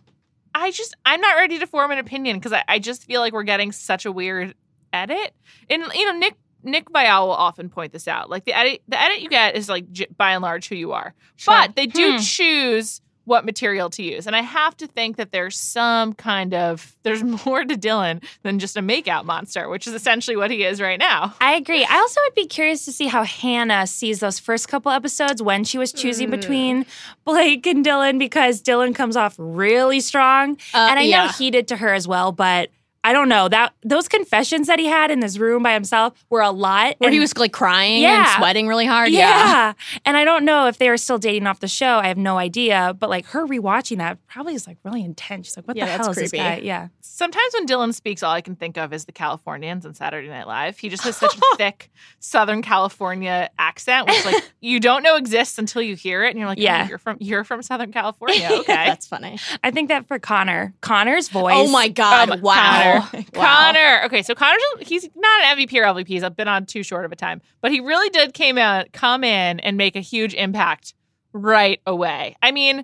I 0.55 0.71
just 0.71 0.95
I'm 1.05 1.19
not 1.21 1.35
ready 1.35 1.59
to 1.59 1.67
form 1.67 1.91
an 1.91 1.97
opinion 1.97 2.37
because 2.37 2.53
I, 2.53 2.63
I 2.67 2.79
just 2.79 3.03
feel 3.03 3.19
like 3.21 3.33
we're 3.33 3.43
getting 3.43 3.71
such 3.73 4.05
a 4.05 4.11
weird 4.11 4.55
edit. 4.93 5.33
And 5.69 5.83
you 5.93 6.05
know, 6.05 6.17
Nick 6.17 6.35
Nick 6.63 6.89
Viall 6.91 7.25
will 7.27 7.33
often 7.33 7.69
point 7.69 7.91
this 7.91 8.07
out. 8.07 8.29
Like 8.29 8.45
the 8.45 8.53
edit 8.53 8.81
the 8.87 9.01
edit 9.01 9.21
you 9.21 9.29
get 9.29 9.55
is 9.55 9.67
like 9.69 9.85
by 10.17 10.31
and 10.33 10.41
large 10.41 10.67
who 10.69 10.75
you 10.75 10.91
are. 10.93 11.13
Sure. 11.35 11.53
But 11.55 11.75
they 11.75 11.87
do 11.87 12.13
Hmm. 12.13 12.17
choose 12.19 13.01
what 13.25 13.45
material 13.45 13.87
to 13.87 14.01
use. 14.01 14.25
And 14.25 14.35
I 14.35 14.41
have 14.41 14.75
to 14.77 14.87
think 14.87 15.17
that 15.17 15.31
there's 15.31 15.55
some 15.55 16.13
kind 16.13 16.55
of 16.55 16.95
there's 17.03 17.23
more 17.45 17.63
to 17.63 17.75
Dylan 17.75 18.23
than 18.43 18.57
just 18.59 18.75
a 18.77 18.81
makeout 18.81 19.25
monster, 19.25 19.69
which 19.69 19.85
is 19.87 19.93
essentially 19.93 20.35
what 20.35 20.49
he 20.51 20.63
is 20.63 20.81
right 20.81 20.97
now. 20.99 21.33
I 21.39 21.53
agree. 21.53 21.85
I 21.87 21.97
also 21.97 22.19
would 22.25 22.33
be 22.35 22.47
curious 22.47 22.83
to 22.85 22.91
see 22.91 23.05
how 23.07 23.23
Hannah 23.23 23.85
sees 23.85 24.19
those 24.21 24.39
first 24.39 24.67
couple 24.67 24.91
episodes 24.91 25.41
when 25.41 25.63
she 25.63 25.77
was 25.77 25.93
choosing 25.93 26.27
Mm. 26.27 26.31
between 26.31 26.85
Blake 27.23 27.65
and 27.67 27.85
Dylan 27.85 28.17
because 28.19 28.61
Dylan 28.61 28.93
comes 28.95 29.15
off 29.15 29.35
really 29.37 29.99
strong. 29.99 30.57
Uh, 30.73 30.87
and 30.89 30.99
I 30.99 31.07
know 31.07 31.27
he 31.27 31.51
did 31.51 31.67
to 31.69 31.77
her 31.77 31.93
as 31.93 32.07
well, 32.07 32.31
but 32.31 32.69
I 33.03 33.13
don't 33.13 33.29
know. 33.29 33.47
That 33.49 33.73
those 33.83 34.07
confessions 34.07 34.67
that 34.67 34.77
he 34.77 34.85
had 34.85 35.09
in 35.09 35.21
this 35.21 35.37
room 35.39 35.63
by 35.63 35.73
himself 35.73 36.13
were 36.29 36.41
a 36.41 36.51
lot. 36.51 36.95
Where 36.99 37.07
and- 37.07 37.13
he 37.13 37.19
was 37.19 37.35
like 37.37 37.51
crying 37.51 38.05
and 38.05 38.27
sweating 38.37 38.67
really 38.67 38.85
hard. 38.85 39.09
yeah. 39.09 39.73
And 40.05 40.15
I 40.17 40.23
don't 40.23 40.45
know 40.45 40.67
if 40.67 40.77
they 40.77 40.89
were 40.89 40.97
still 40.97 41.17
dating 41.17 41.47
off 41.47 41.59
the 41.61 41.67
show. 41.67 41.97
I 41.97 42.07
have 42.07 42.17
no 42.17 42.37
idea. 42.37 42.95
But 42.99 43.09
like 43.09 43.25
her 43.27 43.47
rewatching 43.47 43.97
that 43.97 44.19
probably 44.27 44.53
is 44.53 44.67
like 44.67 44.77
really 44.83 45.03
intense. 45.03 45.47
She's 45.47 45.57
like, 45.57 45.67
what 45.67 45.77
Yeah, 45.77 45.85
the 45.85 45.91
that's 45.91 46.01
hell 46.03 46.11
is 46.11 46.17
this 46.17 46.29
creepy. 46.31 46.43
guy? 46.43 46.57
Yeah. 46.57 46.87
Sometimes 47.01 47.53
when 47.53 47.65
Dylan 47.67 47.93
speaks, 47.93 48.23
all 48.23 48.33
I 48.33 48.41
can 48.41 48.55
think 48.55 48.77
of 48.77 48.93
is 48.93 49.05
the 49.05 49.11
Californians 49.11 49.85
on 49.85 49.93
Saturday 49.95 50.27
Night 50.29 50.47
Live. 50.47 50.77
He 50.77 50.89
just 50.89 51.03
has 51.03 51.17
such 51.17 51.35
a 51.37 51.41
thick 51.57 51.89
Southern 52.19 52.61
California 52.61 53.49
accent, 53.59 54.07
which 54.07 54.25
like 54.25 54.43
you 54.61 54.79
don't 54.79 55.03
know 55.03 55.15
exists 55.15 55.57
until 55.57 55.81
you 55.81 55.95
hear 55.95 56.23
it, 56.23 56.29
and 56.31 56.39
you're 56.39 56.47
like, 56.47 56.57
Yeah. 56.59 56.83
yeah, 56.83 56.89
you're 56.89 56.97
from 56.97 57.17
you're 57.19 57.43
from 57.43 57.61
Southern 57.63 57.91
California, 57.99 58.47
okay? 58.51 58.73
That's 58.85 59.07
funny. 59.07 59.39
I 59.63 59.71
think 59.71 59.89
that 59.89 60.07
for 60.07 60.19
Connor, 60.19 60.73
Connor's 60.81 61.29
voice. 61.29 61.53
Oh 61.57 61.71
my 61.71 61.87
god! 61.89 62.29
Um, 62.29 62.41
wow. 62.41 62.53
Connor. 62.83 62.90
Wow. 63.33 63.71
Connor. 63.71 64.01
Okay, 64.05 64.21
so 64.21 64.35
Connor, 64.35 64.57
he's 64.79 65.07
not 65.15 65.41
an 65.43 65.57
MVP 65.57 65.73
or 65.75 65.83
LVP. 65.83 66.07
He's 66.07 66.27
been 66.31 66.47
on 66.47 66.65
too 66.65 66.83
short 66.83 67.05
of 67.05 67.11
a 67.11 67.15
time, 67.15 67.41
but 67.61 67.71
he 67.71 67.79
really 67.79 68.09
did 68.09 68.33
came 68.33 68.57
out, 68.57 68.91
come 68.91 69.23
in, 69.23 69.59
and 69.61 69.77
make 69.77 69.95
a 69.95 69.99
huge 70.01 70.33
impact 70.33 70.93
right 71.33 71.79
away. 71.87 72.35
I 72.41 72.51
mean, 72.51 72.83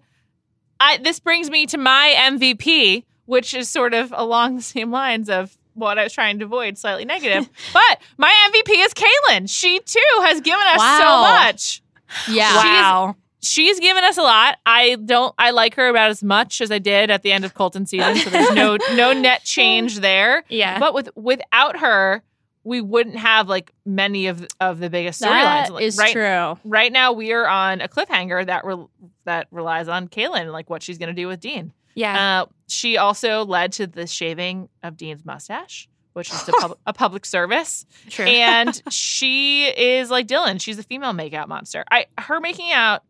I 0.79 0.97
this 0.97 1.19
brings 1.19 1.49
me 1.49 1.65
to 1.67 1.77
my 1.77 2.13
MVP, 2.17 3.03
which 3.25 3.53
is 3.53 3.69
sort 3.69 3.93
of 3.93 4.13
along 4.15 4.55
the 4.57 4.61
same 4.61 4.91
lines 4.91 5.29
of 5.29 5.57
what 5.73 5.99
I 5.99 6.03
was 6.03 6.13
trying 6.13 6.39
to 6.39 6.45
avoid, 6.45 6.77
slightly 6.77 7.05
negative. 7.05 7.47
but 7.73 8.01
my 8.17 8.33
MVP 8.51 8.73
is 8.85 8.93
Caelynn. 8.93 9.49
She 9.49 9.79
too 9.79 9.99
has 10.21 10.41
given 10.41 10.65
us 10.67 10.79
Wow. 10.79 10.99
so 10.99 11.21
much. 11.45 11.81
Yeah. 12.29 12.55
Wow. 12.55 13.15
She's 13.47 13.79
given 13.79 14.03
us 14.03 14.17
a 14.17 14.21
lot. 14.21 14.57
I 14.65 14.95
don't. 14.95 15.33
I 15.37 15.51
like 15.51 15.75
her 15.75 15.87
about 15.87 16.09
as 16.09 16.21
much 16.23 16.59
as 16.61 16.71
I 16.71 16.79
did 16.79 17.09
at 17.09 17.23
the 17.23 17.31
end 17.31 17.45
of 17.45 17.53
Colton 17.53 17.85
season. 17.85 18.15
So 18.17 18.29
there's 18.29 18.51
no 18.53 18.77
no 18.95 19.13
net 19.13 19.43
change 19.43 19.99
there. 19.99 20.43
Yeah. 20.49 20.79
But 20.79 20.93
with 20.93 21.09
without 21.15 21.77
her, 21.79 22.23
we 22.63 22.81
wouldn't 22.81 23.15
have 23.17 23.47
like 23.47 23.71
many 23.85 24.27
of 24.27 24.45
of 24.59 24.79
the 24.79 24.89
biggest 24.89 25.21
storylines. 25.21 25.69
Like, 25.69 25.83
is 25.83 25.97
right, 25.97 26.11
true. 26.13 26.57
Right 26.63 26.91
now, 26.91 27.13
we 27.13 27.31
are 27.31 27.47
on 27.47 27.81
a 27.81 27.87
cliffhanger 27.87 28.45
that 28.45 28.65
re- 28.65 28.85
that 29.25 29.47
relies 29.51 29.87
on 29.87 30.07
Caelynn, 30.07 30.51
like 30.51 30.69
what 30.69 30.83
she's 30.83 30.97
going 30.97 31.15
to 31.15 31.21
do 31.21 31.27
with 31.27 31.39
Dean. 31.39 31.71
yeah. 31.95 32.41
Uh, 32.43 32.45
she 32.69 32.97
also 32.97 33.45
led 33.45 33.71
to 33.73 33.87
the 33.87 34.05
shaving 34.07 34.67
of 34.83 34.97
Dean's 34.97 35.23
mustache, 35.23 35.87
which 36.13 36.29
is 36.33 36.49
a, 36.49 36.51
pub- 36.59 36.77
a 36.85 36.91
public 36.91 37.25
service. 37.25 37.85
True. 38.09 38.25
And 38.25 38.81
she 38.91 39.67
is 39.67 40.09
like 40.09 40.27
Dylan. 40.27 40.59
She's 40.61 40.77
a 40.77 40.83
female 40.83 41.13
makeout 41.13 41.47
monster. 41.47 41.85
I 41.89 42.07
her 42.17 42.41
making 42.41 42.71
out 42.73 43.03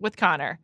with 0.00 0.16
Connor 0.16 0.58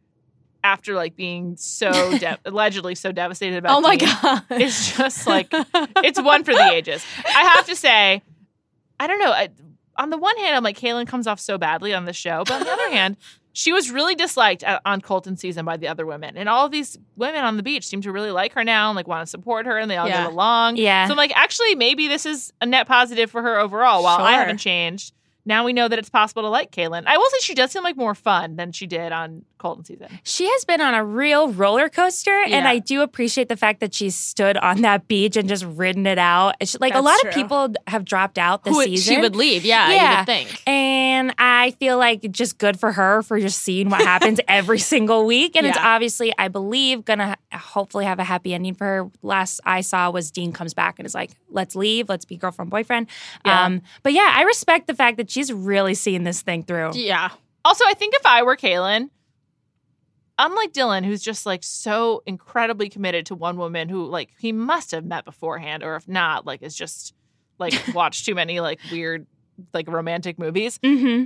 after 0.65 0.95
like 0.95 1.17
being 1.17 1.57
so 1.57 1.91
de- 2.19 2.39
allegedly 2.45 2.95
so 2.95 3.11
devastated 3.13 3.57
about 3.57 3.77
Oh 3.79 3.81
my 3.81 3.97
god. 3.97 4.43
It's 4.51 4.97
just 4.97 5.27
like 5.27 5.49
it's 5.53 6.21
one 6.21 6.45
for 6.45 6.55
the 6.55 6.71
ages. 6.73 7.05
I 7.27 7.43
have 7.57 7.67
to 7.67 7.77
say, 7.77 8.23
I 9.01 9.07
don't 9.07 9.19
know. 9.19 9.33
I, 9.33 9.49
on 9.97 10.11
the 10.11 10.17
one 10.19 10.37
hand, 10.39 10.55
I'm 10.57 10.63
like, 10.65 10.79
Caelynn 10.79 11.07
comes 11.07 11.27
off 11.27 11.39
so 11.41 11.59
badly 11.59 11.93
on 11.93 12.05
the 12.07 12.13
show, 12.13 12.45
but 12.47 12.53
on 12.55 12.61
the 12.65 12.71
other 12.73 12.91
hand, 12.93 13.17
she 13.53 13.71
was 13.73 13.91
really 13.91 14.15
disliked 14.15 14.63
at, 14.65 14.81
on 14.87 15.03
Colton 15.03 15.37
season 15.37 15.67
by 15.67 15.77
the 15.77 15.87
other 15.89 16.07
women, 16.07 16.39
and 16.39 16.49
all 16.49 16.65
of 16.65 16.73
these 16.73 16.99
women 17.17 17.45
on 17.45 17.59
the 17.59 17.63
beach 17.63 17.85
seem 17.87 18.01
to 18.01 18.11
really 18.11 18.31
like 18.31 18.55
her 18.55 18.65
now 18.65 18.89
and 18.89 18.97
like 18.97 19.07
want 19.07 19.27
to 19.27 19.31
support 19.31 19.67
her, 19.67 19.77
and 19.77 19.91
they 19.91 19.99
all 19.99 20.09
Yeah. 20.09 20.23
get 20.25 20.33
along. 20.33 20.77
Yeah. 20.79 21.07
So 21.07 21.11
I'm 21.13 21.19
like, 21.19 21.37
actually, 21.37 21.75
maybe 21.75 22.09
this 22.09 22.25
is 22.25 22.53
a 22.63 22.67
net 22.67 22.87
positive 22.89 23.31
for 23.31 23.43
her 23.43 23.59
overall. 23.59 24.03
While 24.03 24.21
I 24.21 24.33
haven't 24.33 24.57
changed, 24.59 25.13
now 25.45 25.65
we 25.65 25.73
know 25.73 25.89
that 25.89 25.99
it's 25.99 26.09
possible 26.11 26.43
to 26.43 26.49
like 26.49 26.71
Caelynn. 26.71 27.05
I 27.07 27.17
will 27.19 27.29
say 27.31 27.39
she 27.41 27.55
does 27.55 27.71
seem 27.73 27.83
like 27.83 27.97
more 27.97 28.15
fun 28.15 28.57
than 28.57 28.73
she 28.73 28.87
did 28.87 29.13
on 29.13 29.45
Colton 29.59 29.85
season. 29.85 30.09
She 30.25 30.49
has 30.49 30.65
been 30.65 30.81
on 30.81 30.95
a 30.95 31.05
real 31.05 31.53
roller 31.53 31.89
coaster, 31.89 32.43
and 32.47 32.67
I 32.67 32.79
do 32.79 33.03
appreciate 33.03 33.49
the 33.49 33.57
fact 33.57 33.81
that 33.81 33.95
she 33.95 34.11
stood 34.11 34.57
on 34.57 34.83
that 34.83 35.09
beach 35.09 35.37
and 35.37 35.49
just 35.49 35.65
ridden 35.65 36.07
it 36.07 36.19
out. 36.19 36.57
It's 36.61 36.79
like 36.81 36.95
a 36.95 37.01
lot 37.01 37.19
true. 37.21 37.31
of 37.31 37.35
people 37.35 37.75
have 37.87 38.05
dropped 38.05 38.39
out 38.39 38.65
this 38.65 38.75
Who 38.75 38.83
season. 38.85 39.15
she 39.17 39.21
would 39.21 39.37
leave. 39.37 39.65
Yeah, 39.65 39.89
you 39.89 39.95
Yeah. 39.95 40.19
would 40.21 40.27
think. 40.27 40.63
and 40.67 41.12
I 41.39 41.73
feel 41.73 41.99
like 41.99 42.31
just 42.31 42.59
good 42.59 42.81
for 42.81 42.93
her 42.93 43.23
for 43.23 43.39
just 43.39 43.63
seeing 43.63 43.89
what 43.89 44.01
happens 44.01 44.41
every 44.49 44.79
single 44.79 45.27
week. 45.27 45.57
And 45.57 45.67
it's 45.67 45.79
obviously, 45.79 46.33
I 46.39 46.49
believe, 46.49 47.05
gonna 47.05 47.37
hopefully 47.53 48.05
have 48.05 48.19
a 48.19 48.25
happy 48.25 48.55
ending 48.55 48.75
for 48.75 48.85
her. 48.85 49.11
Last 49.23 49.61
I 49.65 49.83
saw 49.83 50.11
was 50.11 50.31
Dean 50.31 50.53
comes 50.53 50.75
back 50.75 50.99
and 50.99 51.07
is 51.07 51.15
like, 51.15 51.33
let's 51.51 51.77
leave, 51.77 52.09
let's 52.09 52.25
be 52.25 52.37
girlfriend, 52.37 52.71
boyfriend. 52.71 53.09
Yeah. 53.45 53.65
Um, 53.65 53.83
but 54.03 54.13
yeah, 54.13 54.33
I 54.35 54.43
respect 54.43 54.87
the 54.87 54.95
fact 54.95 55.19
that 55.19 55.31
she's 55.31 55.53
really 55.53 55.95
seeing 55.95 56.25
this 56.25 56.43
thing 56.43 56.63
through. 56.63 56.93
Yeah. 56.95 57.31
Also, 57.65 57.85
I 57.87 57.95
think 57.95 58.15
if 58.15 58.27
I 58.27 58.43
were 58.43 58.57
Caelynn, 58.57 59.11
unlike 60.39 60.73
Dylan, 60.73 61.05
who's 61.05 61.23
just 61.23 61.47
like 61.47 61.63
so 61.63 62.23
incredibly 62.27 62.89
committed 62.89 63.27
to 63.27 63.35
one 63.35 63.57
woman 63.57 63.89
who 63.89 64.07
like 64.07 64.31
he 64.39 64.53
must 64.53 64.91
have 64.91 65.05
met 65.05 65.25
beforehand, 65.25 65.83
or 65.83 65.97
if 65.97 66.09
not, 66.09 66.47
like 66.47 66.63
is 66.63 66.75
just 66.75 67.15
like 67.59 67.75
watched 67.95 68.27
too 68.27 68.35
many 68.35 68.61
like 68.61 68.81
weird 68.91 69.27
like 69.73 69.89
romantic 69.89 70.39
movies. 70.39 70.79
Mm-hmm. 70.79 71.25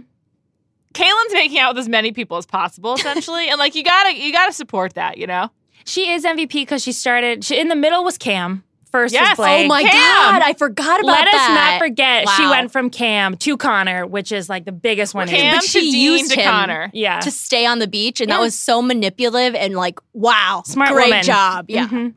Caelynn's 0.94 1.32
making 1.32 1.58
out 1.58 1.74
with 1.74 1.80
as 1.80 1.88
many 1.88 2.12
people 2.12 2.36
as 2.38 2.46
possible, 2.46 2.94
essentially, 2.98 3.48
and 3.48 3.58
like 3.58 3.74
you 3.74 3.82
gotta 3.82 4.14
you 4.14 4.32
gotta 4.32 4.52
support 4.52 4.94
that, 4.94 5.18
you 5.18 5.26
know. 5.26 5.50
She 5.84 6.10
is 6.10 6.24
MVP 6.24 6.52
because 6.52 6.82
she 6.82 6.90
started, 6.92 7.44
she, 7.44 7.60
in 7.60 7.68
the 7.68 7.76
middle 7.76 8.02
was 8.02 8.18
Cam. 8.18 8.64
First 8.90 9.12
Yes. 9.14 9.36
was 9.36 9.44
Blake. 9.46 9.64
Oh 9.66 9.68
my 9.68 9.82
Cam. 9.82 9.92
god, 9.92 10.42
I 10.42 10.54
forgot 10.54 11.00
about 11.00 11.12
that. 11.16 11.24
Let 11.26 11.34
us 11.34 11.48
not 11.48 11.78
forget, 11.78 12.28
she 12.30 12.46
went 12.46 12.72
from 12.72 12.88
Cam 12.88 13.36
to 13.36 13.56
Connor, 13.56 14.06
which 14.06 14.32
is 14.32 14.48
like 14.48 14.64
the 14.64 14.72
biggest 14.72 15.14
one. 15.14 15.28
Cam 15.28 15.56
But 15.56 15.62
to 15.62 15.68
she 15.68 15.90
Dean 15.92 16.00
used 16.18 16.32
to 16.32 16.40
him 16.40 16.50
Connor. 16.50 16.90
yeah. 16.94 17.20
to 17.20 17.30
stay 17.30 17.66
on 17.66 17.78
the 17.78 17.86
beach, 17.86 18.20
and 18.20 18.28
Yeah. 18.30 18.36
that 18.36 18.40
was 18.40 18.58
so 18.58 18.80
manipulative 18.80 19.54
and 19.54 19.74
like, 19.74 19.98
wow, 20.12 20.62
Smart 20.64 20.92
great 20.92 21.06
woman. 21.08 21.24
job. 21.24 21.66
Yeah. 21.68 21.86
Mhm. 21.88 22.14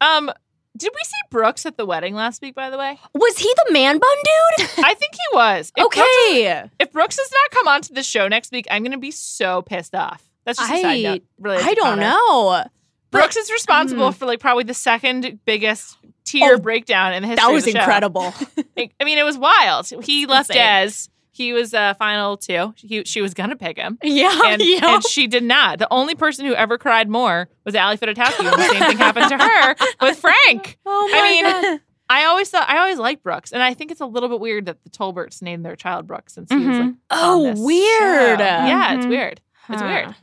Um, 0.00 0.32
did 0.78 0.92
we 0.94 1.00
see 1.04 1.16
Brooks 1.30 1.66
at 1.66 1.76
the 1.76 1.84
wedding 1.84 2.14
last 2.14 2.40
week? 2.40 2.54
By 2.54 2.70
the 2.70 2.78
way, 2.78 2.98
Was 3.14 3.38
he 3.38 3.52
the 3.66 3.72
man 3.72 3.98
bun 3.98 4.16
dude? 4.58 4.68
I 4.84 4.94
think 4.94 5.12
he 5.14 5.36
was. 5.36 5.72
If 5.76 5.82
Brooks 5.82 5.96
okay. 5.98 6.70
If 6.78 6.92
Brooks 6.92 7.16
does 7.16 7.30
not 7.30 7.50
come 7.50 7.68
onto 7.68 7.92
the 7.94 8.02
show 8.02 8.28
next 8.28 8.52
week, 8.52 8.66
I'm 8.70 8.82
going 8.82 8.92
to 8.92 8.98
be 8.98 9.10
so 9.10 9.62
pissed 9.62 9.94
off. 9.94 10.28
That's 10.44 10.58
just 10.58 10.72
a 10.72 10.80
side 10.80 10.86
I- 10.86 11.02
note. 11.02 11.22
Really, 11.40 11.62
I 11.62 11.74
don't 11.74 11.98
know. 11.98 12.62
But- 13.10 13.20
Brooks 13.20 13.36
is 13.36 13.50
responsible 13.50 14.10
mm. 14.10 14.14
for 14.14 14.26
like 14.26 14.38
probably 14.40 14.64
the 14.64 14.74
second 14.74 15.40
biggest 15.46 15.96
tier 16.24 16.54
Oh, 16.54 16.58
breakdown 16.58 17.14
in 17.14 17.22
the 17.22 17.28
history. 17.28 17.42
That 17.42 17.48
of 17.48 17.54
was 17.54 17.64
the 17.64 17.70
show. 17.72 17.78
incredible. 17.78 18.34
I 18.76 18.90
I 19.00 19.04
mean, 19.04 19.16
it 19.18 19.24
was 19.24 19.38
wild. 19.38 19.88
He 20.04 20.26
left 20.26 20.50
insane. 20.50 20.88
Des. 20.88 20.92
He 21.38 21.52
was 21.54 21.72
uh, 21.72 21.94
final 21.94 22.36
two. 22.36 22.74
He, 22.76 23.04
she 23.04 23.22
was 23.22 23.32
gonna 23.32 23.56
pick 23.56 23.78
him, 23.78 23.96
yeah. 24.02 24.40
and, 24.46 24.60
yeah. 24.64 24.96
and 24.96 25.04
she 25.06 25.26
did 25.26 25.44
not. 25.44 25.78
The 25.78 25.86
only 25.90 26.14
person 26.16 26.44
who 26.44 26.54
ever 26.54 26.76
cried 26.78 27.08
more 27.08 27.48
was 27.64 27.74
Ali 27.74 27.96
Fedotowsky. 27.96 28.40
And 28.40 28.48
the 28.48 28.68
same 28.68 28.82
thing 28.82 28.98
happened 28.98 29.28
to 29.30 29.38
her 29.38 29.76
with 30.02 30.18
Frank. 30.18 30.78
oh 30.84 31.08
my 31.12 31.18
I 31.18 31.22
mean, 31.70 31.80
I 32.10 32.24
always 32.24 32.50
thought 32.50 32.68
I 32.68 32.78
always 32.78 32.98
liked 32.98 33.22
Brooks, 33.22 33.52
and 33.52 33.62
I 33.62 33.72
think 33.74 33.90
it's 33.92 34.00
a 34.00 34.06
little 34.06 34.28
bit 34.28 34.40
weird 34.40 34.66
that 34.66 34.82
the 34.82 34.90
Tolberts 34.90 35.40
named 35.40 35.64
their 35.64 35.76
child 35.76 36.06
Brooks 36.06 36.34
since 36.34 36.50
he 36.50 36.56
was 36.58 36.66
like, 36.78 36.88
Mhm. 36.90 36.96
oh, 37.10 37.54
weird. 37.64 38.38
show. 38.38 38.44
Yeah, 38.44 38.94
it's 38.96 39.06
Mhm. 39.06 39.10
weird. 39.10 39.40
It's 39.68 39.80
Huh. 39.80 39.86
weird. 39.86 40.14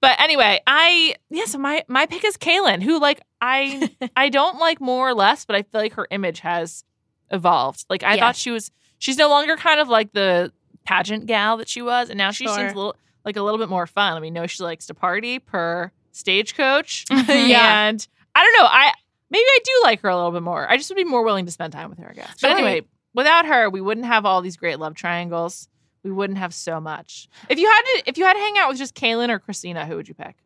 But 0.00 0.18
anyway, 0.20 0.60
I 0.66 1.14
yeah, 1.30 1.44
so 1.44 1.58
my 1.58 1.84
my 1.88 2.06
pick 2.06 2.24
is 2.24 2.36
Caelynn, 2.36 2.82
who 2.82 2.98
like 2.98 3.20
I 3.40 3.90
I 4.16 4.28
don't 4.30 4.58
like 4.58 4.80
more 4.80 5.08
or 5.08 5.14
less, 5.14 5.44
but 5.44 5.56
I 5.56 5.62
feel 5.62 5.80
like 5.80 5.92
her 5.94 6.06
image 6.10 6.40
has 6.40 6.84
evolved. 7.30 7.84
Like 7.90 8.02
I 8.02 8.14
Yeah. 8.14 8.20
thought 8.26 8.36
she 8.36 8.50
was 8.50 8.70
she's 9.00 9.16
no 9.16 9.28
longer 9.28 9.56
kind 9.56 9.80
of 9.80 9.88
like 9.88 10.12
the 10.12 10.52
pageant 10.86 11.26
gal 11.26 11.56
that 11.56 11.68
she 11.68 11.82
was, 11.82 12.08
and 12.10 12.16
now 12.16 12.30
she 12.30 12.44
Sure. 12.46 12.54
seems 12.54 12.72
a 12.72 12.76
little 12.76 12.94
like 13.24 13.36
a 13.36 13.42
little 13.42 13.58
bit 13.58 13.68
more 13.68 13.86
fun. 13.88 14.16
I 14.16 14.20
mean, 14.20 14.32
know 14.32 14.46
she 14.46 14.62
likes 14.62 14.86
to 14.86 14.94
party 14.94 15.40
per 15.40 15.90
stagecoach. 16.12 17.04
Yeah. 17.10 17.88
And 17.88 18.06
I 18.34 18.44
don't 18.44 18.62
know, 18.62 18.68
I 18.70 18.92
maybe 19.30 19.44
I 19.44 19.58
do 19.64 19.72
like 19.82 20.00
her 20.02 20.08
a 20.08 20.14
little 20.16 20.30
bit 20.30 20.42
more. 20.42 20.70
I 20.70 20.76
just 20.76 20.88
would 20.90 20.96
be 20.96 21.04
more 21.04 21.24
willing 21.24 21.46
to 21.46 21.52
spend 21.52 21.72
time 21.72 21.90
with 21.90 21.98
her, 21.98 22.08
I 22.10 22.14
guess. 22.14 22.36
But 22.40 22.52
anyway, 22.52 22.82
without 23.14 23.46
her, 23.46 23.68
we 23.68 23.80
wouldn't 23.80 24.06
have 24.06 24.24
all 24.24 24.40
these 24.40 24.56
great 24.56 24.78
love 24.78 24.94
triangles. 24.94 25.68
We 26.02 26.10
wouldn't 26.10 26.38
have 26.38 26.54
so 26.54 26.80
much. 26.80 27.28
If 27.50 27.58
you 27.58 27.66
had 27.66 27.82
to 27.82 28.02
if 28.06 28.16
you 28.16 28.24
had 28.24 28.32
to 28.34 28.38
hang 28.40 28.56
out 28.58 28.68
with 28.70 28.78
just 28.78 28.94
Caelynn 28.94 29.28
or 29.28 29.38
Christina, 29.38 29.84
who 29.84 29.96
would 29.96 30.08
you 30.08 30.14
pick? 30.14 30.36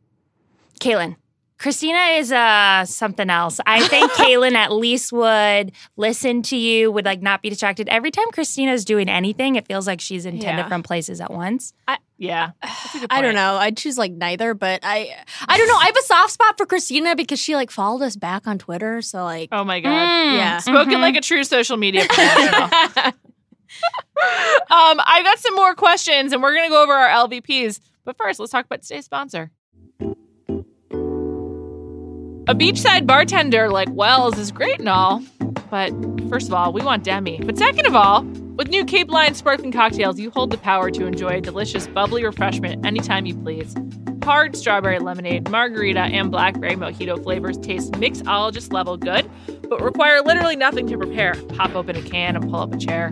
Caelynn. 0.81 1.17
Christina 1.59 1.99
is 2.19 2.33
uh 2.33 2.85
something 2.85 3.31
else. 3.31 3.61
I 3.65 3.87
think 3.89 4.11
Caelynn 4.19 4.55
at 4.55 4.73
least 4.73 5.13
would 5.13 5.73
listen 5.97 6.43
to 6.43 6.57
you, 6.57 6.91
would 6.93 7.05
like 7.05 7.23
not 7.23 7.43
be 7.43 7.49
distracted. 7.49 7.89
Every 7.89 8.11
time 8.11 8.31
Christina's 8.33 8.85
doing 8.85 9.09
anything, 9.09 9.57
it 9.57 9.67
feels 9.67 9.87
like 9.87 10.01
she's 10.01 10.27
in 10.27 10.41
10 10.41 10.43
Yeah. 10.43 10.63
different 10.63 10.85
places 10.85 11.21
at 11.21 11.31
once. 11.31 11.73
Yeah. 12.19 12.51
That's 12.63 12.95
a 12.97 12.99
good 13.01 13.07
I 13.11 13.23
don't 13.23 13.35
know. 13.35 13.55
I'd 13.57 13.77
choose 13.77 13.97
like 13.97 14.13
neither, 14.13 14.53
but 14.55 14.81
I 14.83 15.17
I 15.47 15.57
don't 15.57 15.69
know. 15.69 15.77
I 15.77 15.85
have 15.87 15.97
a 15.97 16.03
soft 16.03 16.33
spot 16.33 16.59
for 16.59 16.67
Christina 16.67 17.15
because 17.17 17.39
she 17.39 17.55
like 17.55 17.71
followed 17.71 18.03
us 18.03 18.17
back 18.17 18.47
on 18.47 18.59
Twitter. 18.59 19.01
So 19.01 19.23
like 19.25 19.49
Oh 19.53 19.65
my 19.65 19.81
god. 19.81 19.91
Yeah. 20.35 20.59
Spoken 20.59 20.95
Mhm. 20.95 21.01
like 21.01 21.17
a 21.17 21.21
true 21.21 21.45
social 21.45 21.77
media 21.77 22.05
professional. 22.09 22.63
um, 24.71 25.01
I've 25.07 25.25
got 25.25 25.39
some 25.39 25.55
more 25.55 25.75
questions 25.75 26.33
and 26.33 26.43
we're 26.43 26.55
gonna 26.55 26.69
go 26.69 26.83
over 26.83 26.93
our 26.93 27.29
LVPs. 27.29 27.81
But 28.05 28.17
first, 28.19 28.39
let's 28.41 28.53
talk 28.53 28.67
about 28.67 28.83
today's 28.83 29.05
sponsor. 29.07 29.51
A 32.47 32.55
beachside 32.55 33.07
bartender 33.07 33.71
like 33.71 33.89
Wells 33.93 34.37
is 34.37 34.53
great 34.53 34.79
and 34.79 34.89
all, 34.89 35.23
but 35.71 35.91
first 36.29 36.47
of 36.47 36.53
all, 36.53 36.75
we 36.75 36.83
want 36.83 37.03
Demi. 37.03 37.41
But 37.41 37.57
second 37.57 37.87
of 37.87 37.97
all, 37.97 38.23
with 38.57 38.69
new 38.69 38.85
Cape 38.85 39.11
Line 39.11 39.35
sparkling 39.35 39.73
cocktails, 39.73 40.21
you 40.21 40.31
hold 40.31 40.51
the 40.51 40.59
power 40.59 40.91
to 40.91 41.07
enjoy 41.07 41.39
a 41.39 41.41
delicious 41.41 41.87
bubbly 41.87 42.23
refreshment 42.23 42.85
anytime 42.85 43.25
you 43.25 43.35
please. 43.35 43.75
Hard 44.23 44.57
strawberry 44.57 44.99
lemonade, 44.99 45.49
margarita, 45.49 46.01
and 46.01 46.31
blackberry 46.31 46.77
mojito 46.77 47.23
flavors 47.23 47.57
taste 47.57 47.93
mixologist 47.93 48.75
level 48.75 48.99
good, 48.99 49.27
but 49.71 49.81
require 49.81 50.21
literally 50.21 50.55
nothing 50.55 50.87
to 50.89 50.99
prepare. 50.99 51.33
Pop 51.55 51.75
open 51.75 51.97
a 51.97 52.03
can 52.03 52.37
and 52.37 52.45
pull 52.45 52.61
up 52.61 52.75
a 52.75 52.77
chair. 52.77 53.11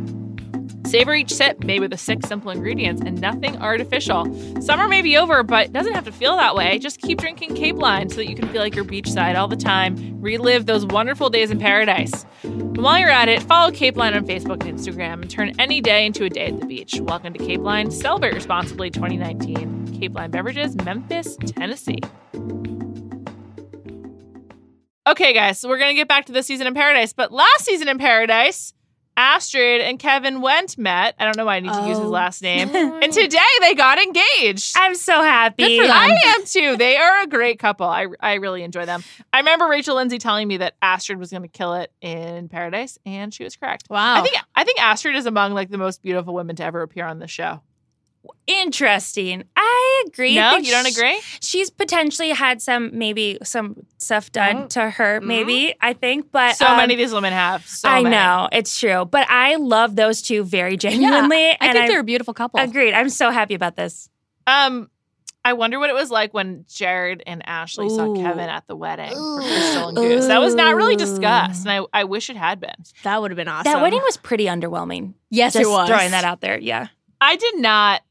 Savor 0.85 1.15
each 1.15 1.33
sip 1.33 1.63
made 1.65 1.81
with 1.81 1.91
the 1.91 1.97
six 1.97 2.29
simple 2.29 2.51
ingredients 2.51 3.03
and 3.05 3.21
nothing 3.21 3.57
artificial. 3.63 4.27
Summer 4.61 4.89
may 4.89 5.03
be 5.03 5.17
over, 5.17 5.43
but 5.43 5.67
it 5.67 5.73
doesn't 5.73 5.95
have 5.95 6.05
to 6.05 6.13
feel 6.13 6.37
that 6.37 6.55
way. 6.55 6.79
Just 6.79 7.01
keep 7.01 7.19
drinking 7.19 7.55
Cape 7.55 7.77
Line 7.77 8.09
so 8.09 8.17
that 8.17 8.29
you 8.29 8.35
can 8.35 8.49
feel 8.49 8.61
like 8.61 8.75
you're 8.75 8.85
beachside 8.85 9.37
all 9.37 9.49
the 9.49 9.57
time. 9.57 10.21
Relive 10.21 10.67
those 10.67 10.85
wonderful 10.85 11.31
days 11.31 11.51
in 11.51 11.59
paradise. 11.59 12.27
And 12.43 12.77
while 12.77 12.99
you're 12.99 13.11
at 13.11 13.29
it, 13.29 13.43
follow 13.43 13.71
Cape 13.71 13.97
Line 13.97 14.15
on 14.15 14.27
Facebook 14.27 14.67
and 14.67 14.79
Instagram 14.79 15.23
and 15.23 15.31
turn 15.31 15.53
any 15.59 15.81
day 15.81 16.05
into 16.05 16.25
a 16.25 16.31
day 16.31 16.47
at 16.47 16.61
the 16.61 16.67
beach. 16.67 17.01
Welcome 17.01 17.33
to 17.33 17.39
Cape 17.39 17.61
Line. 17.61 17.91
Celebrate 17.91 18.35
responsibly 18.35 18.91
2019. 18.91 19.99
Cape 19.99 20.15
Line 20.15 20.31
Beverages, 20.31 20.77
Memphis, 20.77 21.37
Tennessee. 21.47 22.01
Okay, 25.05 25.33
guys, 25.33 25.59
so 25.59 25.69
we're 25.69 25.79
going 25.79 25.91
to 25.91 25.97
get 25.97 26.07
back 26.07 26.27
to 26.27 26.33
this 26.33 26.47
season 26.47 26.67
in 26.67 26.75
paradise. 26.75 27.13
But 27.13 27.33
last 27.33 27.65
season 27.65 27.89
in 27.89 27.99
paradise, 27.99 28.73
Astrid 29.17 29.81
and 29.83 29.99
Kevin 29.99 30.41
Wendt 30.41 30.79
met. 30.79 31.15
I 31.19 31.25
don't 31.25 31.37
know 31.37 31.45
why 31.45 31.57
I 31.57 31.61
need 31.61 31.73
to 31.73 31.81
use 31.89 31.99
his 31.99 32.07
Oh. 32.07 32.09
last 32.11 32.43
name. 32.43 32.69
and 32.75 33.13
today 33.13 33.39
they 33.61 33.75
got 33.75 33.99
engaged. 33.99 34.75
I'm 34.77 34.95
so 34.95 35.23
happy. 35.23 35.65
Good 35.65 35.81
for 35.83 35.87
them. 35.87 35.97
I 35.97 36.17
am 36.37 36.45
too. 36.45 36.77
They 36.77 36.97
are 36.97 37.23
a 37.23 37.27
great 37.27 37.59
couple. 37.59 37.87
I, 37.87 38.07
I 38.21 38.35
really 38.35 38.63
enjoy 38.63 38.87
them. 38.87 39.03
I 39.33 39.39
remember 39.39 39.67
Rachel 39.67 39.97
Lindsay 39.97 40.19
telling 40.19 40.49
me 40.49 40.57
that 40.59 40.75
Astrid 40.81 41.19
was 41.19 41.31
going 41.31 41.43
to 41.43 41.49
kill 41.49 41.75
it 41.75 41.93
in 42.01 42.49
Paradise, 42.49 42.99
and 43.05 43.33
she 43.35 43.45
was 43.45 43.55
correct. 43.57 43.85
Wow. 43.91 44.17
I 44.17 44.23
think 44.23 44.37
I 44.55 44.65
think 44.65 44.83
Astrid 44.83 45.15
is 45.17 45.27
among 45.27 45.53
like 45.55 45.71
the 45.71 45.79
most 45.79 46.03
beautiful 46.03 46.35
women 46.35 46.57
to 46.57 46.65
ever 46.65 46.83
appear 46.83 47.07
on 47.07 47.19
the 47.19 47.29
show. 47.29 47.61
Interesting. 48.47 49.45
I 49.57 50.05
agree. 50.07 50.35
No, 50.35 50.51
think 50.53 50.67
you 50.67 50.73
don't 50.73 50.87
sh- 50.87 50.97
agree? 50.97 51.21
She's 51.41 51.71
potentially 51.71 52.31
had 52.31 52.61
some 52.61 52.91
maybe 52.97 53.39
some 53.43 53.77
stuff 53.99 54.31
done 54.33 54.57
Oh. 54.65 54.67
to 54.69 54.91
her, 54.91 55.21
maybe, 55.21 55.75
I 55.81 55.93
think. 55.93 56.31
But 56.33 56.57
So 56.57 56.67
um, 56.67 56.77
many 56.77 56.95
of 56.95 56.99
these 56.99 57.13
women 57.13 57.33
have. 57.33 57.67
So 57.67 57.89
I 57.89 58.03
many. 58.03 58.15
know, 58.15 58.49
it's 58.53 58.79
true. 58.79 59.05
But 59.05 59.29
I 59.31 59.57
love 59.57 59.97
those 59.97 60.23
two 60.23 60.45
very 60.45 60.77
genuinely. 60.77 61.49
I 61.51 61.57
and 61.61 61.73
think 61.73 61.77
I'm- 61.77 61.89
they're 61.89 62.01
a 62.01 62.05
beautiful 62.05 62.35
couple. 62.35 62.61
agreed. 62.61 62.95
I'm 62.95 63.09
so 63.09 63.31
happy 63.31 63.55
about 63.55 63.77
this. 63.77 64.09
Um, 64.47 64.91
I 65.45 65.55
wonder 65.55 65.79
what 65.81 65.91
it 65.91 65.95
was 65.95 66.11
like 66.11 66.33
when 66.35 66.65
Jared 66.69 67.23
and 67.27 67.43
Ashley 67.49 67.89
saw 67.89 68.15
Kevin 68.15 68.49
at 68.49 68.67
the 68.69 68.77
wedding 68.77 69.13
Ooh. 69.13 69.41
for 69.41 69.43
Crystal 69.49 69.89
and 69.89 69.97
Goose. 69.97 70.27
That 70.27 70.41
was 70.41 70.55
not 70.55 70.77
really 70.77 70.95
discussed, 70.97 71.67
and 71.67 71.71
I, 71.93 72.01
I 72.01 72.05
wish 72.05 72.31
it 72.31 72.37
had 72.37 72.61
been. 72.61 72.71
That 73.03 73.21
would 73.21 73.31
have 73.33 73.37
been 73.37 73.49
awesome. 73.49 73.73
That 73.73 73.83
wedding 73.83 74.03
was 74.05 74.17
pretty 74.17 74.45
underwhelming. 74.47 75.15
yes, 75.31 75.55
Just 75.55 75.65
it 75.65 75.69
was. 75.69 75.89
throwing 75.89 76.13
that 76.13 76.25
out 76.25 76.41
there. 76.41 76.59
Yeah. 76.59 76.89
I 77.21 77.37
did 77.37 77.59
not. 77.59 78.03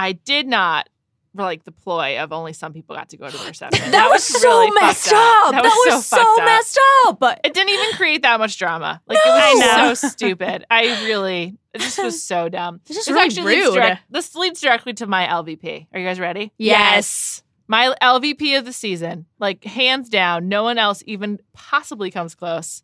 I 0.00 0.12
did 0.12 0.46
not 0.48 0.88
like 1.34 1.62
the 1.64 1.70
ploy 1.72 2.18
of 2.18 2.32
only 2.32 2.52
some 2.52 2.72
people 2.72 2.96
got 2.96 3.10
to 3.10 3.16
go 3.16 3.28
to 3.30 3.36
the 3.36 3.44
reception. 3.46 3.90
That, 3.92 4.08
was, 4.10 4.24
so 4.24 4.48
really 4.48 4.70
messed 4.80 5.04
fucked 5.04 5.14
up. 5.14 5.52
That, 5.52 5.62
That, 5.62 5.72
was, 5.86 5.94
was, 5.94 6.06
so, 6.06 6.16
so, 6.16 6.40
up. 6.40 6.44
messed 6.44 6.80
up. 7.06 7.20
But 7.20 7.40
It 7.44 7.54
didn't 7.54 7.72
even 7.72 7.92
create 7.96 8.22
that 8.22 8.40
much 8.40 8.58
drama. 8.58 9.00
Like 9.06 9.18
No. 9.24 9.36
it 9.36 9.88
was 9.90 10.00
so 10.00 10.08
stupid. 10.16 10.64
I 10.70 11.04
really, 11.04 11.56
it 11.72 11.80
just 11.82 12.02
was 12.02 12.20
so 12.20 12.48
dumb. 12.48 12.80
It's 12.86 12.96
just 12.96 13.06
This 13.06 13.14
really 13.14 13.26
actually 13.26 13.54
leads 13.54 13.66
rude. 13.68 13.74
direct- 13.74 14.02
this 14.10 14.34
leads 14.34 14.60
directly 14.60 14.92
to 14.94 15.06
my 15.06 15.26
LVP. 15.26 15.86
Are 15.92 16.00
you 16.00 16.06
guys 16.06 16.18
ready? 16.18 16.52
yes. 16.58 17.42
My 17.68 17.94
LVP 18.02 18.58
of 18.58 18.64
the 18.64 18.72
season, 18.72 19.26
like 19.38 19.62
hands 19.62 20.08
down, 20.08 20.48
no 20.48 20.64
one 20.64 20.76
else 20.78 21.04
even 21.06 21.38
possibly 21.52 22.10
comes 22.10 22.34
close. 22.34 22.82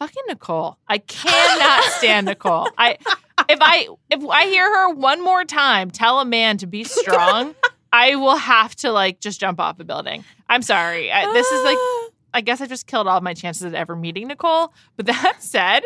Fucking 0.00 0.24
Nicole. 0.26 0.76
I 0.88 0.98
cannot 0.98 1.84
stand 1.84 2.26
Nicole. 2.26 2.68
I 2.76 2.98
if 3.48 3.58
I 3.60 3.88
if 4.10 4.24
I 4.24 4.46
hear 4.46 4.64
her 4.64 4.94
one 4.94 5.22
more 5.22 5.44
time 5.44 5.90
tell 5.90 6.20
a 6.20 6.24
man 6.24 6.58
to 6.58 6.66
be 6.66 6.84
strong, 6.84 7.54
I 7.92 8.16
will 8.16 8.36
have 8.36 8.74
to 8.76 8.92
like 8.92 9.20
just 9.20 9.40
jump 9.40 9.60
off 9.60 9.80
a 9.80 9.84
building. 9.84 10.24
I'm 10.48 10.62
sorry. 10.62 11.10
I, 11.10 11.32
this 11.32 11.46
is 11.46 11.64
like 11.64 11.78
I 12.34 12.40
guess 12.42 12.60
I 12.60 12.66
just 12.66 12.86
killed 12.86 13.08
all 13.08 13.20
my 13.20 13.34
chances 13.34 13.62
of 13.62 13.74
ever 13.74 13.96
meeting 13.96 14.28
Nicole. 14.28 14.72
But 14.96 15.06
that 15.06 15.36
said, 15.40 15.84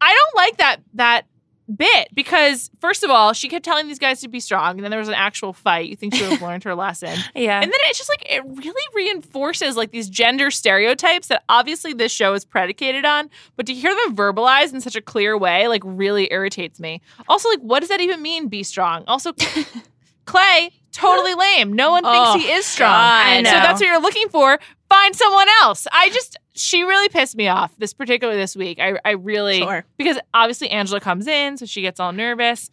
I 0.00 0.14
don't 0.14 0.36
like 0.36 0.56
that 0.58 0.78
that 0.94 1.26
bit 1.74 2.08
because 2.14 2.70
first 2.80 3.02
of 3.02 3.10
all, 3.10 3.32
she 3.32 3.48
kept 3.48 3.64
telling 3.64 3.86
these 3.88 3.98
guys 3.98 4.20
to 4.22 4.28
be 4.28 4.40
strong, 4.40 4.76
and 4.76 4.80
then 4.84 4.90
there 4.90 4.98
was 4.98 5.08
an 5.08 5.14
actual 5.14 5.52
fight. 5.52 5.88
You 5.88 5.96
think 5.96 6.14
she 6.14 6.22
would 6.22 6.32
have 6.32 6.42
learned 6.48 6.64
her 6.64 6.74
lesson. 6.74 7.16
Yeah. 7.34 7.60
And 7.60 7.70
then 7.70 7.78
it's 7.84 7.98
just 7.98 8.08
like 8.10 8.24
it 8.28 8.42
really 8.44 8.94
reinforces 8.94 9.76
like 9.76 9.90
these 9.90 10.08
gender 10.08 10.50
stereotypes 10.50 11.28
that 11.28 11.44
obviously 11.48 11.92
this 11.92 12.12
show 12.12 12.34
is 12.34 12.44
predicated 12.44 13.04
on, 13.04 13.30
but 13.56 13.66
to 13.66 13.74
hear 13.74 13.94
them 13.94 14.16
verbalized 14.16 14.72
in 14.74 14.80
such 14.80 14.96
a 14.96 15.00
clear 15.02 15.36
way 15.36 15.68
like 15.68 15.82
really 15.84 16.28
irritates 16.32 16.80
me. 16.80 17.00
Also, 17.28 17.48
like 17.48 17.60
what 17.60 17.80
does 17.80 17.88
that 17.90 18.00
even 18.00 18.22
mean? 18.22 18.48
Be 18.48 18.62
strong. 18.62 19.04
Also, 19.06 19.32
Clay 20.24 20.70
totally 20.92 21.34
lame. 21.34 21.72
No 21.72 21.90
one 21.90 22.02
thinks 22.02 22.18
Oh, 22.30 22.38
he 22.38 22.50
is 22.50 22.66
strong. 22.66 22.90
God. 22.90 23.46
So 23.46 23.52
that's 23.52 23.80
what 23.80 23.86
you're 23.86 24.00
looking 24.00 24.28
for. 24.28 24.58
Find 24.88 25.14
someone 25.14 25.46
else. 25.60 25.86
I 25.92 26.10
just 26.10 26.36
she 26.58 26.82
really 26.82 27.08
pissed 27.08 27.36
me 27.36 27.48
off 27.48 27.72
this 27.78 27.92
particularly 27.94 28.38
this 28.40 28.54
week. 28.56 28.78
I 28.80 28.98
I 29.04 29.12
really 29.12 29.58
Sure. 29.60 29.84
because 29.96 30.18
obviously 30.34 30.70
Angela 30.70 31.00
comes 31.00 31.26
in, 31.26 31.56
so 31.56 31.66
she 31.66 31.80
gets 31.82 31.98
all 32.00 32.12
nervous. 32.12 32.70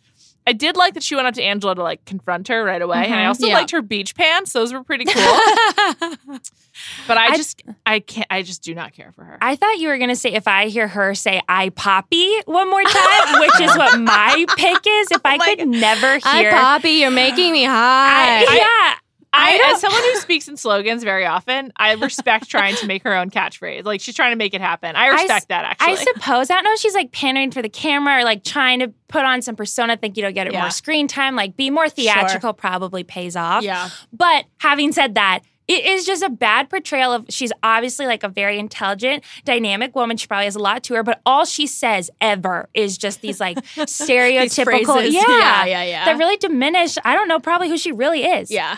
I 0.47 0.53
did 0.53 0.77
like 0.77 0.93
that 0.93 1.01
she 1.01 1.15
went 1.15 1.27
up 1.27 1.33
to 1.33 1.41
Angela 1.43 1.73
to 1.73 1.81
like 1.81 2.05
confront 2.05 2.49
her 2.49 2.63
right 2.63 2.79
away, 2.81 3.03
and 3.05 3.15
I 3.15 3.23
Mhm. 3.23 3.27
also 3.29 3.47
Yeah. 3.47 3.55
liked 3.55 3.71
her 3.71 3.81
beach 3.81 4.13
pants; 4.15 4.53
those 4.53 4.71
were 4.73 4.83
pretty 4.83 5.05
cool. 5.05 5.23
but 7.07 7.17
I 7.17 7.27
I- 7.29 7.35
just, 7.37 7.63
I 7.85 7.99
can't, 7.99 8.27
I 8.29 8.41
just 8.43 8.61
do 8.63 8.75
not 8.75 8.93
care 8.93 9.11
for 9.11 9.23
her. 9.23 9.37
I 9.41 9.55
thought 9.55 9.79
you 9.79 9.87
were 9.87 9.97
gonna 9.97 10.15
say 10.15 10.33
if 10.33 10.47
I 10.47 10.67
hear 10.67 10.87
her 10.87 11.15
say 11.15 11.41
"I 11.49 11.69
Poppy" 11.69 12.29
one 12.45 12.69
more 12.69 12.83
time, 12.83 13.39
which 13.39 13.59
is 13.59 13.75
what 13.75 13.99
my 13.99 14.45
pick 14.55 14.77
is. 14.87 15.07
If 15.11 15.21
I 15.25 15.33
Oh 15.35 15.37
my 15.37 15.55
could 15.55 15.67
never 15.67 16.19
Hi, 16.23 16.41
hear, 16.41 16.51
Poppy. 16.51 16.91
You're 16.91 17.09
making 17.11 17.51
me 17.51 17.65
I, 17.65 17.69
high. 18.45 18.55
yeah, 18.55 18.95
I 19.35 19.59
I, 19.63 19.73
as 19.73 19.81
someone 19.81 20.01
who 20.01 20.15
speaks 20.19 20.47
in 20.47 20.57
slogans 20.57 21.03
very 21.03 21.25
often, 21.25 21.71
I 21.75 21.93
respect 21.95 22.49
trying 22.49 22.75
to 22.77 22.87
make 22.87 23.03
her 23.03 23.13
own 23.15 23.29
catchphrase. 23.29 23.85
Like 23.85 24.01
she's 24.01 24.15
trying 24.15 24.31
to 24.31 24.35
make 24.37 24.53
it 24.53 24.61
happen. 24.61 24.95
I 24.95 25.07
respect 25.09 25.49
that 25.49 25.65
actually. 25.65 25.93
I 25.93 25.95
suppose 25.95 26.49
I 26.49 26.55
don't 26.55 26.63
know. 26.63 26.73
if 26.73 26.79
She's 26.79 26.93
like 26.95 27.11
pandering 27.11 27.51
for 27.51 27.61
the 27.61 27.69
camera 27.69 28.19
or 28.19 28.23
like 28.23 28.43
trying 28.43 28.79
to 28.79 28.93
put 29.07 29.23
on 29.25 29.41
some 29.41 29.55
persona. 29.55 29.97
Think 29.97 30.17
you 30.17 30.23
know, 30.23 30.31
get 30.31 30.47
it 30.47 30.53
Yeah. 30.53 30.61
more 30.61 30.69
screen 30.71 31.07
time. 31.07 31.35
Like 31.35 31.55
be 31.57 31.69
more 31.69 31.89
theatrical. 31.89 32.53
Probably 32.53 33.03
pays 33.03 33.35
off. 33.35 33.63
yeah. 33.63 33.89
But 34.13 34.45
having 34.59 34.91
said 34.91 35.15
that, 35.15 35.41
it 35.67 35.83
is 35.83 36.05
just 36.05 36.21
a 36.21 36.29
bad 36.29 36.69
portrayal 36.69 37.11
of 37.11 37.25
she's 37.29 37.51
obviously 37.63 38.05
like 38.05 38.21
a 38.23 38.29
very 38.29 38.59
intelligent, 38.59 39.23
dynamic 39.45 39.95
woman. 39.95 40.15
She 40.15 40.27
probably 40.27 40.45
has 40.45 40.55
a 40.55 40.59
lot 40.59 40.83
to 40.83 40.93
her, 40.93 41.01
but 41.01 41.21
all 41.25 41.43
she 41.45 41.65
says 41.65 42.11
ever 42.21 42.69
is 42.75 42.99
just 42.99 43.21
these 43.21 43.39
like 43.39 43.57
stereotypical, 43.75 44.85
phrases. 44.85 45.13
yeah, 45.15 45.21
yeah, 45.27 45.65
yeah, 45.65 45.83
yeah. 45.83 46.05
that 46.05 46.17
really 46.17 46.37
diminish. 46.37 46.97
I 47.03 47.15
don't 47.15 47.27
know, 47.27 47.39
probably 47.39 47.69
who 47.69 47.77
she 47.77 47.91
really 47.91 48.23
is. 48.25 48.51
yeah. 48.51 48.77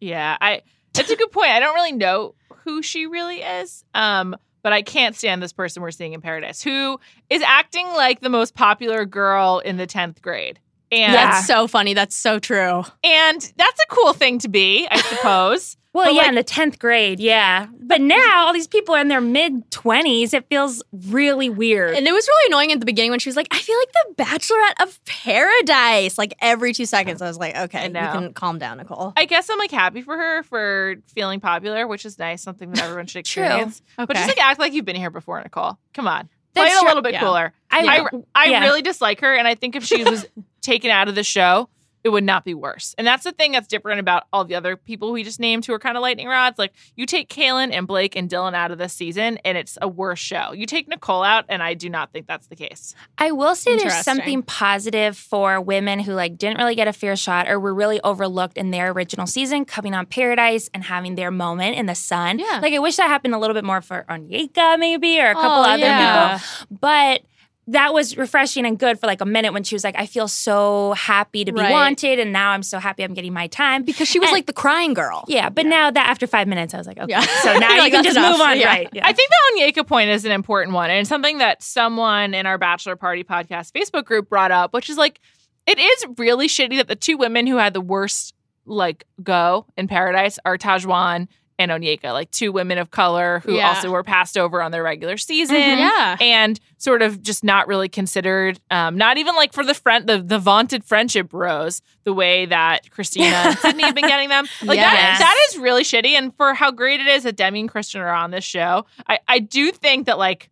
Yeah, 0.00 0.36
I. 0.40 0.62
That's 0.94 1.10
a 1.10 1.16
good 1.16 1.30
point. 1.30 1.48
I 1.50 1.60
don't 1.60 1.74
really 1.74 1.92
know 1.92 2.34
who 2.64 2.82
she 2.82 3.06
really 3.06 3.40
is. 3.42 3.84
Um, 3.94 4.36
but 4.62 4.72
I 4.72 4.82
can't 4.82 5.14
stand 5.14 5.42
this 5.42 5.52
person 5.52 5.82
we're 5.82 5.92
seeing 5.92 6.12
in 6.12 6.20
Paradise, 6.20 6.62
who 6.62 6.98
is 7.30 7.42
acting 7.42 7.86
like 7.88 8.20
the 8.20 8.28
most 8.28 8.54
popular 8.54 9.04
girl 9.04 9.60
in 9.64 9.76
the 9.76 9.86
tenth 9.86 10.20
grade. 10.20 10.58
And 10.90 11.14
That's 11.14 11.46
so 11.46 11.66
funny. 11.68 11.94
That's 11.94 12.16
so 12.16 12.38
true. 12.38 12.82
and 13.04 13.52
that's 13.56 13.80
a 13.80 13.86
cool 13.94 14.12
thing 14.14 14.38
to 14.40 14.48
be, 14.48 14.88
I 14.90 15.00
suppose. 15.00 15.76
Well, 15.98 16.06
But, 16.06 16.14
yeah, 16.14 16.20
like- 16.22 16.28
in 16.28 16.34
the 16.36 16.42
tenth 16.44 16.78
grade, 16.78 17.18
yeah. 17.20 17.66
But 17.80 18.00
now 18.00 18.46
all 18.46 18.52
these 18.52 18.66
people 18.68 18.94
are 18.94 19.00
in 19.00 19.08
their 19.08 19.20
mid 19.20 19.70
twenties. 19.70 20.32
It 20.32 20.46
feels 20.48 20.82
really 21.08 21.50
weird. 21.50 21.94
And 21.96 22.06
it 22.06 22.12
was 22.12 22.26
really 22.28 22.48
annoying 22.52 22.70
at 22.72 22.80
the 22.80 22.86
beginning 22.86 23.10
when 23.10 23.18
she 23.18 23.28
was 23.28 23.36
like, 23.36 23.48
I 23.50 23.58
feel 23.58 23.76
like 23.78 23.92
the 24.16 24.22
Bachelorette 24.24 24.82
of 24.86 25.04
Paradise. 25.06 26.18
Like 26.18 26.34
every 26.40 26.72
two 26.72 26.86
seconds, 26.86 27.22
I 27.22 27.26
was 27.28 27.38
like, 27.38 27.56
okay, 27.56 27.86
you 27.86 27.92
can 27.92 28.32
calm 28.32 28.58
down, 28.58 28.78
Nicole. 28.78 29.12
I 29.16 29.24
guess 29.24 29.48
I'm 29.50 29.58
like 29.58 29.70
happy 29.70 30.02
for 30.02 30.16
her 30.16 30.42
for 30.44 30.96
feeling 31.14 31.40
popular, 31.40 31.86
which 31.86 32.04
is 32.06 32.18
nice, 32.18 32.42
something 32.42 32.70
that 32.72 32.84
everyone 32.84 33.06
should 33.06 33.18
experience. 33.26 33.82
But 33.96 34.14
just 34.14 34.28
like 34.28 34.42
act 34.42 34.60
like 34.60 34.72
you've 34.72 34.84
been 34.84 34.96
here 34.96 35.10
before, 35.10 35.40
Nicole. 35.42 35.78
Come 35.94 36.06
on. 36.06 36.28
Play 36.54 36.66
it 36.68 36.82
a 36.82 36.86
little 36.86 37.02
bit 37.02 37.12
Yeah. 37.12 37.20
cooler. 37.20 37.52
I, 37.70 37.80
I, 38.12 38.18
I 38.34 38.44
yeah. 38.46 38.60
really 38.64 38.82
dislike 38.82 39.20
her, 39.20 39.32
and 39.34 39.46
I 39.46 39.54
think 39.54 39.76
if 39.76 39.84
she 39.84 40.02
was 40.02 40.26
taken 40.60 40.90
out 40.90 41.08
of 41.08 41.14
the 41.14 41.22
show, 41.22 41.68
it 42.04 42.10
would 42.10 42.24
not 42.24 42.44
be 42.44 42.54
worse. 42.54 42.94
And 42.96 43.06
that's 43.06 43.24
the 43.24 43.32
thing 43.32 43.52
that's 43.52 43.66
different 43.66 44.00
about 44.00 44.24
all 44.32 44.44
the 44.44 44.54
other 44.54 44.76
people 44.76 45.12
we 45.12 45.24
just 45.24 45.40
named 45.40 45.66
who 45.66 45.72
are 45.72 45.78
kind 45.78 45.96
of 45.96 46.00
lightning 46.02 46.28
rods. 46.28 46.58
Like 46.58 46.72
you 46.96 47.06
take 47.06 47.28
Caelynn 47.28 47.72
and 47.72 47.86
Blake 47.86 48.14
and 48.16 48.28
Dylan 48.30 48.54
out 48.54 48.70
of 48.70 48.78
this 48.78 48.92
season, 48.92 49.38
and 49.44 49.58
it's 49.58 49.76
a 49.82 49.88
worse 49.88 50.18
show. 50.18 50.52
You 50.52 50.66
take 50.66 50.88
Nicole 50.88 51.22
out, 51.22 51.44
and 51.48 51.62
I 51.62 51.74
do 51.74 51.90
not 51.90 52.12
think 52.12 52.26
that's 52.26 52.46
the 52.46 52.56
case. 52.56 52.94
I 53.18 53.32
will 53.32 53.54
say 53.54 53.76
there's 53.76 54.02
something 54.02 54.42
positive 54.42 55.16
for 55.16 55.60
women 55.60 55.98
who 56.00 56.12
like 56.12 56.38
didn't 56.38 56.58
really 56.58 56.74
get 56.74 56.88
a 56.88 56.92
fair 56.92 57.16
shot 57.16 57.48
or 57.48 57.58
were 57.58 57.74
really 57.74 58.00
overlooked 58.02 58.56
in 58.56 58.70
their 58.70 58.92
original 58.92 59.26
season, 59.26 59.64
coming 59.64 59.94
on 59.94 60.06
Paradise 60.06 60.70
and 60.72 60.84
having 60.84 61.14
their 61.16 61.30
moment 61.30 61.76
in 61.76 61.86
the 61.86 61.94
sun. 61.94 62.38
Yeah. 62.38 62.60
Like 62.62 62.72
I 62.74 62.78
wish 62.78 62.96
that 62.96 63.08
happened 63.08 63.34
a 63.34 63.38
little 63.38 63.54
bit 63.54 63.64
more 63.64 63.80
for 63.80 64.04
Onyeka 64.08 64.78
maybe 64.78 65.20
or 65.20 65.30
a 65.30 65.34
couple 65.34 65.50
Oh, 65.50 65.62
other 65.62 65.78
yeah. 65.82 66.38
people. 66.38 66.78
But 66.80 67.22
that 67.68 67.92
was 67.94 68.16
refreshing 68.16 68.64
and 68.66 68.78
good 68.78 68.98
for 68.98 69.06
like 69.06 69.20
a 69.20 69.26
minute 69.26 69.52
when 69.52 69.62
she 69.62 69.74
was 69.74 69.84
like, 69.84 69.94
I 69.98 70.06
feel 70.06 70.26
so 70.26 70.94
happy 70.94 71.44
to 71.44 71.52
be 71.52 71.60
Right. 71.60 71.70
wanted, 71.70 72.18
and 72.18 72.32
now 72.32 72.50
I'm 72.50 72.62
so 72.62 72.78
happy 72.78 73.04
I'm 73.04 73.14
getting 73.14 73.32
my 73.32 73.46
time. 73.46 73.82
because 73.84 74.08
she 74.08 74.18
was 74.18 74.28
And- 74.30 74.34
like 74.36 74.46
the 74.46 74.52
crying 74.52 74.94
girl. 74.94 75.24
Yeah, 75.28 75.48
but 75.50 75.66
now 75.66 75.90
that 75.90 76.08
after 76.08 76.26
five 76.26 76.48
minutes, 76.48 76.72
I 76.74 76.78
was 76.78 76.86
like, 76.86 76.98
okay, 76.98 77.10
Yeah. 77.10 77.20
so 77.20 77.58
now 77.58 77.68
You're 77.74 77.78
like, 77.80 77.92
can 77.92 78.04
just 78.04 78.16
enough." 78.16 78.32
move 78.32 78.40
on, 78.40 78.58
Yeah. 78.58 78.66
right? 78.68 78.88
Yeah. 78.92 79.06
I 79.06 79.12
think 79.12 79.30
the 79.30 79.60
Onyeka 79.62 79.86
point 79.86 80.10
is 80.10 80.24
an 80.24 80.32
important 80.32 80.74
one, 80.74 80.90
and 80.90 81.06
something 81.06 81.38
that 81.38 81.62
someone 81.62 82.34
in 82.34 82.46
our 82.46 82.58
Bachelor 82.58 82.96
Party 82.96 83.22
podcast 83.22 83.72
Facebook 83.72 84.04
group 84.04 84.28
brought 84.28 84.50
up, 84.50 84.72
which 84.72 84.88
is 84.90 84.96
like, 84.96 85.20
it 85.66 85.78
is 85.78 86.06
really 86.16 86.48
shitty 86.48 86.78
that 86.78 86.88
the 86.88 86.96
two 86.96 87.16
women 87.18 87.46
who 87.46 87.56
had 87.58 87.74
the 87.74 87.80
worst 87.82 88.34
like 88.64 89.04
go 89.22 89.66
in 89.76 89.88
Paradise 89.88 90.38
are 90.44 90.56
Tahzjuan 90.58 91.28
and 91.58 91.70
Onyeka, 91.70 92.12
like 92.12 92.30
two 92.30 92.52
women 92.52 92.78
of 92.78 92.90
color 92.90 93.40
who 93.44 93.54
Yeah. 93.56 93.68
also 93.70 93.90
were 93.90 94.04
passed 94.04 94.38
over 94.38 94.62
on 94.62 94.70
their 94.70 94.82
regular 94.82 95.16
season. 95.16 95.56
Yeah. 95.56 96.16
And 96.20 96.58
sort 96.76 97.02
of 97.02 97.20
just 97.22 97.42
not 97.42 97.66
really 97.66 97.88
considered, 97.88 98.60
um, 98.70 98.96
not 98.96 99.18
even 99.18 99.34
like 99.34 99.52
for 99.52 99.64
the 99.64 99.74
friend, 99.74 100.06
the, 100.08 100.18
the 100.18 100.38
vaunted 100.38 100.84
friendship 100.84 101.28
bros, 101.30 101.82
the 102.04 102.12
way 102.12 102.46
that 102.46 102.90
Christina 102.90 103.26
and 103.34 103.58
Sydney 103.60 103.82
have 103.82 103.94
been 103.94 104.06
getting 104.06 104.28
them. 104.28 104.46
Like 104.62 104.76
Yes. 104.76 105.18
that, 105.18 105.18
that 105.18 105.46
is 105.50 105.58
really 105.58 105.82
shitty. 105.82 106.12
And 106.12 106.34
for 106.36 106.54
how 106.54 106.70
great 106.70 107.00
it 107.00 107.06
is 107.08 107.24
that 107.24 107.34
Demi 107.36 107.60
and 107.60 107.68
Christian 107.68 108.00
are 108.00 108.08
on 108.14 108.30
this 108.30 108.44
show, 108.44 108.86
I, 109.08 109.18
I 109.26 109.38
do 109.40 109.72
think 109.72 110.06
that 110.06 110.16
like 110.18 110.50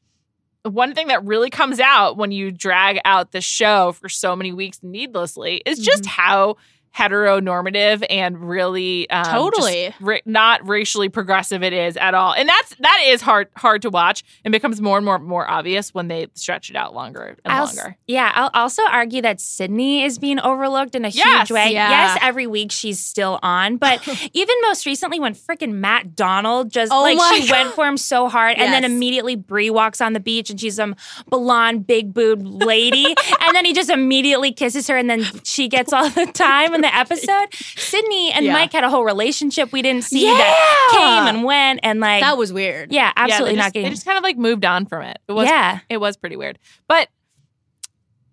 one 0.65 0.95
thing 0.95 1.07
that 1.07 1.25
really 1.25 1.49
comes 1.51 1.79
out 1.79 2.17
when 2.17 2.33
you 2.33 2.51
drag 2.51 2.99
out 3.05 3.31
the 3.31 3.41
show 3.41 3.93
for 3.93 4.09
so 4.09 4.35
many 4.35 4.53
weeks 4.53 4.81
needlessly 4.83 5.63
is 5.65 5.79
just 5.79 6.03
Mm-hmm. 6.03 6.11
how 6.23 6.57
heteronormative 6.97 8.05
and 8.09 8.49
really 8.49 9.09
um, 9.11 9.25
Totally. 9.25 9.95
ra- 10.01 10.19
not 10.25 10.67
racially 10.67 11.09
progressive 11.09 11.63
it 11.63 11.73
is 11.73 11.97
at 11.97 12.15
all 12.15 12.33
and 12.33 12.49
that's 12.49 12.75
that 12.77 13.03
is 13.07 13.21
hard 13.21 13.49
hard 13.57 13.83
to 13.83 13.91
watch 13.91 14.25
and 14.45 14.53
becomes 14.53 14.81
more 14.81 14.97
and 14.97 15.05
more 15.05 15.19
more 15.19 15.49
obvious 15.51 15.93
when 15.95 16.09
they 16.09 16.27
stretch 16.35 16.71
it 16.71 16.77
out 16.77 16.95
longer 16.95 17.37
and 17.45 17.53
I'll 17.53 17.67
longer 17.67 17.97
yeah, 18.07 18.31
I'll 18.35 18.51
also 18.55 18.83
argue 18.85 19.23
that 19.23 19.41
Sydney 19.41 20.05
is 20.05 20.19
being 20.19 20.39
overlooked 20.41 20.95
in 20.95 21.05
a 21.05 21.09
Yes, 21.09 21.49
huge 21.49 21.55
way. 21.55 21.73
yeah. 21.73 21.89
Yes, 21.91 22.19
every 22.23 22.47
week 22.47 22.71
she's 22.73 23.01
still 23.01 23.39
on, 23.43 23.77
but 23.79 24.07
even 24.33 24.55
most 24.63 24.87
recently 24.87 25.19
when 25.21 25.35
freaking 25.35 25.73
Matt 25.75 26.15
Donald 26.17 26.71
just 26.71 26.93
Oh 26.93 27.03
like 27.03 27.19
she 27.45 27.51
went 27.51 27.73
for 27.75 27.87
him 27.87 27.97
so 27.97 28.29
hard, 28.29 28.57
and 28.59 28.73
then 28.73 28.85
immediately 28.85 29.35
Brie 29.37 29.71
walks 29.71 30.01
on 30.01 30.13
the 30.13 30.21
beach 30.21 30.51
and 30.51 30.61
she's 30.61 30.77
some 30.77 30.95
blonde, 31.29 31.87
big 31.87 32.13
booed 32.15 32.43
lady, 32.43 33.05
and 33.41 33.55
then 33.55 33.65
he 33.65 33.73
just 33.73 33.91
immediately 33.91 34.53
kisses 34.53 34.87
her, 34.89 34.97
and 34.97 35.09
then 35.11 35.25
she 35.45 35.69
gets 35.69 35.93
all 35.93 36.09
the 36.11 36.27
time 36.27 36.75
in 36.75 36.81
the 36.87 36.97
episode. 36.97 37.49
Sydney 37.53 38.33
and 38.33 38.45
Yeah. 38.47 38.53
Mike 38.53 38.73
had 38.73 38.85
a 38.85 38.91
whole 38.91 39.05
relationship 39.05 39.73
we 39.73 39.83
didn't 39.83 40.05
see 40.05 40.25
Yeah. 40.27 40.35
that 40.37 40.89
came 41.27 41.35
and 41.37 41.45
went, 41.45 41.81
and 41.83 42.01
like 42.01 42.21
That 42.23 42.37
was 42.39 42.53
weird. 42.53 42.93
yeah, 42.93 43.07
Yeah, 43.07 43.13
absolutely 43.17 43.53
they 43.53 43.57
not 43.57 43.65
just, 43.65 43.75
getting. 43.75 43.85
they 43.89 43.95
just 43.95 44.05
kind 44.07 44.19
of 44.19 44.25
like 44.25 44.37
moved 44.39 44.65
on 44.65 44.87
from 44.87 45.03
it 45.03 45.19
it 45.29 45.33
was 45.33 45.47
yeah, 45.49 45.81
it 45.89 45.99
was 45.99 46.17
pretty 46.17 46.37
weird 46.37 46.59
but 46.89 47.09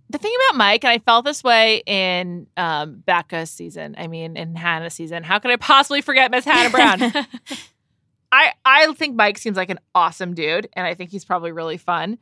the 0.10 0.20
thing 0.20 0.32
about 0.50 0.58
Mike, 0.60 0.84
and 0.84 0.92
I 0.92 1.00
felt 1.00 1.26
this 1.26 1.44
way 1.44 1.82
in 1.88 2.46
um, 2.56 3.02
Becca's 3.04 3.50
season. 3.50 3.96
I 3.98 4.06
mean, 4.06 4.38
in 4.38 4.56
Hannah's 4.56 4.94
season. 4.94 5.24
How 5.24 5.40
could 5.40 5.50
I 5.50 5.56
possibly 5.56 6.02
forget 6.02 6.30
Miss 6.30 6.46
Hannah 6.46 6.70
Brown? 6.70 7.02
I 8.32 8.54
I 8.64 8.94
think 8.94 9.16
Mike 9.16 9.40
seems 9.40 9.58
like 9.58 9.72
an 9.72 9.80
awesome 9.96 10.36
dude, 10.36 10.70
and 10.74 10.86
I 10.86 10.94
think 10.94 11.10
he's 11.10 11.26
probably 11.26 11.52
really 11.52 11.78
fun. 11.78 12.20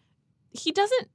He 0.51 0.71
doesn't. 0.71 1.09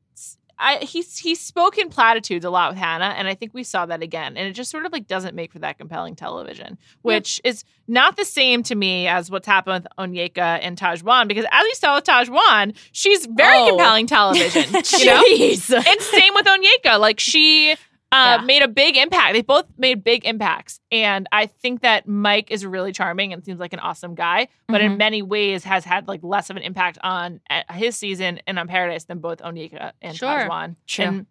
I 0.59 0.79
he's 0.79 1.19
he's 1.19 1.41
spoken 1.41 1.89
platitudes 1.91 2.45
a 2.45 2.51
lot 2.51 2.71
with 2.71 2.79
Hannah, 2.79 3.15
and 3.17 3.29
I 3.29 3.35
think 3.35 3.53
we 3.53 3.63
saw 3.63 3.87
that 3.87 4.03
again. 4.03 4.37
And 4.37 4.49
it 4.49 4.53
just 4.53 4.71
sort 4.71 4.87
of 4.87 4.93
like 4.93 5.07
doesn't 5.07 5.35
make 5.35 5.53
for 5.53 5.59
that 5.61 5.79
compelling 5.79 6.17
television, 6.17 6.79
which 7.03 7.41
is 7.45 7.65
not 7.87 8.17
the 8.17 8.25
same 8.25 8.63
to 8.65 8.75
me 8.75 9.07
as 9.07 9.31
what's 9.31 9.47
happened 9.47 9.85
with 9.85 9.93
Onyeka 10.11 10.39
and 10.63 10.79
Tahzjuan. 10.79 11.29
Because 11.29 11.45
as 11.53 11.63
we 11.63 11.75
saw 11.75 11.97
with 11.97 12.05
Tahzjuan, 12.05 12.75
she's 12.93 13.27
very 13.27 13.59
Oh. 13.59 13.69
compelling 13.69 14.07
television. 14.07 14.63
you 14.99 15.05
know, 15.07 15.23
and 15.27 16.01
same 16.01 16.35
with 16.35 16.47
Onyeka. 16.47 16.99
Like 16.99 17.21
she 17.21 17.77
uh, 18.17 18.37
Yeah. 18.41 18.45
made 18.47 18.63
a 18.63 18.69
big 18.69 18.97
impact. 18.97 19.33
They 19.35 19.43
both 19.43 19.67
made 19.77 20.03
big 20.05 20.25
impacts, 20.25 20.81
and 20.91 21.29
I 21.33 21.47
think 21.47 21.83
that 21.83 22.07
Mike 22.09 22.51
is 22.51 22.65
really 22.65 22.93
charming 22.93 23.33
and 23.33 23.45
seems 23.45 23.61
like 23.61 23.73
an 23.73 23.79
awesome 23.81 24.15
guy. 24.15 24.49
But 24.69 24.81
in 24.81 24.93
Mhm. 24.93 24.99
many 24.99 25.23
ways, 25.23 25.65
has 25.65 25.85
had 25.85 26.09
like 26.09 26.21
less 26.23 26.51
of 26.51 26.57
an 26.57 26.63
impact 26.63 26.99
on 27.03 27.41
uh, 27.51 27.63
his 27.73 27.97
season 27.97 28.41
and 28.47 28.59
on 28.59 28.69
Paradise 28.69 29.05
than 29.05 29.19
both 29.19 29.39
Onyeka 29.39 29.93
and 30.03 30.17
Sure. 30.17 30.29
Tahzjuan. 30.29 30.77
True. 30.87 31.05
And 31.05 31.27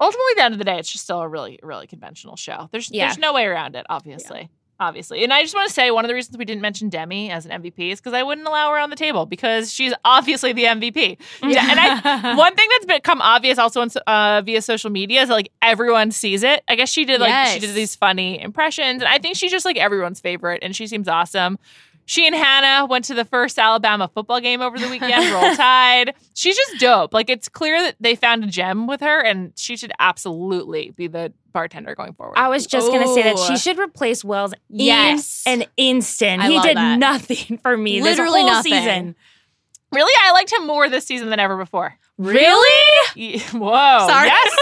ultimately, 0.00 0.30
at 0.32 0.36
the 0.36 0.44
end 0.44 0.54
of 0.54 0.58
the 0.58 0.64
day, 0.64 0.78
it's 0.78 0.90
just 0.90 1.04
still 1.04 1.20
a 1.20 1.28
really, 1.28 1.58
really 1.62 1.86
conventional 1.86 2.36
show. 2.36 2.68
There's 2.72 2.90
Yeah. 2.90 3.06
there's 3.06 3.18
no 3.18 3.32
way 3.32 3.44
around 3.46 3.76
it. 3.76 3.86
Obviously. 3.88 4.48
Obviously. 4.80 5.24
And 5.24 5.32
I 5.32 5.42
just 5.42 5.56
want 5.56 5.66
to 5.66 5.74
say 5.74 5.90
one 5.90 6.04
of 6.04 6.08
the 6.08 6.14
reasons 6.14 6.38
we 6.38 6.44
didn't 6.44 6.62
mention 6.62 6.88
Demi 6.88 7.32
as 7.32 7.44
an 7.44 7.62
MVP 7.62 7.90
is 7.90 7.98
because 7.98 8.12
I 8.12 8.22
wouldn't 8.22 8.46
allow 8.46 8.70
her 8.70 8.78
on 8.78 8.90
the 8.90 8.96
table 8.96 9.26
because 9.26 9.72
she's 9.72 9.92
obviously 10.04 10.52
the 10.52 10.64
MVP. 10.64 11.18
Yeah, 11.42 11.68
and 11.68 11.80
I 11.80 12.34
one 12.36 12.54
thing 12.54 12.68
that's 12.70 12.86
become 12.86 13.20
obvious 13.20 13.58
also 13.58 13.80
on, 13.80 13.90
uh, 14.06 14.40
via 14.42 14.62
social 14.62 14.90
media 14.90 15.22
is 15.22 15.28
that, 15.28 15.34
like 15.34 15.50
everyone 15.62 16.12
sees 16.12 16.44
it. 16.44 16.62
I 16.68 16.76
guess 16.76 16.90
she 16.90 17.04
did 17.04 17.20
like 17.20 17.48
she 17.48 17.58
did 17.58 17.74
these 17.74 17.96
funny 17.96 18.40
impressions, 18.40 19.02
and 19.02 19.08
I 19.08 19.18
think 19.18 19.34
she's 19.34 19.50
just 19.50 19.64
like 19.64 19.76
everyone's 19.76 20.20
favorite, 20.20 20.60
and 20.62 20.76
she 20.76 20.86
seems 20.86 21.08
awesome. 21.08 21.58
She 22.08 22.26
and 22.26 22.34
Hannah 22.34 22.86
went 22.86 23.04
to 23.04 23.14
the 23.14 23.26
first 23.26 23.58
Alabama 23.58 24.08
football 24.08 24.40
game 24.40 24.62
over 24.62 24.78
the 24.78 24.88
weekend. 24.88 25.30
Roll 25.30 25.54
Tide. 25.56 26.14
She's 26.32 26.56
just 26.56 26.80
dope. 26.80 27.12
Like 27.12 27.28
it's 27.28 27.50
clear 27.50 27.82
that 27.82 27.96
they 28.00 28.14
found 28.14 28.44
a 28.44 28.46
gem 28.46 28.86
with 28.86 29.02
her, 29.02 29.20
and 29.20 29.52
she 29.56 29.76
should 29.76 29.92
absolutely 29.98 30.90
be 30.92 31.06
the 31.06 31.34
bartender 31.52 31.94
going 31.94 32.14
forward. 32.14 32.38
I 32.38 32.48
was 32.48 32.66
just 32.66 32.90
gonna 32.90 33.06
say 33.08 33.24
that 33.24 33.38
she 33.38 33.52
oh. 33.52 33.56
should 33.56 33.78
replace 33.78 34.24
Wells 34.24 34.54
Yes. 34.70 35.42
in 35.46 35.60
an 35.60 35.68
instant. 35.76 36.40
I 36.40 36.48
he 36.48 36.58
did 36.62 36.78
that. 36.78 36.98
nothing 36.98 37.58
for 37.58 37.76
me 37.76 38.00
Literally 38.00 38.40
this 38.40 38.48
whole 38.48 38.54
nothing. 38.54 38.72
season. 38.72 39.16
really, 39.92 40.12
I 40.22 40.32
liked 40.32 40.50
him 40.50 40.66
more 40.66 40.88
this 40.88 41.04
season 41.04 41.28
than 41.28 41.40
ever 41.40 41.58
before. 41.58 41.94
Really? 42.16 42.84
Whoa. 43.52 44.06
Sorry. 44.08 44.28
Yes. 44.28 44.56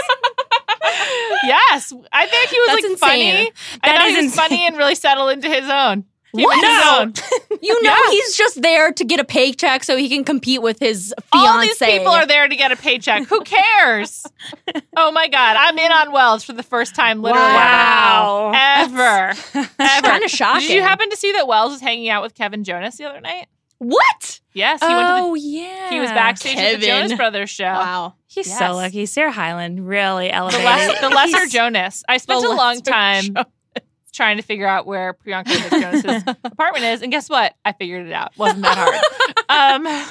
yes. 1.45 1.93
I 2.11 2.25
think 2.27 2.49
he 2.49 2.59
was 2.59 2.67
That's 2.67 2.83
like 2.83 2.91
insane. 2.91 2.99
funny. 2.99 3.51
I 3.83 3.97
thought 3.97 4.05
is 4.07 4.09
he 4.09 4.15
was 4.17 4.25
insane. 4.25 4.49
funny 4.49 4.67
and 4.67 4.75
really 4.75 4.95
settled 4.95 5.31
into 5.31 5.47
his 5.49 5.69
own. 5.69 6.03
What? 6.31 6.61
No. 6.61 7.11
You 7.59 7.81
know 7.83 7.89
Yeah. 7.89 8.11
he's 8.11 8.35
just 8.37 8.61
there 8.61 8.91
to 8.93 9.03
get 9.03 9.19
a 9.19 9.23
paycheck 9.23 9.83
so 9.83 9.97
he 9.97 10.09
can 10.09 10.23
compete 10.23 10.61
with 10.61 10.77
his 10.79 11.11
All 11.33 11.59
these 11.59 11.77
people 11.79 12.09
are 12.09 12.27
there 12.27 12.47
to 12.47 12.55
get 12.55 12.71
a 12.71 12.75
paycheck. 12.75 13.25
Who 13.27 13.41
cares? 13.45 14.23
oh 14.95 15.11
my 15.11 15.27
God. 15.27 15.55
I'm 15.57 15.77
in 15.79 15.91
on 15.91 16.11
Wells 16.11 16.43
for 16.43 16.53
the 16.53 16.61
first 16.61 16.93
time 16.93 17.21
literally 17.23 17.47
Wow. 17.47 18.51
ever. 18.55 19.33
Ever. 19.55 19.69
ever. 19.79 20.07
kind 20.07 20.23
of 20.23 20.29
shocking. 20.29 20.67
Did 20.67 20.75
you 20.75 20.81
happen 20.83 21.09
to 21.09 21.17
see 21.17 21.31
that 21.31 21.47
Wells 21.47 21.71
was 21.71 21.81
hanging 21.81 22.09
out 22.09 22.21
with 22.21 22.35
Kevin 22.35 22.63
Jonas 22.63 22.97
the 22.97 23.05
other 23.05 23.21
night? 23.21 23.47
What? 23.79 24.39
Yes, 24.53 24.79
he 24.81 24.87
went 24.87 25.07
to 25.07 25.13
Oh 25.23 25.35
yeah, 25.35 25.89
the 25.89 25.95
he 25.95 25.99
was 25.99 26.09
backstage 26.11 26.57
at 26.57 26.79
the 26.79 26.85
Jonas 26.87 27.13
Brothers 27.13 27.49
show. 27.49 27.65
Wow. 27.65 28.13
He's 28.27 28.47
Yes. 28.47 28.59
so 28.59 28.73
lucky. 28.75 29.05
Sarah 29.07 29.31
Hyland 29.31 29.87
really 29.87 30.29
The, 30.29 30.41
less, 30.43 30.99
the 31.01 31.09
lesser 31.09 31.45
Jonas. 31.47 32.03
I 32.07 32.17
spent 32.17 32.41
The 32.41 32.49
a 32.49 32.55
long 32.55 32.81
time 32.81 33.35
trying 34.17 34.35
to 34.37 34.43
figure 34.43 34.67
out 34.67 34.85
where 34.85 35.13
Priyanka 35.13 35.47
Nick 35.47 35.71
Jonas's 35.81 36.23
apartment 36.43 36.83
is, 36.85 37.01
and 37.01 37.11
guess 37.11 37.29
what? 37.29 37.53
I 37.63 37.71
figured 37.71 38.05
it 38.07 38.11
out. 38.13 38.31
Wasn't 38.37 38.61
that 38.63 38.77
hard. 38.77 39.85
um, 39.87 40.05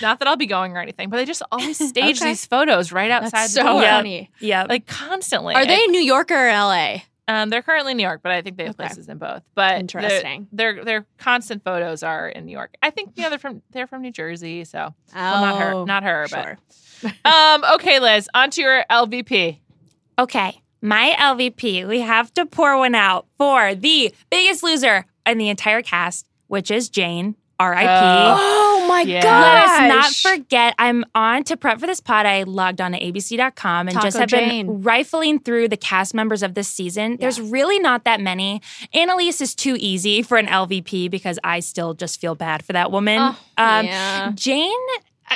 not 0.00 0.18
that 0.18 0.26
I'll 0.26 0.36
be 0.36 0.46
going 0.46 0.76
or 0.76 0.80
anything, 0.80 1.10
but 1.10 1.18
they 1.18 1.24
just 1.24 1.42
always 1.52 1.76
stage 1.88 2.16
Okay. 2.20 2.30
these 2.30 2.44
photos 2.46 2.90
right 2.90 3.10
outside 3.10 3.30
That's 3.32 3.54
the 3.54 3.60
so 3.60 3.66
door, 3.66 3.82
Yeah. 3.82 3.96
funny. 3.98 4.30
Yep. 4.40 4.68
like 4.68 4.86
constantly. 4.86 5.54
Are 5.54 5.64
they 5.64 5.84
in 5.84 5.92
New 5.92 6.00
York 6.02 6.30
or 6.32 6.48
LA? 6.48 7.02
Um, 7.28 7.50
they're 7.50 7.62
currently 7.62 7.92
in 7.92 7.98
New 7.98 8.02
York, 8.02 8.20
but 8.22 8.32
I 8.32 8.42
think 8.42 8.56
they 8.56 8.64
have 8.64 8.74
Okay. 8.74 8.88
places 8.88 9.08
in 9.08 9.18
both. 9.18 9.42
But 9.54 9.78
Interesting. 9.78 10.48
Their 10.50 10.84
their 10.84 11.06
constant 11.18 11.62
photos 11.62 12.02
are 12.02 12.28
in 12.28 12.46
New 12.46 12.52
York. 12.52 12.74
I 12.82 12.90
think 12.90 13.12
yeah, 13.14 13.28
they're 13.28 13.38
from 13.38 13.62
they're 13.70 13.86
from 13.86 14.02
New 14.02 14.10
Jersey, 14.10 14.64
so 14.64 14.92
well, 15.14 15.40
not 15.40 15.60
her, 15.62 15.72
Oh, 15.72 15.84
not 15.84 16.02
her, 16.02 16.26
sure. 16.28 16.58
but 17.02 17.12
um. 17.24 17.64
Okay, 17.74 18.00
Liz, 18.00 18.28
on 18.34 18.50
to 18.50 18.60
your 18.60 18.84
LVP. 18.90 19.58
Okay, 20.18 20.61
my 20.82 21.14
LVP, 21.18 21.86
we 21.86 22.00
have 22.00 22.32
to 22.34 22.44
pour 22.44 22.76
one 22.76 22.94
out 22.94 23.26
for 23.38 23.74
the 23.74 24.12
biggest 24.30 24.62
loser 24.62 25.06
in 25.24 25.38
the 25.38 25.48
entire 25.48 25.80
cast, 25.82 26.26
which 26.48 26.70
is 26.70 26.88
Jane, 26.88 27.36
R.I.P. 27.60 27.86
Oh 27.88 28.86
my 28.88 29.02
Yeah. 29.02 29.22
god! 29.22 29.40
Let 29.42 29.68
us 29.68 29.88
not 30.24 30.32
forget, 30.38 30.74
I'm 30.78 31.04
on 31.14 31.44
to 31.44 31.56
prep 31.56 31.78
for 31.78 31.86
this 31.86 32.00
pod. 32.00 32.26
I 32.26 32.42
logged 32.42 32.80
on 32.80 32.92
to 32.92 32.98
abc.com 33.00 33.88
and 33.88 34.00
just 34.00 34.16
have 34.18 34.28
Jane. 34.28 34.66
been 34.66 34.82
rifling 34.82 35.38
through 35.38 35.68
the 35.68 35.76
cast 35.76 36.12
members 36.14 36.42
of 36.42 36.54
this 36.54 36.66
season. 36.68 37.16
There's 37.20 37.40
really 37.40 37.78
not 37.78 38.02
that 38.04 38.20
many. 38.20 38.60
Annaliese 38.92 39.40
is 39.40 39.54
too 39.54 39.76
easy 39.78 40.22
for 40.22 40.36
an 40.38 40.46
LVP 40.46 41.08
because 41.10 41.38
I 41.44 41.60
still 41.60 41.94
just 41.94 42.20
feel 42.20 42.34
bad 42.34 42.64
for 42.64 42.72
that 42.72 42.90
woman. 42.90 43.18
Oh, 43.20 43.38
um, 43.58 43.86
yeah. 43.86 44.32
Jane, 44.34 44.72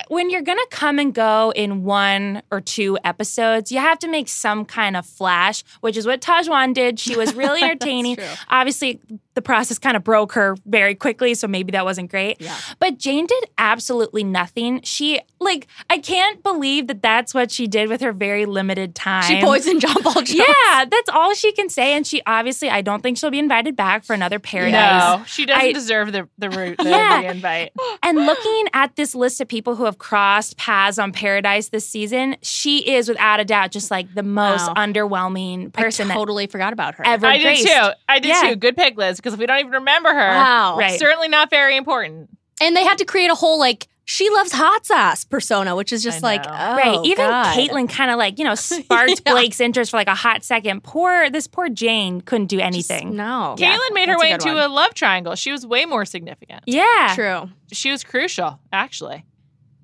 when 0.08 0.30
you're 0.30 0.42
gonna 0.42 0.60
come 0.70 0.98
and 0.98 1.14
go 1.14 1.52
in 1.54 1.84
one 1.84 2.42
or 2.50 2.60
two 2.60 2.98
episodes, 3.04 3.70
you 3.72 3.78
have 3.78 3.98
to 4.00 4.08
make 4.08 4.28
some 4.28 4.64
kind 4.64 4.96
of 4.96 5.06
flash, 5.06 5.64
which 5.80 5.96
is 5.96 6.06
what 6.06 6.20
Tahzjuan 6.20 6.74
did. 6.74 6.98
She 6.98 7.16
was 7.16 7.34
really 7.34 7.62
entertaining. 7.64 8.18
Obviously, 8.48 9.00
the 9.36 9.42
process 9.42 9.78
kind 9.78 9.96
of 9.96 10.02
broke 10.02 10.32
her 10.32 10.56
very 10.66 10.96
quickly, 10.96 11.34
so 11.34 11.46
maybe 11.46 11.70
that 11.72 11.84
wasn't 11.84 12.10
great. 12.10 12.40
Yeah. 12.40 12.56
But 12.80 12.98
Jane 12.98 13.26
did 13.26 13.44
absolutely 13.58 14.24
nothing. 14.24 14.80
She 14.82 15.20
like 15.38 15.68
I 15.88 15.98
can't 15.98 16.42
believe 16.42 16.88
that 16.88 17.02
that's 17.02 17.32
what 17.34 17.52
she 17.52 17.68
did 17.68 17.88
with 17.88 18.00
her 18.00 18.12
very 18.12 18.46
limited 18.46 18.94
time. 18.96 19.22
She 19.22 19.40
poisoned 19.40 19.80
John 19.82 20.02
Paul 20.02 20.14
Jones. 20.22 20.34
Yeah, 20.34 20.84
that's 20.90 21.08
all 21.10 21.32
she 21.34 21.52
can 21.52 21.68
say, 21.68 21.92
and 21.94 22.04
she 22.06 22.20
obviously 22.26 22.68
I 22.70 22.80
don't 22.80 23.02
think 23.02 23.18
she'll 23.18 23.30
be 23.30 23.38
invited 23.38 23.76
back 23.76 24.02
for 24.04 24.14
another 24.14 24.38
Paradise. 24.40 24.72
No, 25.18 25.22
she 25.26 25.46
doesn't 25.46 25.62
I- 25.62 25.72
deserve 25.72 26.12
the 26.12 26.28
the 26.38 26.50
root 26.50 26.78
the, 26.78 26.84
Yeah. 26.88 27.20
the 27.22 27.30
invite. 27.30 27.72
And 28.02 28.24
looking 28.24 28.66
at 28.72 28.94
this 28.96 29.14
list 29.14 29.40
of 29.40 29.48
people 29.48 29.74
who 29.76 29.84
have 29.84 29.98
crossed 29.98 30.56
paths 30.56 30.98
on 30.98 31.12
Paradise 31.12 31.68
this 31.70 31.86
season, 31.88 32.36
she 32.40 32.78
is 32.94 33.08
without 33.08 33.40
a 33.40 33.44
doubt 33.44 33.70
just 33.72 33.90
like 33.90 34.14
the 34.14 34.22
most 34.22 34.68
Wow. 34.68 34.74
underwhelming 34.74 35.72
person 35.72 36.10
I 36.10 36.14
totally 36.14 36.46
forgot 36.46 36.72
about 36.72 36.94
her. 36.96 37.04
ever 37.06 37.26
I 37.26 37.38
did 37.38 37.66
too. 37.66 37.88
I 38.08 38.18
did 38.18 38.28
Yeah. 38.28 38.40
too. 38.50 38.56
Good 38.56 38.76
pick, 38.76 38.96
Liz, 38.96 39.20
because 39.26 39.38
we 39.38 39.46
don't 39.46 39.58
even 39.58 39.72
remember 39.72 40.08
her. 40.10 40.28
Wow. 40.28 40.76
Right. 40.78 40.98
Certainly 40.98 41.28
not 41.28 41.50
very 41.50 41.76
important. 41.76 42.30
And 42.60 42.76
they 42.76 42.84
had 42.84 42.98
to 42.98 43.04
create 43.04 43.28
a 43.30 43.34
whole 43.34 43.58
like 43.58 43.88
she 44.08 44.30
loves 44.30 44.52
hot 44.52 44.86
sauce 44.86 45.24
persona, 45.24 45.74
which 45.74 45.92
is 45.92 46.00
just 46.04 46.22
like 46.22 46.44
oh, 46.46 46.50
Right. 46.52 47.00
Even 47.04 47.26
God. 47.26 47.56
Caitlyn 47.58 47.88
kind 47.88 48.12
of 48.12 48.18
like, 48.18 48.38
you 48.38 48.44
know, 48.44 48.54
sparked 48.54 49.22
Yeah. 49.26 49.32
Blake's 49.32 49.58
interest 49.60 49.90
for 49.90 49.96
like 49.96 50.06
a 50.06 50.14
hot 50.14 50.44
second. 50.44 50.84
Poor, 50.84 51.28
this 51.28 51.48
poor 51.48 51.68
Jane 51.68 52.20
couldn't 52.20 52.46
do 52.46 52.58
Just- 52.58 52.66
anything. 52.66 53.16
no. 53.16 53.56
Caitlyn 53.58 53.92
made 53.94 54.08
her 54.08 54.14
that's 54.14 54.22
a 54.22 54.24
way 54.24 54.28
good 54.30 54.42
into 54.46 54.54
one. 54.54 54.70
a 54.70 54.72
love 54.72 54.94
triangle. 54.94 55.34
She 55.34 55.50
was 55.50 55.66
way 55.66 55.86
more 55.86 56.04
significant. 56.04 56.62
Yeah. 56.66 57.12
True. 57.16 57.50
She 57.72 57.90
was 57.90 58.04
crucial, 58.04 58.60
actually, 58.72 59.24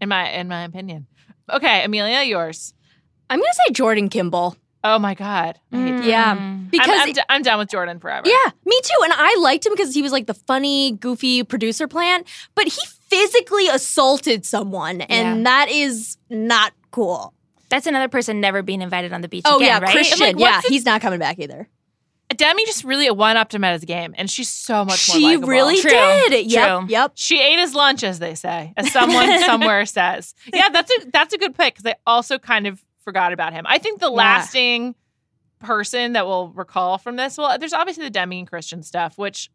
in 0.00 0.08
my 0.08 0.30
in 0.30 0.46
my 0.46 0.62
opinion. 0.62 1.08
Okay, 1.50 1.82
Amelia, 1.84 2.22
yours. 2.22 2.74
I'm 3.28 3.40
gonna 3.40 3.52
say 3.66 3.72
Jordan 3.72 4.08
Kimball. 4.08 4.56
Oh 4.84 4.98
my 4.98 5.14
God, 5.14 5.58
I 5.72 5.76
hate 5.76 5.92
Mm. 5.94 6.04
Yeah. 6.04 6.34
Because 6.70 6.88
I'm, 6.88 7.00
I'm, 7.08 7.12
d- 7.12 7.20
I'm 7.28 7.42
done 7.42 7.58
with 7.58 7.70
Jordan 7.70 8.00
forever. 8.00 8.26
Yeah, 8.28 8.50
me 8.64 8.80
too. 8.82 8.96
And 9.04 9.12
I 9.14 9.36
liked 9.40 9.64
him 9.66 9.72
because 9.74 9.94
he 9.94 10.02
was 10.02 10.10
like 10.10 10.26
the 10.26 10.34
funny, 10.34 10.92
goofy 10.92 11.44
producer 11.44 11.86
plant, 11.86 12.26
but 12.54 12.64
he 12.64 12.80
physically 13.08 13.68
assaulted 13.68 14.44
someone, 14.46 15.02
and 15.02 15.46
that 15.46 15.68
is 15.68 16.16
not 16.30 16.72
cool. 16.90 17.34
That's 17.68 17.86
another 17.86 18.08
person 18.08 18.40
never 18.40 18.62
being 18.62 18.82
invited 18.82 19.12
on 19.12 19.20
the 19.20 19.28
beach 19.28 19.42
Oh 19.46 19.56
again, 19.58 19.68
yeah, 19.68 19.78
right? 19.80 19.92
Christian. 19.92 20.18
Like, 20.18 20.38
yeah, 20.38 20.60
he's 20.66 20.84
not 20.84 21.00
coming 21.00 21.18
back 21.18 21.38
either. 21.38 21.68
Demi 22.34 22.64
just 22.64 22.82
really 22.84 23.10
one 23.10 23.36
upped 23.36 23.54
him 23.54 23.62
at 23.64 23.74
his 23.74 23.84
game, 23.84 24.14
and 24.16 24.30
she's 24.30 24.48
so 24.48 24.84
much 24.86 25.08
more 25.08 25.16
She 25.16 25.22
likable. 25.24 25.48
really 25.48 25.78
True. 25.80 25.90
did. 25.90 26.50
Yep. 26.50 26.68
True. 26.80 26.86
Yep. 26.88 27.12
She 27.16 27.40
ate 27.40 27.58
his 27.58 27.74
lunch, 27.74 28.02
as 28.02 28.18
they 28.20 28.34
say, 28.34 28.72
as 28.78 28.90
someone 28.90 29.38
somewhere 29.44 29.84
says. 29.84 30.34
Yeah, 30.52 30.70
that's 30.70 30.90
a 30.90 31.10
that's 31.10 31.34
a 31.34 31.38
good 31.38 31.54
pick 31.54 31.74
because 31.74 31.84
I 31.90 31.96
also 32.06 32.38
kind 32.38 32.66
of 32.66 32.82
forgot 33.04 33.32
about 33.32 33.52
him. 33.52 33.64
I 33.68 33.78
think 33.78 34.00
the 34.00 34.10
Yeah. 34.10 34.16
lasting 34.16 34.94
person 35.60 36.14
that 36.14 36.26
we'll 36.26 36.48
recall 36.48 36.98
from 36.98 37.16
this, 37.16 37.38
well, 37.38 37.56
there's 37.58 37.72
obviously 37.72 38.04
the 38.04 38.10
Demi 38.10 38.40
and 38.40 38.48
Christian 38.48 38.82
stuff, 38.82 39.16
which 39.18 39.50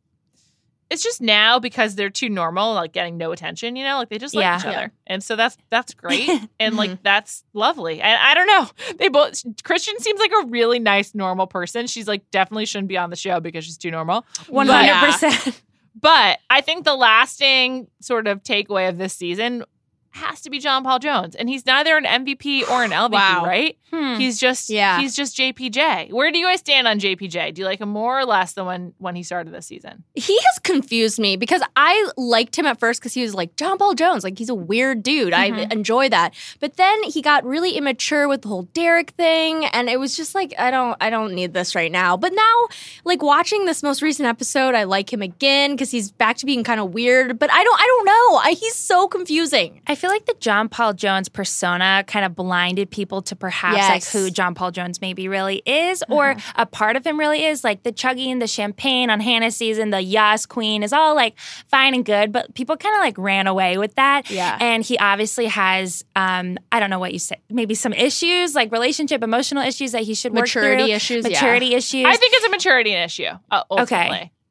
it's 0.90 1.04
just 1.04 1.20
now 1.22 1.60
because 1.60 1.96
they're 1.96 2.10
too 2.10 2.30
normal, 2.30 2.74
like 2.74 2.94
getting 2.94 3.18
no 3.18 3.34
attention. 3.34 3.76
You 3.76 3.84
know, 3.84 3.98
like 3.98 4.08
they 4.10 4.18
just 4.18 4.34
like 4.34 4.44
Yeah. 4.44 4.58
each 4.58 4.64
Yeah. 4.64 4.70
other, 4.72 4.92
and 5.06 5.22
so 5.22 5.36
that's 5.36 5.58
that's 5.70 5.94
great, 5.94 6.30
and 6.62 6.78
like 6.78 6.92
mm-hmm. 6.92 7.02
that's 7.04 7.44
lovely. 7.54 8.02
And 8.02 8.18
I 8.22 8.34
don't 8.34 8.48
know, 8.48 8.70
they 8.98 9.10
both 9.10 9.44
Christian 9.64 10.00
seems 10.00 10.20
like 10.20 10.32
a 10.44 10.48
really 10.48 10.80
nice, 10.80 11.14
normal 11.14 11.46
person. 11.48 11.88
She's 11.88 12.08
like 12.08 12.30
definitely 12.32 12.66
shouldn't 12.68 12.88
be 12.88 12.98
on 12.98 13.10
the 13.10 13.18
show 13.18 13.40
because 13.42 13.66
she's 13.66 13.78
too 13.78 13.92
normal. 13.92 14.26
Hundred 14.54 15.06
percent. 15.06 15.62
But 16.00 16.38
I 16.50 16.62
think 16.62 16.86
the 16.86 16.96
lasting 16.96 17.88
sort 18.02 18.28
of 18.28 18.44
takeaway 18.44 18.88
of 18.88 18.98
this 19.00 19.14
season 19.14 19.64
has 20.12 20.42
to 20.42 20.50
be 20.50 20.60
John 20.60 20.84
Paul 20.84 21.00
Jones. 21.00 21.36
And 21.36 21.48
he's 21.50 21.66
neither 21.66 21.96
an 21.98 22.06
MVP 22.06 22.70
or 22.70 22.84
an 22.84 22.92
LVP, 22.92 23.12
Wow. 23.12 23.46
right? 23.46 23.78
Hmm. 23.92 24.16
He's 24.16 24.40
just 24.40 24.70
Yeah. 24.70 25.00
he's 25.00 25.16
just 25.16 25.38
JPJ. 25.38 26.12
Where 26.12 26.32
do 26.32 26.38
you 26.40 26.46
guys 26.46 26.60
stand 26.60 26.88
on 26.88 27.00
JPJ? 27.00 27.54
Do 27.54 27.62
you 27.62 27.66
like 27.66 27.80
him 27.80 27.90
more 27.90 28.20
or 28.20 28.26
less 28.26 28.54
than 28.54 28.66
when 28.66 28.94
when 28.98 29.16
he 29.16 29.24
started 29.24 29.54
this 29.54 29.68
season? 29.68 30.04
He 30.16 30.36
has 30.38 30.60
confused 30.60 31.20
me 31.20 31.38
because 31.38 31.62
I 31.78 32.10
liked 32.18 32.58
him 32.58 32.66
at 32.66 32.80
first 32.80 33.00
because 33.00 33.14
he 33.14 33.22
was 33.22 33.34
like 33.34 33.56
John 33.56 33.78
Paul 33.78 33.94
Jones, 33.94 34.24
like 34.26 34.38
he's 34.38 34.50
a 34.50 34.56
weird 34.56 35.04
dude. 35.04 35.32
I 35.34 35.52
Mhm. 35.52 35.72
enjoy 35.72 36.10
that. 36.10 36.34
But 36.60 36.76
then 36.78 37.02
he 37.04 37.22
got 37.22 37.46
really 37.46 37.72
immature 37.78 38.28
with 38.28 38.42
the 38.42 38.50
whole 38.50 38.64
Derek 38.74 39.12
thing, 39.12 39.66
and 39.66 39.90
it 39.90 40.00
was 40.00 40.18
just 40.18 40.36
like 40.36 40.54
I 40.60 40.70
don't, 40.72 40.98
I 41.00 41.10
don't 41.10 41.34
need 41.34 41.54
this 41.54 41.74
right 41.76 41.92
now. 41.92 42.18
But 42.18 42.34
now, 42.34 42.68
like 43.06 43.22
watching 43.24 43.66
this 43.66 43.84
most 43.84 44.02
recent 44.02 44.28
episode, 44.28 44.76
I 44.76 44.84
like 44.84 45.14
him 45.14 45.22
again 45.22 45.72
because 45.72 45.92
he's 45.92 46.12
back 46.12 46.36
to 46.38 46.46
being 46.46 46.64
kind 46.66 46.82
of 46.82 46.94
weird. 46.94 47.40
But 47.40 47.52
I 47.54 47.64
don't, 47.64 47.80
I 47.80 47.86
don't 47.86 48.06
know. 48.06 48.38
I, 48.44 48.52
he's 48.60 48.76
so 48.76 49.08
confusing. 49.08 49.82
I 49.88 49.96
feel 49.98 50.10
like 50.10 50.26
the 50.26 50.36
John 50.40 50.70
Paul 50.70 50.94
Jones 50.94 51.28
persona 51.28 52.06
kind 52.08 52.26
of 52.26 52.36
blinded 52.36 52.90
people 52.90 53.22
to 53.24 53.36
perhaps 53.36 53.78
like 53.78 54.06
who 54.06 54.32
John 54.32 54.56
Paul 54.56 54.72
Jones 54.72 55.02
maybe 55.02 55.28
really 55.28 55.62
is, 55.66 56.04
or 56.10 56.36
a 56.56 56.66
part 56.66 56.96
of 56.96 57.06
him 57.06 57.20
really 57.20 57.44
is. 57.44 57.66
Like 57.66 57.84
the 57.84 57.92
chugging, 57.92 58.40
the 58.40 58.48
champagne 58.48 59.10
on 59.10 59.20
Hannah 59.20 59.52
season, 59.52 59.90
the 59.90 60.02
Yas 60.02 60.46
Queen 60.46 60.84
is 60.84 60.94
all 60.94 61.16
like 61.16 61.38
fine 61.68 61.94
and 61.94 62.06
good, 62.06 62.32
but 62.32 62.54
people 62.54 62.78
kind 62.78 62.96
of 62.96 63.02
like 63.02 63.18
ran 63.18 63.48
away 63.48 63.78
with 63.78 63.96
that. 63.96 64.30
Yeah. 64.30 64.58
And 64.62 64.84
he 64.84 64.98
obviously 64.98 65.48
has, 65.48 66.06
um, 66.16 66.58
I 66.72 66.80
don't 66.80 66.90
know 66.90 67.00
what 67.00 67.12
you 67.12 67.20
said, 67.20 67.40
maybe 67.50 67.76
some 67.76 67.92
issues, 67.92 68.56
like 68.56 68.72
relationship, 68.72 69.24
emotional 69.24 69.64
issues 69.64 69.92
that 69.92 70.04
he 70.04 70.14
should 70.14 70.32
work 70.32 70.44
Maturity 70.44 70.86
through. 70.86 70.94
issues, 70.94 71.26
yeah. 71.26 71.42
Maturity 71.42 71.74
issues. 71.74 72.06
I 72.06 72.16
think 72.16 72.34
it's 72.36 72.46
a 72.46 72.50
maturity 72.50 72.94
issue. 72.94 73.32
Uh, 73.52 73.64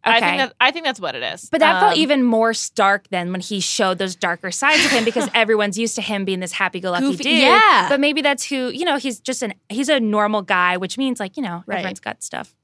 ultimately. 0.06 0.26
I 0.26 0.36
think 0.38 0.38
that 0.50 0.56
I 0.60 0.70
think 0.70 0.84
that's 0.84 1.00
what 1.00 1.14
it 1.14 1.22
is. 1.22 1.48
But 1.50 1.60
that 1.60 1.80
felt 1.80 1.92
Um, 1.94 1.98
even 1.98 2.22
more 2.22 2.54
stark 2.54 3.08
than 3.08 3.32
when 3.32 3.40
he 3.40 3.60
showed 3.60 3.98
those 3.98 4.14
darker 4.16 4.50
sides 4.50 4.84
of 4.84 4.90
him 4.90 5.04
because 5.04 5.28
everyone's 5.34 5.76
used 5.78 5.96
to 5.96 6.02
him 6.02 6.24
being 6.24 6.40
this 6.40 6.52
happy-go-lucky 6.52 7.04
Goofy- 7.06 7.22
dude. 7.24 7.38
yeah. 7.42 7.88
But 7.88 8.00
maybe 8.00 8.22
that's 8.22 8.44
who, 8.44 8.68
you 8.70 8.84
know, 8.84 8.96
he's 8.96 9.20
just 9.20 9.42
an 9.42 9.54
he's 9.68 9.88
a 9.88 10.00
normal 10.00 10.42
guy, 10.42 10.76
which 10.76 10.96
means 10.96 11.20
like, 11.20 11.36
you 11.36 11.42
know, 11.42 11.62
Right. 11.66 11.78
everyone's 11.78 12.00
got 12.00 12.22
stuff. 12.22 12.54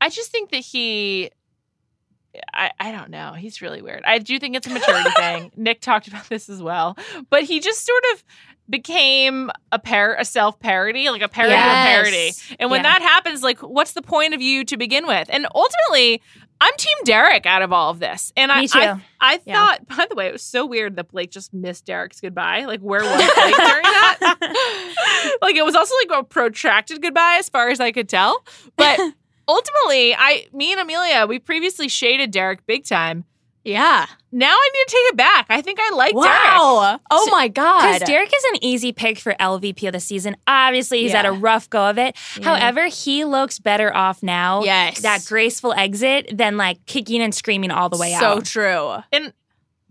I 0.00 0.08
just 0.08 0.30
think 0.30 0.50
that 0.50 0.58
he 0.64 1.30
I, 2.54 2.70
I 2.80 2.92
don't 2.92 3.10
know. 3.10 3.34
He's 3.34 3.60
really 3.60 3.82
weird. 3.82 4.02
I 4.06 4.18
do 4.18 4.38
think 4.38 4.56
it's 4.56 4.66
a 4.66 4.70
maturity 4.70 5.10
thing. 5.16 5.52
Nick 5.54 5.82
talked 5.82 6.08
about 6.08 6.28
this 6.30 6.48
as 6.48 6.62
well. 6.62 6.96
But 7.28 7.42
he 7.42 7.60
just 7.60 7.84
sort 7.84 8.02
of 8.14 8.24
became 8.72 9.52
a 9.70 9.78
par 9.78 10.16
a 10.18 10.24
self 10.24 10.58
parody, 10.58 11.08
like 11.10 11.22
a 11.22 11.28
parody 11.28 11.54
of 11.54 11.60
a 11.60 11.84
parody. 11.84 12.32
And 12.58 12.68
when 12.70 12.82
Yeah. 12.82 12.98
that 12.98 13.02
happens, 13.02 13.44
like 13.44 13.60
what's 13.60 13.92
the 13.92 14.02
point 14.02 14.34
of 14.34 14.42
you 14.42 14.64
to 14.64 14.76
begin 14.76 15.06
with? 15.06 15.28
And 15.30 15.46
ultimately, 15.54 16.20
I'm 16.60 16.72
team 16.76 16.96
Derek 17.04 17.44
out 17.46 17.62
of 17.62 17.72
all 17.72 17.90
of 17.90 17.98
this. 18.00 18.32
And 18.36 18.50
I. 18.50 18.66
I, 18.72 19.00
I 19.20 19.40
Yeah. 19.44 19.54
thought, 19.54 19.86
by 19.88 20.06
the 20.08 20.16
way, 20.16 20.26
it 20.26 20.32
was 20.32 20.42
so 20.42 20.64
weird 20.66 20.96
that 20.96 21.08
Blake 21.12 21.30
just 21.30 21.52
missed 21.54 21.86
Derek's 21.86 22.20
goodbye. 22.20 22.64
Like 22.64 22.80
where 22.80 23.02
was 23.04 23.16
Blake 23.16 23.56
during 23.56 23.82
that? 23.82 25.36
like 25.42 25.54
it 25.56 25.64
was 25.64 25.74
also 25.74 25.94
like 26.08 26.20
a 26.20 26.24
protracted 26.24 27.00
goodbye 27.02 27.36
as 27.38 27.48
far 27.48 27.68
as 27.68 27.78
I 27.80 27.92
could 27.92 28.08
tell. 28.08 28.44
But 28.76 28.98
ultimately, 29.48 30.14
I 30.14 30.46
me 30.52 30.72
and 30.72 30.80
Amelia, 30.80 31.26
we 31.26 31.38
previously 31.38 31.88
shaded 31.88 32.30
Derek 32.30 32.66
big 32.66 32.84
time. 32.84 33.24
Yeah. 33.64 34.06
Now 34.32 34.50
I 34.52 34.70
need 34.72 34.84
to 34.88 34.90
take 34.90 35.12
it 35.12 35.16
back. 35.16 35.46
I 35.50 35.60
think 35.62 35.78
I 35.80 35.90
like 35.94 36.14
Derek. 36.14 36.26
Wow. 36.26 36.98
Oh 37.10 37.24
So- 37.26 37.30
my 37.30 37.48
God. 37.48 37.92
Because 37.92 38.08
Derek 38.08 38.30
is 38.34 38.44
an 38.52 38.64
easy 38.64 38.92
pick 38.92 39.18
for 39.18 39.34
LVP 39.38 39.86
of 39.86 39.92
the 39.92 40.00
season. 40.00 40.36
Obviously, 40.46 41.02
he's 41.02 41.10
Yeah. 41.10 41.18
had 41.18 41.26
a 41.26 41.32
rough 41.32 41.68
go 41.70 41.88
of 41.88 41.98
it. 41.98 42.16
Yeah. 42.38 42.44
However, 42.56 42.86
he 42.86 43.24
looks 43.24 43.58
better 43.58 43.94
off 43.94 44.22
now. 44.22 44.62
Yes. 44.64 45.00
That 45.02 45.24
graceful 45.26 45.72
exit 45.74 46.30
than 46.36 46.56
like 46.56 46.84
kicking 46.86 47.20
and 47.20 47.34
screaming 47.34 47.70
all 47.70 47.88
the 47.88 47.98
way 47.98 48.16
so 48.18 48.24
out. 48.26 48.46
So 48.46 48.52
true. 48.52 48.96
And 49.12 49.32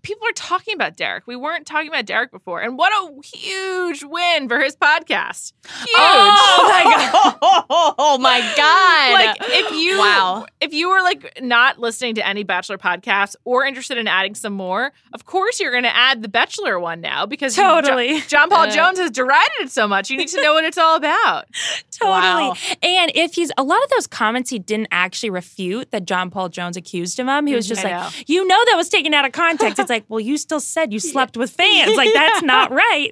people 0.02 0.28
are 0.28 0.34
talking 0.34 0.74
about 0.76 0.98
Derek. 0.98 1.28
We 1.28 1.36
weren't 1.36 1.66
talking 1.68 1.88
about 1.90 2.06
Derek 2.06 2.32
before. 2.32 2.62
And 2.62 2.78
what 2.78 2.92
a 2.94 3.22
huge 3.28 4.04
win 4.04 4.48
for 4.50 4.60
his 4.60 4.76
podcast. 4.76 5.54
Huge. 5.68 5.90
Oh 5.98 6.70
my 6.72 7.12
god! 7.12 7.66
Oh 7.98 8.18
my 8.20 8.40
god! 8.58 9.14
like 9.14 9.38
if 9.42 9.72
you 9.72 9.98
Wow. 10.00 10.46
if 10.60 10.74
you 10.74 10.90
were 10.90 11.02
like 11.02 11.40
not 11.42 11.80
listening 11.80 12.16
to 12.16 12.28
any 12.28 12.44
bachelor 12.44 12.78
podcasts 12.78 13.36
or 13.46 13.66
interested 13.66 13.98
in 13.98 14.08
adding 14.08 14.36
some 14.36 14.54
more 14.54 14.92
of 15.14 15.26
course 15.26 15.60
you're 15.60 15.72
going 15.72 15.84
to 15.84 15.96
add 15.96 16.22
the 16.22 16.28
bachelor 16.30 16.80
one 16.80 17.02
now 17.02 17.26
because 17.26 17.56
Totally. 17.56 18.20
Jo- 18.22 18.26
john 18.28 18.50
paul 18.50 18.64
Uh. 18.68 18.72
jones 18.72 19.00
has 19.00 19.12
derided 19.12 19.52
it 19.62 19.72
so 19.72 19.88
much 19.88 20.10
you 20.10 20.18
need 20.18 20.30
to 20.30 20.42
know 20.42 20.54
what 20.54 20.64
it's 20.64 20.78
all 20.78 20.96
about 20.96 21.46
Totally. 21.92 22.12
Wow. 22.50 22.54
And 22.82 23.12
if 23.14 23.36
he's 23.36 23.52
a 23.58 23.64
lot 23.64 23.84
of 23.84 23.90
those 23.92 24.08
comments 24.08 24.50
he 24.50 24.58
didn't 24.60 24.88
actually 24.92 25.30
refute 25.30 25.92
that 25.92 26.06
John 26.06 26.32
Paul 26.32 26.50
Jones 26.50 26.76
accused 26.78 27.20
him 27.20 27.30
of. 27.30 27.46
He 27.46 27.54
was 27.54 27.68
just 27.68 27.86
I 27.86 27.92
like, 27.92 28.14
know. 28.16 28.20
you 28.28 28.48
know 28.48 28.58
that 28.66 28.76
was 28.76 28.90
taken 28.90 29.14
out 29.14 29.24
of 29.26 29.32
context. 29.34 29.78
It's 29.78 29.90
like, 29.92 30.06
well, 30.08 30.20
you 30.20 30.38
still 30.38 30.60
said 30.60 30.92
you 30.92 31.00
slept 31.00 31.38
with 31.38 31.52
fans. 31.52 31.96
Like 31.96 32.14
that's 32.14 32.42
not 32.54 32.72
right. 32.72 33.12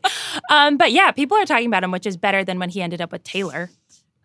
Um, 0.49 0.77
but 0.77 0.91
yeah, 0.91 1.11
people 1.11 1.37
are 1.37 1.45
talking 1.45 1.67
about 1.67 1.83
him, 1.83 1.91
which 1.91 2.07
is 2.07 2.17
better 2.17 2.43
than 2.43 2.57
when 2.57 2.69
he 2.69 2.81
ended 2.81 3.01
up 3.01 3.11
with 3.11 3.23
Taylor. 3.23 3.69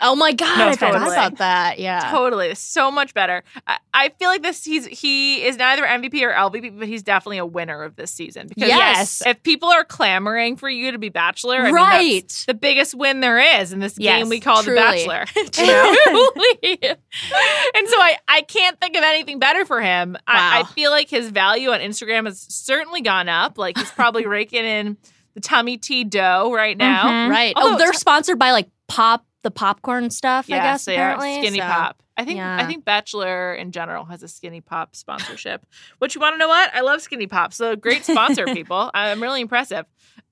Oh 0.01 0.17
my 0.17 0.33
god! 0.33 0.59
No 0.59 0.69
I 0.69 0.73
forgot 0.75 0.95
offense. 0.97 1.13
about 1.13 1.39
that. 1.39 1.79
Yeah. 1.79 2.11
totally 2.11 2.55
so 2.55 2.91
much 2.91 3.15
better 3.15 3.43
I, 3.67 3.79
I 3.93 4.09
feel 4.19 4.29
like 4.29 4.43
this 4.43 4.65
he's 4.65 4.87
he 4.87 5.45
is 5.45 5.57
neither 5.57 5.83
mvp 5.85 6.21
or 6.23 6.33
lvp 6.33 6.79
but 6.79 6.89
he's 6.89 7.03
definitely 7.03 7.39
a 7.39 7.47
winner 7.47 7.83
of 7.83 7.97
this 7.97 8.11
season 8.11 8.49
because 8.49 8.69
Yes. 8.69 9.23
if 9.27 9.43
people 9.43 9.69
are 9.69 9.85
clamoring 9.85 10.57
for 10.57 10.69
you 10.69 10.93
to 10.93 10.99
be 10.99 11.09
bachelor 11.11 11.57
I 11.59 11.65
mean, 11.67 11.75
that's 11.75 11.85
Right. 12.03 12.45
the 12.49 12.55
biggest 12.55 12.95
win 12.95 13.21
there 13.21 13.39
is 13.61 13.73
in 13.73 13.79
this 13.81 13.95
Yes, 13.99 14.21
game 14.21 14.29
we 14.29 14.41
call 14.41 14.63
truly. 14.63 14.81
the 15.05 15.07
bachelor 15.07 15.25
Truly. 15.53 16.79
and 16.83 17.89
so 17.89 17.97
I, 18.01 18.17
I 18.29 18.43
can't 18.43 18.79
think 18.81 18.97
of 18.97 19.03
anything 19.05 19.39
better 19.39 19.65
for 19.65 19.81
him. 19.81 20.17
I, 20.27 20.61
I 20.61 20.65
feel 20.73 20.91
like 20.91 21.09
his 21.09 21.31
value 21.31 21.71
on 21.71 21.81
Instagram 21.81 22.27
has 22.27 22.41
certainly 22.41 23.01
gone 23.01 23.29
up. 23.29 23.59
Like 23.59 23.79
he's 23.79 23.91
probably 23.91 24.27
raking 24.27 24.65
in 24.65 24.97
the 25.35 25.41
tummy 25.41 25.77
tea 25.77 26.05
dough 26.05 26.53
right 26.55 26.77
now. 26.77 27.05
Mhm. 27.05 27.31
Right. 27.31 27.53
Although 27.57 27.75
oh, 27.75 27.79
they're 27.79 27.89
it's- 27.89 28.01
sponsored 28.01 28.39
by 28.39 28.53
like 28.53 28.69
pop 28.89 29.25
the 29.45 29.53
popcorn 29.53 30.11
stuff. 30.11 30.47
I 30.51 30.57
guess 30.59 30.85
they 30.87 30.97
are. 30.97 31.13
apparently 31.13 31.41
Skinny 31.47 31.59
so- 31.61 31.65
pop. 31.67 32.03
I 32.17 32.25
think 32.25 32.37
Yeah. 32.37 32.57
I 32.57 32.65
think 32.67 32.85
Bachelor 32.85 33.55
in 33.55 33.73
general 33.73 34.05
has 34.05 34.23
a 34.23 34.29
Skinny 34.29 34.61
Pop 34.61 34.95
sponsorship. 34.95 35.67
Which 35.99 36.15
you 36.15 36.21
want 36.21 36.35
to 36.35 36.39
know 36.39 36.47
what? 36.47 36.71
I 36.73 36.81
love 36.83 37.03
Skinny 37.03 37.27
Pop. 37.27 37.53
So 37.53 37.75
great 37.75 38.05
sponsor, 38.05 38.45
people. 38.55 38.91
I'm 38.95 39.21
really 39.21 39.41
impressive. 39.41 39.85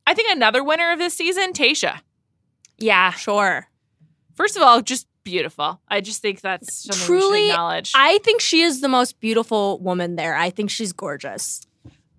I 0.07 0.15
think 0.15 0.29
another 0.31 0.63
winner 0.63 0.93
of 0.93 0.99
this 1.01 1.15
season, 1.15 1.53
Tayshia. 1.53 2.01
Yeah. 2.79 3.11
Sure. 3.13 3.67
First 4.37 4.57
of 4.57 4.63
all, 4.63 4.81
just 4.81 5.09
beautiful. 5.25 5.81
I 5.89 6.01
just 6.01 6.23
think 6.23 6.41
that's 6.41 6.87
Truly. 7.05 7.51
I 7.53 8.19
think 8.23 8.41
she 8.41 8.63
is 8.63 8.81
the 8.81 8.89
most 8.89 9.19
beautiful 9.19 9.81
woman 9.81 10.15
there. 10.17 10.37
I 10.37 10.51
think 10.51 10.71
she's 10.71 10.93
gorgeous. 10.93 11.67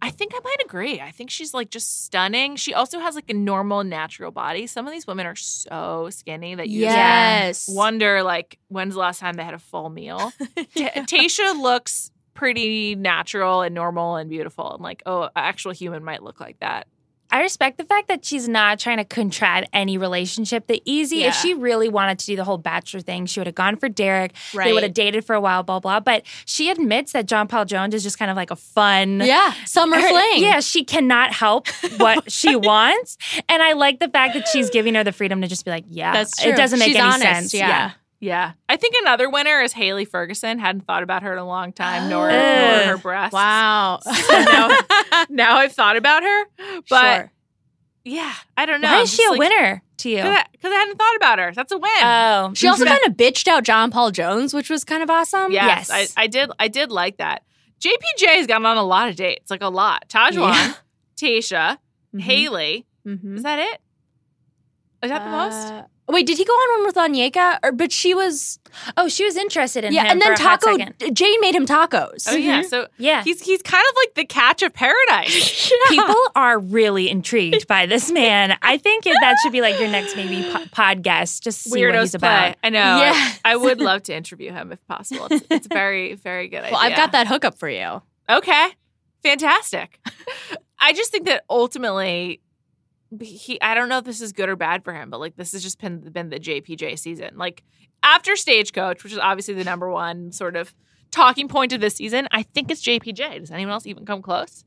I 0.05 0.09
think 0.09 0.33
I 0.35 0.39
might 0.43 0.57
agree. 0.65 0.99
I 0.99 1.11
think 1.11 1.29
she's 1.29 1.53
like 1.53 1.69
just 1.69 2.03
stunning. 2.03 2.57
She 2.57 2.73
also 2.73 2.99
has 2.99 3.15
like 3.15 3.29
a 3.29 3.33
normal, 3.33 3.85
natural 3.85 4.31
body. 4.31 4.67
Some 4.67 4.85
of 4.85 4.91
these 4.91 5.07
women 5.07 5.25
are 5.25 5.35
so 5.35 6.09
skinny 6.11 6.55
that 6.55 6.67
you 6.67 6.81
just 6.83 6.95
Yes. 6.95 7.69
wonder 7.69 8.21
like 8.21 8.59
when's 8.67 8.95
the 8.95 8.99
last 8.99 9.19
time 9.19 9.35
they 9.35 9.43
had 9.45 9.53
a 9.53 9.59
full 9.59 9.89
meal. 9.89 10.17
Ta 10.75 10.89
Tayshia 11.07 11.57
looks 11.59 12.11
pretty 12.33 12.95
natural 12.95 13.61
and 13.61 13.73
normal 13.73 14.17
and 14.17 14.29
beautiful, 14.29 14.73
and 14.73 14.83
like 14.83 15.03
oh, 15.05 15.23
an 15.23 15.29
actual 15.37 15.71
human 15.71 16.03
might 16.03 16.21
look 16.21 16.41
like 16.41 16.59
that. 16.59 16.87
I 17.33 17.41
respect 17.41 17.77
the 17.79 17.83
fact 17.83 18.07
that 18.09 18.23
she's 18.23 18.47
not 18.47 18.77
trying 18.79 18.97
to 18.97 19.03
contract 19.03 19.67
any 19.73 19.97
relationship. 19.97 20.67
The 20.67 20.81
easy, 20.85 21.17
Yeah. 21.17 21.29
if 21.29 21.35
she 21.35 21.53
really 21.55 21.89
wanted 21.89 22.19
to 22.19 22.25
do 22.27 22.35
the 22.35 22.43
whole 22.43 22.59
bachelor 22.59 22.99
thing, 23.01 23.25
she 23.25 23.39
would 23.39 23.47
have 23.47 23.55
gone 23.55 23.75
for 23.75 23.89
Derek. 23.89 24.33
Right. 24.53 24.65
They 24.65 24.73
would 24.73 24.83
have 24.83 24.93
dated 24.93 25.25
for 25.25 25.33
a 25.33 25.41
while, 25.41 25.63
blah, 25.63 25.79
blah. 25.79 25.99
But 25.99 26.23
she 26.45 26.69
admits 26.69 27.11
that 27.13 27.25
John 27.25 27.47
Paul 27.47 27.65
Jones 27.65 27.95
is 27.95 28.03
just 28.03 28.19
kind 28.19 28.29
of 28.29 28.37
like 28.37 28.51
a 28.51 28.55
fun. 28.55 29.19
Yeah. 29.21 29.51
Summer 29.65 29.99
her- 29.99 30.07
fling. 30.09 30.41
Yeah, 30.43 30.59
she 30.59 30.83
cannot 30.85 31.33
help 31.33 31.67
what 31.97 32.31
she 32.31 32.55
wants. 32.55 33.17
And 33.49 33.63
I 33.63 33.73
like 33.73 33.99
the 33.99 34.09
fact 34.09 34.35
that 34.35 34.47
she's 34.47 34.69
giving 34.69 34.93
her 34.93 35.03
the 35.03 35.11
freedom 35.11 35.41
to 35.41 35.47
just 35.47 35.65
be 35.65 35.71
like, 35.71 35.85
yeah, 35.89 36.13
That's 36.13 36.39
true. 36.39 36.51
it 36.51 36.55
doesn't 36.55 36.77
make 36.77 36.89
She's 36.89 36.95
any 36.97 37.05
honest, 37.05 37.21
sense. 37.23 37.53
yeah. 37.55 37.67
Yeah, 37.67 37.91
I 38.69 38.77
think 38.77 38.95
another 39.01 39.29
winner 39.29 39.61
is 39.61 39.73
Haley 39.73 40.05
Ferguson. 40.05 40.59
Hadn't 40.59 40.81
thought 40.87 41.03
about 41.03 41.23
her 41.23 41.33
in 41.33 41.39
a 41.39 41.45
long 41.45 41.73
time, 41.73 42.09
nor, 42.09 42.29
nor 42.29 42.37
her 42.37 42.97
breasts. 42.97 43.33
Wow. 43.33 43.99
now, 44.29 44.77
now 45.29 45.57
I've 45.57 45.73
thought 45.73 45.97
about 45.97 46.23
her, 46.23 46.45
but 46.89 47.15
Sure. 47.17 47.31
yeah, 48.05 48.33
I 48.57 48.65
don't 48.65 48.81
know. 48.81 48.91
Why 48.91 49.01
is 49.01 49.13
she 49.13 49.23
a 49.25 49.29
like, 49.31 49.39
winner 49.39 49.83
to 49.97 50.09
you? 50.09 50.17
Because 50.17 50.37
I, 50.63 50.67
I 50.67 50.79
hadn't 50.79 50.97
thought 50.97 51.15
about 51.15 51.39
her. 51.39 51.51
That's 51.53 51.71
a 51.71 51.77
win. 51.77 51.91
Oh. 52.01 52.51
She 52.55 52.67
also 52.67 52.85
kind 52.85 52.99
of 53.07 53.13
bitched 53.13 53.47
out 53.47 53.63
John 53.63 53.91
Paul 53.91 54.11
Jones, 54.11 54.53
which 54.53 54.69
was 54.69 54.83
kind 54.83 55.03
of 55.03 55.09
awesome. 55.09 55.51
yes, 55.51 55.89
yes. 55.89 56.13
I, 56.17 56.23
I 56.23 56.27
did. 56.27 56.49
I 56.59 56.67
did 56.69 56.91
like 56.91 57.17
that. 57.17 57.43
JPJ 57.81 58.27
has 58.37 58.47
gotten 58.47 58.65
on 58.65 58.77
a 58.77 58.83
lot 58.83 59.09
of 59.09 59.15
dates, 59.17 59.51
like 59.51 59.61
a 59.61 59.67
lot. 59.69 60.07
Tahzjuan, 60.07 60.53
Yeah. 60.53 60.73
Tayshia, 61.17 61.77
Mhm. 62.15 62.21
Haley. 62.21 62.85
Mhm. 63.05 63.35
Is 63.37 63.43
that 63.43 63.59
it? 63.59 63.81
Is 65.03 65.09
that 65.09 65.25
the 65.25 65.29
most? 65.31 65.89
Uh, 66.07 66.13
Wait, 66.13 66.25
did 66.27 66.37
he 66.37 66.43
go 66.45 66.51
on 66.53 66.79
one 66.79 66.85
with 66.87 66.95
Onyeka? 66.95 67.59
Or 67.63 67.71
but 67.71 67.91
she 67.91 68.13
was 68.13 68.59
Oh, 68.97 69.07
she 69.07 69.23
was 69.23 69.37
interested 69.37 69.83
in 69.83 69.93
yeah, 69.93 70.03
him 70.05 70.11
and 70.13 70.21
then 70.21 70.27
for 70.29 70.33
a 70.33 70.35
Taco. 70.35 70.77
Jane 71.13 71.39
made 71.41 71.53
him 71.55 71.65
tacos. 71.65 72.25
Oh 72.27 72.35
yeah. 72.35 72.61
So 72.63 72.87
Yeah. 72.97 73.23
he's 73.23 73.41
he's 73.41 73.61
kind 73.61 73.85
of 73.89 73.95
like 73.97 74.15
the 74.15 74.25
catch 74.25 74.63
of 74.63 74.73
paradise. 74.73 75.71
People 75.89 76.15
are 76.35 76.59
really 76.59 77.09
intrigued 77.09 77.67
by 77.67 77.85
this 77.85 78.11
man. 78.11 78.57
I 78.61 78.77
think 78.77 79.03
that 79.05 79.35
should 79.43 79.51
be 79.51 79.61
like 79.61 79.79
your 79.79 79.89
next 79.89 80.15
maybe 80.15 80.43
po- 80.51 80.65
pod 80.71 81.03
guest. 81.03 81.43
Just 81.43 81.61
see 81.63 81.69
what 81.85 81.93
Weirdos 81.95 82.01
he's 82.01 82.11
play. 82.17 82.17
about. 82.17 82.55
I 82.63 82.69
know. 82.69 82.79
I- 82.81 82.99
Yes. 82.99 83.39
I, 83.45 83.55
would 83.55 83.79
love 83.81 84.03
to 84.03 84.15
interview 84.15 84.51
him 84.51 84.71
if 84.71 84.85
possible. 84.87 85.27
It's, 85.29 85.45
it's 85.49 85.67
very 85.67 86.15
very 86.15 86.47
good. 86.47 86.63
Well, 86.71 86.77
I've 86.81 86.95
got 86.95 87.11
that 87.13 87.27
hookup 87.27 87.57
for 87.57 87.69
you. 87.69 88.01
Okay. 88.29 88.67
Fantastic. 89.23 89.99
I 90.79 90.91
just 90.93 91.11
think 91.11 91.25
that 91.27 91.43
ultimately 91.49 92.41
he 93.21 93.61
I 93.61 93.73
don't 93.73 93.89
know 93.89 93.97
if 93.99 94.05
this 94.05 94.21
is 94.21 94.31
good 94.31 94.49
or 94.49 94.55
bad 94.55 94.83
for 94.83 94.93
him, 94.93 95.09
but 95.09 95.19
like 95.19 95.35
this 95.35 95.51
has 95.53 95.63
just 95.63 95.79
been 95.79 95.99
been 96.11 96.29
the 96.29 96.39
JPJ 96.39 96.97
season. 96.99 97.31
Like 97.35 97.63
after 98.01 98.35
Stagecoach, 98.35 99.03
which 99.03 99.13
is 99.13 99.19
obviously 99.19 99.53
the 99.53 99.63
number 99.63 99.89
one 99.89 100.31
sort 100.31 100.55
of 100.55 100.73
talking 101.11 101.47
point 101.47 101.73
of 101.73 101.81
this 101.81 101.95
season, 101.95 102.27
I 102.31 102.43
think 102.43 102.71
it's 102.71 102.83
JPJ. 102.83 103.39
Does 103.39 103.51
anyone 103.51 103.73
else 103.73 103.87
even 103.87 104.05
come 104.05 104.21
close? 104.21 104.65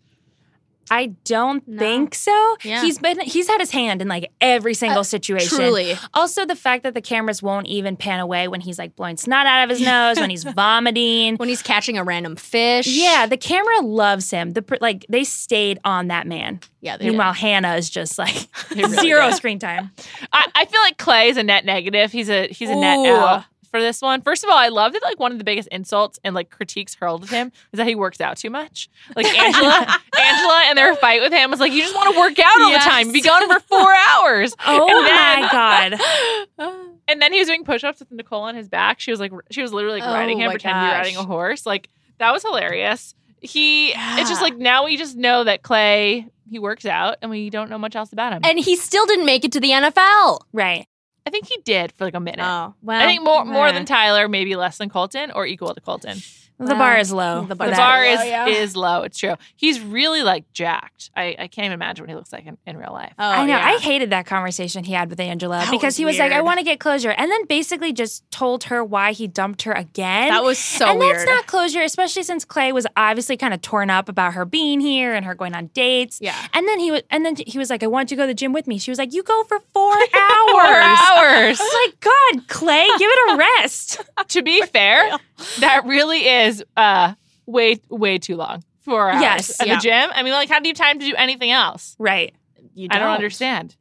I 0.90 1.06
don't 1.24 1.66
No. 1.66 1.78
think 1.78 2.14
so. 2.14 2.56
Yeah. 2.64 2.82
He's 2.82 2.98
been 2.98 3.18
he's 3.20 3.48
had 3.48 3.60
his 3.60 3.70
hand 3.70 4.00
in 4.02 4.08
like 4.08 4.30
every 4.40 4.72
uh, 4.72 4.74
single 4.74 5.04
situation. 5.04 5.48
Truly. 5.56 5.96
Also, 6.14 6.44
the 6.46 6.56
fact 6.56 6.82
that 6.84 6.94
the 6.94 7.00
cameras 7.00 7.42
won't 7.42 7.66
even 7.66 7.96
pan 7.96 8.20
away 8.20 8.48
when 8.48 8.60
he's 8.60 8.78
like 8.78 8.94
blowing 8.96 9.16
snot 9.16 9.46
out 9.46 9.64
of 9.64 9.70
his 9.70 9.80
nose, 9.80 10.18
when 10.18 10.30
he's 10.30 10.44
vomiting. 10.54 11.36
When 11.36 11.48
he's 11.48 11.62
catching 11.62 11.98
a 11.98 12.04
random 12.04 12.36
fish. 12.36 12.86
Yeah, 12.86 13.26
the 13.26 13.36
camera 13.36 13.80
loves 13.80 14.30
him. 14.30 14.52
The 14.52 14.78
like 14.80 15.04
they 15.08 15.24
stayed 15.24 15.78
on 15.84 16.08
that 16.08 16.26
man. 16.26 16.60
Yeah. 16.80 16.96
They 16.96 17.08
Meanwhile, 17.08 17.32
Hannah 17.32 17.74
is 17.74 17.90
just 17.90 18.18
like 18.18 18.48
really 18.74 18.96
zero 18.96 19.26
did. 19.26 19.34
screen 19.36 19.58
time. 19.58 19.90
I, 20.32 20.46
I 20.54 20.64
feel 20.66 20.80
like 20.82 20.98
Clay 20.98 21.28
is 21.28 21.36
a 21.36 21.42
net 21.42 21.64
negative. 21.64 22.12
He's 22.12 22.30
a 22.30 22.46
he's 22.48 22.70
a 22.70 22.76
net 22.76 22.98
out 23.08 23.44
for 23.66 23.80
this 23.80 24.00
one. 24.02 24.20
First 24.22 24.44
of 24.44 24.50
all, 24.50 24.56
I 24.56 24.68
love 24.68 24.92
that 24.94 25.02
like 25.02 25.18
one 25.20 25.32
of 25.32 25.38
the 25.38 25.44
biggest 25.44 25.68
insults 25.70 26.18
and 26.24 26.34
like 26.34 26.50
critiques 26.50 26.94
hurled 26.94 27.24
at 27.24 27.30
him 27.30 27.52
is 27.72 27.78
that 27.78 27.86
he 27.86 27.94
works 27.94 28.20
out 28.20 28.36
too 28.36 28.50
much. 28.50 28.88
Like 29.14 29.26
Angela, 29.38 29.98
Angela, 30.18 30.62
and 30.66 30.78
their 30.78 30.94
fight 30.96 31.20
with 31.20 31.32
him 31.32 31.50
was 31.50 31.60
like, 31.60 31.72
you 31.72 31.82
just 31.82 31.94
want 31.94 32.12
to 32.14 32.18
work 32.18 32.38
out 32.38 32.60
all 32.62 32.70
Yes. 32.70 32.84
the 32.84 32.90
time. 32.90 33.06
You 33.08 33.12
be 33.12 33.20
gone 33.20 33.46
for 33.52 33.60
four 33.60 33.92
hours. 34.08 34.54
Oh 34.66 34.88
And 34.88 35.06
then- 35.06 35.40
my 35.42 35.48
god. 36.58 36.96
And 37.08 37.22
then 37.22 37.32
he 37.32 37.38
was 37.38 37.46
doing 37.48 37.64
push-ups 37.64 38.00
with 38.00 38.10
Nicole 38.10 38.42
on 38.42 38.54
his 38.56 38.68
back. 38.68 38.98
She 39.00 39.10
was 39.10 39.20
like, 39.20 39.32
she 39.50 39.62
was 39.62 39.72
literally 39.72 40.00
like 40.00 40.08
Oh 40.08 40.12
riding 40.12 40.38
him, 40.38 40.46
my 40.46 40.52
pretending 40.54 40.82
to 40.82 40.88
be 40.88 40.92
riding 40.98 41.16
a 41.16 41.24
horse. 41.24 41.64
Like 41.66 41.88
that 42.18 42.32
was 42.32 42.42
hilarious. 42.42 43.14
He, 43.40 43.90
it's 43.94 44.28
just 44.30 44.42
like 44.42 44.56
now 44.56 44.84
we 44.86 44.96
just 44.96 45.16
know 45.16 45.44
that 45.44 45.62
Clay 45.62 46.26
he 46.50 46.58
works 46.60 46.86
out, 46.86 47.16
and 47.22 47.30
we 47.30 47.50
don't 47.50 47.68
know 47.70 47.78
much 47.78 47.96
else 47.96 48.12
about 48.12 48.32
him. 48.32 48.40
And 48.44 48.56
he 48.58 48.76
still 48.76 49.04
didn't 49.06 49.26
make 49.26 49.44
it 49.44 49.50
to 49.52 49.60
the 49.60 49.70
NFL. 49.70 50.40
Right. 50.52 50.86
I 51.26 51.30
think 51.30 51.46
he 51.48 51.58
did 51.64 51.92
for 51.92 52.04
like 52.04 52.14
a 52.14 52.20
minute. 52.20 52.44
Oh, 52.44 52.74
well. 52.82 53.02
I 53.02 53.06
think 53.06 53.22
more 53.24 53.44
more 53.44 53.72
than 53.72 53.84
Tyler, 53.84 54.28
maybe 54.28 54.54
less 54.54 54.78
than 54.78 54.88
Colton, 54.88 55.32
or 55.32 55.44
equal 55.44 55.74
to 55.74 55.80
Colton. 55.80 56.18
The 56.58 56.74
bar 56.74 56.96
is 56.98 57.12
low. 57.12 57.44
the 57.44 57.54
bar- 57.54 57.68
The 57.70 57.76
bar 57.76 58.04
is 58.04 58.18
low, 58.18 58.24
yeah. 58.24 58.46
is 58.46 58.74
low. 58.76 59.02
It's 59.02 59.18
true. 59.18 59.34
He's 59.56 59.78
really 59.80 60.22
like 60.22 60.50
jacked. 60.54 61.10
I, 61.14 61.36
I 61.38 61.48
can't 61.48 61.66
even 61.66 61.72
imagine 61.72 62.02
what 62.04 62.08
he 62.08 62.14
looks 62.14 62.32
like 62.32 62.46
in, 62.46 62.56
in 62.66 62.78
real 62.78 62.92
life. 62.92 63.12
Oh, 63.18 63.24
I 63.28 63.44
know. 63.44 63.56
yeah. 63.56 63.66
I 63.66 63.78
hated 63.78 64.10
that 64.10 64.24
conversation 64.26 64.82
he 64.84 64.92
had 64.94 65.10
with 65.10 65.20
Angela 65.20 65.58
That 65.58 65.70
because 65.70 65.88
was 65.88 65.96
he 65.98 66.04
was 66.06 66.18
like, 66.18 66.32
"I 66.32 66.40
want 66.40 66.58
to 66.58 66.64
get 66.64 66.80
closure," 66.80 67.10
and 67.10 67.30
then 67.30 67.44
basically 67.46 67.92
just 67.92 68.28
told 68.30 68.64
her 68.64 68.82
why 68.82 69.12
he 69.12 69.26
dumped 69.26 69.62
her 69.62 69.72
again. 69.72 70.28
That 70.28 70.44
was 70.44 70.58
so 70.58 70.86
and 70.86 70.98
weird. 70.98 71.16
that's 71.16 71.28
not 71.28 71.46
closure, 71.46 71.82
especially 71.82 72.22
since 72.22 72.44
Clay 72.44 72.72
was 72.72 72.86
obviously 72.96 73.36
kind 73.36 73.52
of 73.52 73.60
torn 73.60 73.90
up 73.90 74.08
about 74.08 74.32
her 74.34 74.44
being 74.46 74.80
here 74.80 75.12
and 75.14 75.26
her 75.26 75.34
going 75.34 75.54
on 75.54 75.66
dates. 75.74 76.18
yeah. 76.22 76.34
And 76.54 76.66
then 76.66 76.78
he 76.78 76.90
was, 76.90 77.02
and 77.10 77.24
then 77.26 77.36
he 77.36 77.58
was 77.58 77.68
like, 77.68 77.82
"I 77.82 77.86
want 77.86 78.10
you 78.10 78.16
to 78.16 78.22
go 78.22 78.24
to 78.24 78.28
the 78.28 78.34
gym 78.34 78.52
with 78.54 78.66
me." 78.66 78.78
She 78.78 78.90
was 78.90 78.98
like, 78.98 79.12
"You 79.12 79.22
go 79.22 79.44
for 79.44 79.60
four 79.74 79.92
hours." 79.92 80.06
Four 80.50 80.62
hours. 80.62 81.60
I 81.60 81.62
was 81.62 81.86
like, 81.86 82.00
"God, 82.00 82.48
Clay, 82.48 82.86
give 82.98 83.10
it 83.12 83.34
a 83.34 83.36
rest." 83.36 84.00
to 84.28 84.42
be 84.42 84.62
fair, 84.62 85.10
that 85.60 85.84
really 85.84 86.26
is 86.26 86.45
uh 86.76 87.14
way 87.46 87.80
way 87.88 88.18
too 88.18 88.36
long. 88.36 88.62
Four 88.80 89.10
hours 89.10 89.20
Yes, 89.22 89.60
at 89.60 89.66
yeah. 89.66 89.74
the 89.76 89.80
gym. 89.80 90.10
I 90.14 90.22
mean, 90.22 90.32
like, 90.32 90.48
how 90.48 90.60
do 90.60 90.68
you 90.68 90.74
have 90.76 90.78
time 90.86 90.98
to 91.00 91.04
do 91.06 91.14
anything 91.16 91.50
else? 91.50 91.96
right. 91.98 92.34
You 92.74 92.88
I 92.90 92.98
don't 92.98 93.08
understand. 93.08 93.74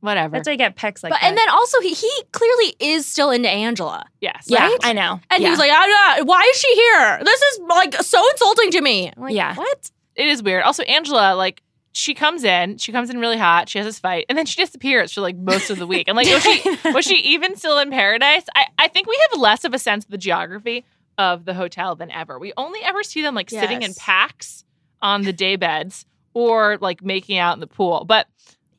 Whatever. 0.00 0.32
That's 0.36 0.46
why 0.46 0.52
you 0.52 0.58
get 0.58 0.76
pecs 0.76 1.02
like 1.02 1.10
But 1.10 1.20
that. 1.20 1.24
and 1.24 1.38
then 1.38 1.48
also 1.48 1.80
he 1.80 1.92
he 1.94 2.10
clearly 2.32 2.74
is 2.80 3.06
still 3.06 3.30
into 3.30 3.48
Angela. 3.48 4.04
yes. 4.20 4.44
yeah, 4.46 4.66
right? 4.66 4.78
I 4.82 4.92
know. 4.92 5.20
And 5.30 5.42
yeah. 5.42 5.48
he's 5.50 5.58
like, 5.58 5.70
I'm 5.72 5.88
not, 5.90 6.26
why 6.26 6.42
is 6.52 6.60
she 6.60 6.72
here? 6.74 7.20
This 7.24 7.40
is 7.42 7.60
like 7.60 7.94
so 8.02 8.22
insulting 8.32 8.70
to 8.72 8.80
me. 8.82 9.10
I'm 9.16 9.22
like, 9.22 9.34
Yeah. 9.34 9.54
What? 9.54 9.90
it 10.14 10.26
is 10.26 10.42
weird. 10.42 10.62
Also, 10.64 10.82
Angela, 10.84 11.34
like, 11.34 11.62
she 11.92 12.12
comes 12.14 12.44
in, 12.44 12.76
she 12.78 12.92
comes 12.92 13.08
in 13.10 13.18
really 13.18 13.38
hot, 13.38 13.68
she 13.70 13.78
has 13.78 13.86
this 13.86 13.98
fight, 13.98 14.26
and 14.28 14.36
then 14.36 14.44
she 14.44 14.60
disappears 14.62 15.12
for 15.14 15.22
like 15.22 15.36
most 15.36 15.70
of 15.70 15.78
the 15.78 15.86
week. 15.86 16.08
And 16.08 16.16
like, 16.16 16.26
was 16.28 16.42
she 16.42 16.76
was 16.92 17.04
she 17.06 17.16
even 17.16 17.56
still 17.56 17.78
in 17.78 17.90
paradise? 17.90 18.44
I, 18.54 18.66
I 18.78 18.88
think 18.88 19.06
we 19.08 19.18
have 19.30 19.40
less 19.40 19.64
of 19.64 19.72
a 19.72 19.78
sense 19.78 20.04
of 20.04 20.10
the 20.10 20.18
geography 20.18 20.84
of 21.18 21.44
the 21.44 21.54
hotel 21.54 21.94
than 21.96 22.10
ever. 22.10 22.38
We 22.38 22.52
only 22.56 22.80
ever 22.82 23.02
see 23.02 23.22
them 23.22 23.34
like 23.34 23.50
sitting 23.50 23.82
in 23.82 23.94
packs 23.94 24.64
on 25.02 25.22
the 25.22 25.32
day 25.32 25.56
beds 25.56 26.04
or 26.34 26.78
like 26.80 27.02
making 27.02 27.38
out 27.38 27.54
in 27.54 27.60
the 27.60 27.66
pool. 27.66 28.04
But 28.04 28.26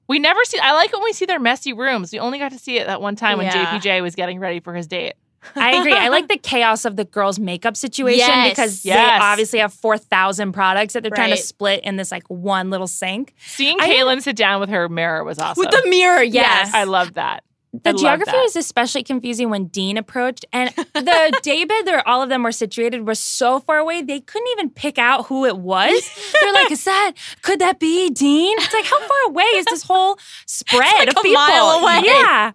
we 0.08 0.20
never 0.20 0.44
see 0.46 0.60
I 0.60 0.74
like 0.74 0.94
when 0.94 1.04
we 1.04 1.14
see 1.14 1.26
their 1.26 1.40
messy 1.40 1.74
rooms. 1.74 2.12
We 2.12 2.20
only 2.20 2.40
got 2.40 2.52
to 2.52 2.60
see 2.60 2.78
it 2.78 2.88
that 2.88 3.02
one 3.02 3.16
time 3.16 3.38
when 3.40 3.48
Yeah. 3.48 3.78
JPJ 3.80 4.02
was 4.02 4.16
getting 4.16 4.40
ready 4.40 4.60
for 4.60 4.74
his 4.74 4.88
date. 4.88 5.14
I 5.56 5.78
agree. 5.78 5.94
I 5.94 6.10
like 6.10 6.28
the 6.30 6.38
chaos 6.38 6.84
of 6.86 6.96
the 6.96 7.06
girls' 7.06 7.40
makeup 7.40 7.78
situation 7.78 8.20
Yes. 8.20 8.50
because 8.50 8.86
Yes. 8.86 8.98
they 9.20 9.26
obviously 9.26 9.60
have 9.60 9.74
4,000 9.74 10.52
products 10.52 10.94
that 10.94 11.02
they're 11.04 11.12
trying 11.12 11.32
to 11.32 11.38
split 11.38 11.84
in 11.84 11.96
this 11.96 12.12
like 12.12 12.28
one 12.28 12.70
little 12.70 12.88
sink. 12.88 13.34
Seeing 13.46 13.78
I 13.80 13.90
Caelynn 13.90 14.22
sit 14.22 14.36
down 14.36 14.60
with 14.60 14.70
her 14.70 14.90
mirror 14.90 15.24
was 15.24 15.40
awesome. 15.40 15.62
With 15.62 15.72
the 15.72 15.90
mirror, 15.90 16.22
yes. 16.24 16.34
Yes. 16.68 16.74
I 16.74 16.84
love 16.84 17.14
that. 17.14 17.44
The 17.84 17.90
I 17.92 17.94
geography 17.94 18.38
was 18.38 18.56
especially 18.56 19.04
confusing 19.04 19.50
when 19.50 19.66
Dean 19.68 19.98
approached, 19.98 20.46
and 20.54 20.70
the 20.94 21.40
daybed 21.44 21.72
where 21.86 22.08
all 22.08 22.22
of 22.22 22.30
them 22.30 22.44
were 22.44 22.52
situated 22.52 23.06
was 23.06 23.20
so 23.20 23.60
far 23.60 23.78
away 23.78 24.02
they 24.02 24.20
couldn't 24.20 24.48
even 24.54 24.70
pick 24.70 24.98
out 24.98 25.28
who 25.28 25.46
it 25.46 25.58
was. 25.58 26.10
They're 26.42 26.54
like, 26.54 26.72
"Is 26.72 26.84
that? 26.86 27.14
Could 27.42 27.60
that 27.60 27.80
be 27.80 28.10
Dean?" 28.10 28.56
It's 28.60 28.74
like, 28.74 28.86
how 28.86 29.00
far 29.00 29.18
away 29.28 29.44
is 29.44 29.66
this 29.66 29.84
whole 29.84 30.18
spread 30.46 30.82
like 30.82 31.10
of 31.10 31.18
a 31.18 31.22
people? 31.22 31.34
mile 31.42 31.80
away. 31.82 32.02
Yeah, 32.06 32.52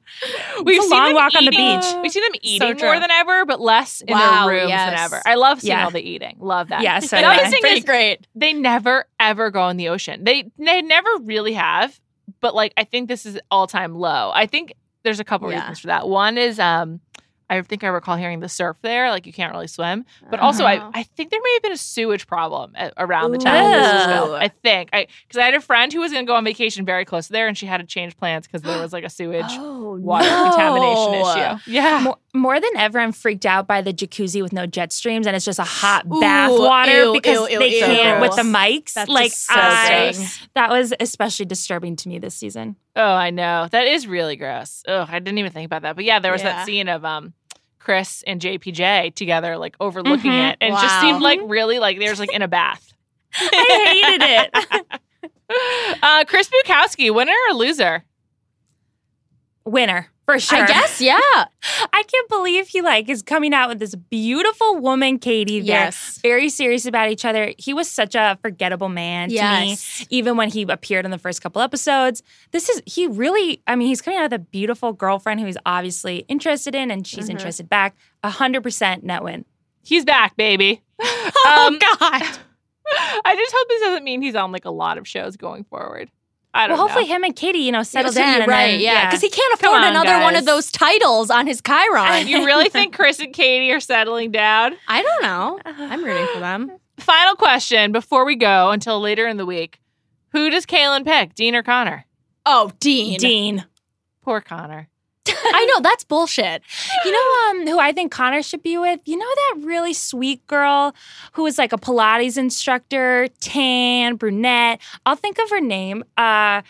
We've 0.64 0.82
a 0.82 0.86
long 0.86 1.06
them 1.06 1.14
walk 1.14 1.34
on 1.36 1.44
the 1.44 1.50
beach. 1.50 1.84
We 2.02 2.08
see 2.08 2.20
them 2.20 2.32
eating 2.40 2.76
true. 2.76 2.88
more 2.88 3.00
than 3.00 3.10
ever, 3.10 3.44
but 3.44 3.60
less 3.60 4.00
in 4.00 4.12
Wow, 4.14 4.46
their 4.46 4.56
rooms 4.60 4.70
than 4.70 4.94
ever. 4.94 5.22
I 5.26 5.34
love 5.34 5.60
seeing 5.60 5.76
Yeah. 5.76 5.84
all 5.84 5.90
the 5.90 6.00
eating. 6.02 6.36
Love 6.40 6.68
that. 6.68 6.82
Yeah, 6.82 6.98
so 7.00 7.16
the 7.16 7.26
other 7.26 7.48
thing 7.48 7.60
Pretty 7.60 7.78
is 7.78 7.84
great. 7.84 8.26
they 8.34 8.52
never 8.52 9.04
ever 9.20 9.50
go 9.50 9.68
in 9.68 9.76
the 9.76 9.88
ocean. 9.88 10.24
They 10.24 10.50
they 10.58 10.82
never 10.82 11.08
really 11.22 11.52
have, 11.54 11.98
but 12.40 12.54
like 12.54 12.72
I 12.76 12.84
think 12.84 13.08
this 13.08 13.26
is 13.26 13.38
all 13.50 13.66
time 13.66 13.94
low. 13.94 14.30
I 14.34 14.46
think 14.46 14.72
there's 15.02 15.20
a 15.20 15.24
couple 15.24 15.50
Yeah. 15.50 15.60
reasons 15.60 15.80
for 15.80 15.88
that. 15.88 16.08
One 16.08 16.38
is 16.38 16.58
um 16.58 17.00
I 17.50 17.60
think 17.60 17.84
I 17.84 17.88
recall 17.88 18.16
hearing 18.16 18.40
the 18.40 18.48
surf 18.48 18.78
there, 18.80 19.10
like 19.10 19.26
you 19.26 19.32
can't 19.32 19.52
really 19.52 19.66
swim. 19.66 20.06
But 20.30 20.40
also, 20.40 20.64
Uh-huh. 20.64 20.90
I, 20.94 21.00
I 21.00 21.02
think 21.02 21.28
there 21.30 21.40
may 21.42 21.52
have 21.54 21.62
been 21.62 21.72
a 21.72 21.76
sewage 21.76 22.26
problem 22.26 22.72
at, 22.74 22.94
around 22.96 23.32
the 23.32 23.36
time 23.38 23.70
this 23.70 23.92
was 23.92 24.04
filmed. 24.06 24.30
Ooh. 24.30 24.34
I 24.36 24.48
think 24.48 24.88
I 24.94 25.06
because 25.28 25.38
I 25.38 25.44
had 25.44 25.54
a 25.54 25.60
friend 25.60 25.92
who 25.92 26.00
was 26.00 26.12
going 26.12 26.24
to 26.24 26.30
go 26.30 26.34
on 26.34 26.44
vacation 26.44 26.86
very 26.86 27.04
close 27.04 27.28
there, 27.28 27.46
and 27.48 27.58
she 27.58 27.66
had 27.66 27.78
to 27.82 27.86
change 27.86 28.16
plans 28.16 28.46
because 28.46 28.62
there 28.62 28.78
was 28.80 28.94
like 28.94 29.04
a 29.04 29.10
sewage 29.10 29.44
Oh, 29.50 29.98
water 30.00 30.24
no. 30.24 30.44
contamination 30.44 31.14
issue. 31.14 31.60
Yeah. 31.70 32.00
More, 32.02 32.16
more 32.34 32.58
than 32.58 32.70
ever, 32.76 32.98
I'm 32.98 33.12
freaked 33.12 33.44
out 33.44 33.66
by 33.66 33.82
the 33.82 33.92
jacuzzi 33.92 34.42
with 34.42 34.52
no 34.52 34.66
jet 34.66 34.92
streams, 34.92 35.26
and 35.26 35.36
it's 35.36 35.44
just 35.44 35.58
a 35.58 35.64
hot 35.64 36.06
Ooh, 36.06 36.20
bath 36.20 36.50
water 36.50 37.04
ew, 37.04 37.12
because 37.12 37.38
ew, 37.50 37.54
ew, 37.54 37.58
they 37.58 37.78
ew. 37.78 37.84
can't 37.84 38.20
with 38.20 38.36
the 38.36 38.42
mics. 38.42 38.94
That's 38.94 39.10
like 39.10 39.32
so 39.32 39.54
I, 39.54 40.12
gross. 40.14 40.38
that 40.54 40.70
was 40.70 40.94
especially 40.98 41.44
disturbing 41.46 41.96
to 41.96 42.08
me 42.08 42.18
this 42.18 42.34
season. 42.34 42.76
Oh, 42.96 43.02
I 43.12 43.30
know. 43.30 43.68
That 43.70 43.86
is 43.86 44.06
really 44.06 44.36
gross. 44.36 44.82
Oh, 44.88 45.06
I 45.08 45.18
didn't 45.18 45.38
even 45.38 45.52
think 45.52 45.66
about 45.66 45.82
that. 45.82 45.94
But 45.96 46.04
yeah, 46.04 46.20
there 46.20 46.32
was 46.32 46.42
Yeah. 46.42 46.56
that 46.56 46.66
scene 46.66 46.88
of 46.88 47.04
um 47.04 47.32
Chris 47.78 48.22
and 48.26 48.40
JPJ 48.40 49.14
together, 49.14 49.58
like 49.58 49.76
overlooking 49.80 50.30
Mhm. 50.30 50.52
it. 50.52 50.58
And 50.60 50.72
it 50.74 50.80
just 50.80 51.00
seemed 51.00 51.20
like 51.20 51.40
really 51.44 51.78
like 51.80 51.98
there's 51.98 52.20
like 52.20 52.32
in 52.32 52.40
a 52.42 52.48
bath. 52.48 52.92
I 53.34 54.02
hated 54.02 54.22
it. 54.80 55.00
uh 56.02 56.24
Chris 56.24 56.48
Bukowski, 56.48 57.12
winner 57.14 57.34
or 57.50 57.54
loser? 57.54 58.04
Winner 59.64 60.08
for 60.24 60.38
sure. 60.38 60.62
I 60.62 60.66
guess, 60.66 61.00
yeah. 61.00 61.18
I 61.92 62.02
can't 62.04 62.28
believe 62.28 62.68
he 62.68 62.80
like 62.80 63.08
is 63.08 63.22
coming 63.22 63.52
out 63.52 63.68
with 63.68 63.78
this 63.78 63.94
beautiful 63.94 64.76
woman, 64.78 65.18
Katie. 65.18 65.60
They're 65.60 65.66
Yes. 65.86 66.18
very 66.22 66.48
serious 66.48 66.86
about 66.86 67.10
each 67.10 67.24
other. 67.24 67.52
He 67.58 67.74
was 67.74 67.90
such 67.90 68.14
a 68.14 68.38
forgettable 68.42 68.88
man 68.88 69.28
to 69.28 69.34
me. 69.34 69.38
Yes. 69.70 70.06
even 70.10 70.36
when 70.36 70.48
he 70.48 70.62
appeared 70.62 71.04
in 71.04 71.10
the 71.10 71.18
first 71.18 71.42
couple 71.42 71.60
episodes. 71.62 72.22
This 72.52 72.68
is 72.68 72.82
he 72.86 73.06
really. 73.06 73.62
I 73.66 73.76
mean, 73.76 73.88
he's 73.88 74.00
coming 74.02 74.18
out 74.18 74.24
with 74.24 74.34
a 74.34 74.38
beautiful 74.38 74.92
girlfriend 74.92 75.40
who 75.40 75.46
he's 75.46 75.58
obviously 75.66 76.18
interested 76.28 76.74
in, 76.74 76.90
and 76.90 77.06
she's 77.06 77.26
Mhm. 77.26 77.32
interested 77.32 77.68
back. 77.68 77.96
A 78.22 78.30
hundred 78.30 78.62
percent 78.62 79.04
net 79.04 79.22
win. 79.24 79.44
He's 79.84 80.04
back, 80.04 80.36
baby. 80.36 80.82
Oh, 81.04 81.66
Um, 81.66 81.78
God. 81.78 82.22
I 83.24 83.34
just 83.36 83.54
hope 83.56 83.68
this 83.68 83.80
doesn't 83.82 84.04
mean 84.04 84.22
he's 84.22 84.34
on 84.36 84.52
like 84.52 84.64
a 84.64 84.70
lot 84.70 84.98
of 84.98 85.08
shows 85.08 85.36
going 85.36 85.64
forward. 85.64 86.10
I 86.54 86.66
don't 86.68 86.76
Well, 86.76 86.86
hopefully 86.86 87.06
know. 87.08 87.14
him 87.16 87.24
and 87.24 87.34
Katie, 87.34 87.60
you 87.60 87.72
know, 87.72 87.82
settle 87.82 88.12
down. 88.12 88.42
and 88.42 88.48
right, 88.48 88.72
then- 88.72 88.80
yeah. 88.80 89.06
Because 89.06 89.22
he 89.22 89.30
can't 89.30 89.54
afford 89.54 89.78
on, 89.82 89.84
another 89.88 90.22
one 90.22 90.36
of 90.36 90.44
those 90.44 90.70
titles 90.70 91.30
on 91.30 91.46
his 91.46 91.62
chyron. 91.62 92.26
you 92.28 92.44
really 92.44 92.68
think 92.68 92.94
Chris 92.96 93.20
and 93.20 93.32
Katie 93.32 93.70
are 93.72 93.80
settling 93.80 94.30
down? 94.32 94.74
I 94.86 95.02
don't 95.02 95.22
know. 95.22 95.60
I'm 95.64 96.04
rooting 96.04 96.26
for 96.34 96.40
them. 96.40 96.70
Final 96.98 97.36
question 97.36 97.90
before 97.90 98.24
we 98.26 98.36
go 98.36 98.70
until 98.70 99.00
later 99.00 99.26
in 99.26 99.38
the 99.38 99.46
week. 99.46 99.80
Who 100.32 100.50
does 100.50 100.66
Caelynn 100.66 101.04
pick, 101.06 101.34
Dean 101.34 101.54
or 101.54 101.62
Connor? 101.62 102.04
Oh, 102.44 102.70
Dean. 102.80 103.18
Dean. 103.18 103.64
Poor 104.22 104.40
Connor. 104.40 104.88
I 105.28 105.64
know 105.66 105.80
that's 105.82 106.04
bullshit. 106.04 106.62
You 107.04 107.12
know 107.12 107.50
um, 107.60 107.66
who 107.66 107.78
I 107.78 107.92
think 107.92 108.10
Connor 108.10 108.42
should 108.42 108.62
be 108.62 108.76
with? 108.78 109.00
You 109.04 109.16
know 109.16 109.26
that 109.34 109.54
really 109.64 109.92
sweet 109.92 110.44
girl 110.46 110.94
who 111.32 111.46
is 111.46 111.58
like 111.58 111.72
a 111.72 111.78
Pilates 111.78 112.36
instructor, 112.36 113.28
tan, 113.40 114.16
brunette. 114.16 114.80
I'll 115.06 115.16
think 115.16 115.38
of 115.38 115.48
her 115.50 115.60
name. 115.60 116.02
Uh, 116.16 116.62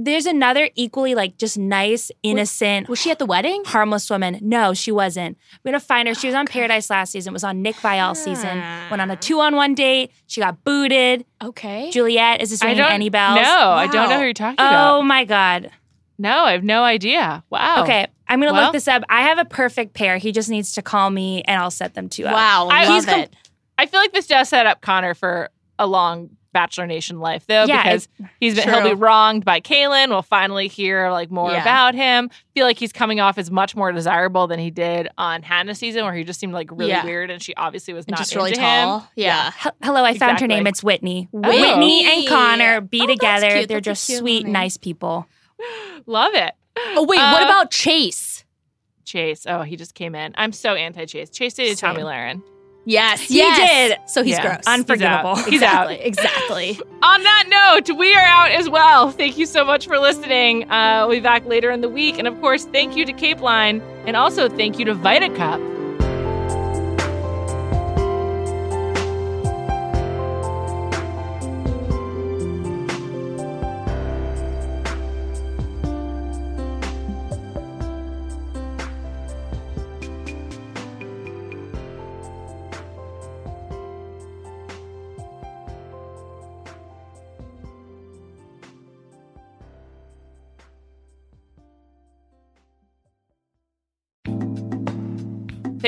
there's 0.00 0.26
another 0.26 0.70
equally 0.76 1.14
like 1.16 1.36
just 1.38 1.58
nice, 1.58 2.10
innocent, 2.22 2.88
Was 2.88 3.00
she 3.00 3.10
at 3.10 3.18
the 3.18 3.26
wedding? 3.26 3.64
harmless 3.66 4.08
woman. 4.08 4.38
No, 4.40 4.72
she 4.72 4.92
wasn't. 4.92 5.36
We're 5.64 5.72
gonna 5.72 5.80
find 5.80 6.06
her. 6.06 6.14
She 6.14 6.28
was 6.28 6.36
on 6.36 6.46
Paradise 6.46 6.88
last 6.88 7.10
season. 7.12 7.32
It 7.32 7.34
was 7.34 7.42
on 7.44 7.62
Nick 7.62 7.74
Viall's 7.76 8.22
season. 8.22 8.62
Went 8.90 9.02
on 9.02 9.10
a 9.10 9.16
two-on-one 9.16 9.74
date. 9.74 10.12
She 10.28 10.40
got 10.40 10.62
booted. 10.62 11.24
Okay. 11.42 11.90
Juliet 11.90 12.40
is 12.40 12.50
this 12.50 12.62
I 12.62 12.66
ringing 12.66 12.84
don't 12.84 12.92
any 12.92 13.08
bells? 13.08 13.36
No, 13.42 13.42
I 13.70 13.88
don't 13.88 14.08
know 14.08 14.18
who 14.18 14.24
you're 14.24 14.32
talking 14.34 14.56
Oh 14.60 14.68
about. 14.68 14.98
Oh 14.98 15.02
my 15.02 15.24
god. 15.24 15.72
No, 16.18 16.44
I 16.44 16.52
have 16.52 16.64
no 16.64 16.82
idea. 16.82 17.44
Wow. 17.50 17.82
Okay, 17.84 18.06
I'm 18.28 18.40
gonna 18.40 18.52
Well- 18.52 18.64
look 18.64 18.72
this 18.72 18.88
up. 18.88 19.02
I 19.08 19.22
have 19.22 19.38
a 19.38 19.44
perfect 19.44 19.94
pair. 19.94 20.18
He 20.18 20.32
just 20.32 20.48
needs 20.50 20.72
to 20.72 20.82
call 20.82 21.10
me, 21.10 21.42
and 21.42 21.60
I'll 21.60 21.70
set 21.70 21.94
them 21.94 22.08
two 22.08 22.26
up. 22.26 22.32
Wow, 22.34 22.68
I- 22.70 22.84
love 22.86 22.94
he's 22.94 23.06
com- 23.06 23.20
it. 23.20 23.34
I 23.78 23.86
feel 23.86 24.00
like 24.00 24.12
this 24.12 24.26
does 24.26 24.48
set 24.48 24.66
up 24.66 24.80
Connor 24.80 25.14
for 25.14 25.50
a 25.78 25.86
long 25.86 26.30
Bachelor 26.52 26.86
Nation 26.86 27.20
life, 27.20 27.46
though, 27.46 27.66
Yeah, 27.66 27.82
because 27.84 28.08
he's 28.40 28.56
been 28.56 28.68
he'll 28.68 28.82
be 28.82 28.94
wronged 28.94 29.44
by 29.44 29.60
Caelynn. 29.60 30.08
We'll 30.08 30.22
finally 30.22 30.66
hear 30.66 31.10
like 31.10 31.30
more 31.30 31.52
Yeah. 31.52 31.60
about 31.60 31.94
him. 31.94 32.30
Feel 32.54 32.64
like 32.66 32.78
he's 32.78 32.90
coming 32.90 33.20
off 33.20 33.38
as 33.38 33.50
much 33.50 33.76
more 33.76 33.92
desirable 33.92 34.46
than 34.48 34.58
he 34.58 34.70
did 34.70 35.08
on 35.18 35.42
Hannah's 35.42 35.78
season, 35.78 36.04
where 36.04 36.14
he 36.14 36.24
just 36.24 36.40
seemed 36.40 36.54
like 36.54 36.70
really 36.72 36.90
Yeah. 36.90 37.04
weird, 37.04 37.30
and 37.30 37.40
she 37.40 37.54
obviously 37.54 37.92
was 37.94 38.06
And 38.06 38.12
not 38.12 38.18
just 38.18 38.34
really 38.34 38.50
into 38.50 38.62
tall. 38.62 39.00
him. 39.00 39.08
Yeah. 39.14 39.52
H- 39.64 39.72
Hello, 39.82 40.02
I 40.04 40.16
found 40.18 40.40
her 40.40 40.46
name. 40.48 40.66
It's 40.66 40.82
Whitney. 40.82 41.28
Oh. 41.32 41.38
Whitney 41.38 42.04
and 42.10 42.26
Connor 42.26 42.80
be 42.80 43.02
Oh, 43.02 43.06
that's 43.06 43.12
together. 43.18 43.50
cute. 43.58 43.68
They're 43.68 43.80
That's 43.80 44.04
just 44.06 44.18
sweet, 44.18 44.44
name. 44.44 44.52
nice 44.52 44.76
people. 44.78 45.26
Love 46.06 46.34
it. 46.34 46.52
Oh 46.76 47.04
wait, 47.04 47.18
what 47.18 47.42
Uh, 47.42 47.46
about 47.46 47.70
Chase? 47.70 48.44
Chase? 49.04 49.46
Oh, 49.48 49.62
he 49.62 49.76
just 49.76 49.94
came 49.94 50.14
in. 50.14 50.34
I'm 50.36 50.52
so 50.52 50.74
anti 50.74 51.04
Chase. 51.06 51.30
Chase 51.30 51.54
dated 51.54 51.78
Same. 51.78 51.94
Tomi 51.94 52.04
Lahren. 52.04 52.42
Yes, 52.84 53.20
He 53.20 53.36
yes. 53.36 53.58
did. 53.98 53.98
So 54.08 54.22
he's 54.22 54.36
Yeah. 54.36 54.42
gross. 54.54 54.64
Unforgivable. 54.66 55.36
He's 55.36 55.60
out. 55.62 55.90
exactly. 55.90 56.00
Exactly. 56.06 56.80
On 57.02 57.22
that 57.22 57.44
note, 57.86 57.94
we 57.98 58.14
are 58.14 58.24
out 58.24 58.50
as 58.50 58.70
well. 58.70 59.10
Thank 59.10 59.36
you 59.36 59.44
so 59.44 59.62
much 59.64 59.86
for 59.86 59.98
listening. 59.98 60.70
Uh, 60.70 61.04
we'll 61.06 61.16
be 61.16 61.20
back 61.20 61.44
later 61.44 61.70
in 61.70 61.82
the 61.82 61.88
week. 61.88 62.18
And 62.18 62.26
of 62.26 62.40
course, 62.40 62.64
thank 62.66 62.96
you 62.96 63.04
to 63.04 63.12
Cape 63.12 63.40
Line. 63.42 63.82
And 64.06 64.16
also 64.16 64.48
thank 64.48 64.78
you 64.78 64.86
to 64.86 64.94
VitaCup. 64.94 65.77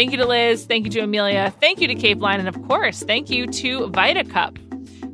Thank 0.00 0.12
you 0.12 0.16
to 0.16 0.26
Liz. 0.26 0.64
Thank 0.64 0.86
you 0.86 0.90
to 0.92 1.00
Amelia. 1.00 1.52
Thank 1.60 1.78
you 1.78 1.86
to 1.86 1.94
Cape 1.94 2.20
Line. 2.20 2.38
And 2.38 2.48
of 2.48 2.66
course, 2.66 3.02
thank 3.02 3.28
you 3.28 3.46
to 3.46 3.80
VitaCup. 3.90 4.56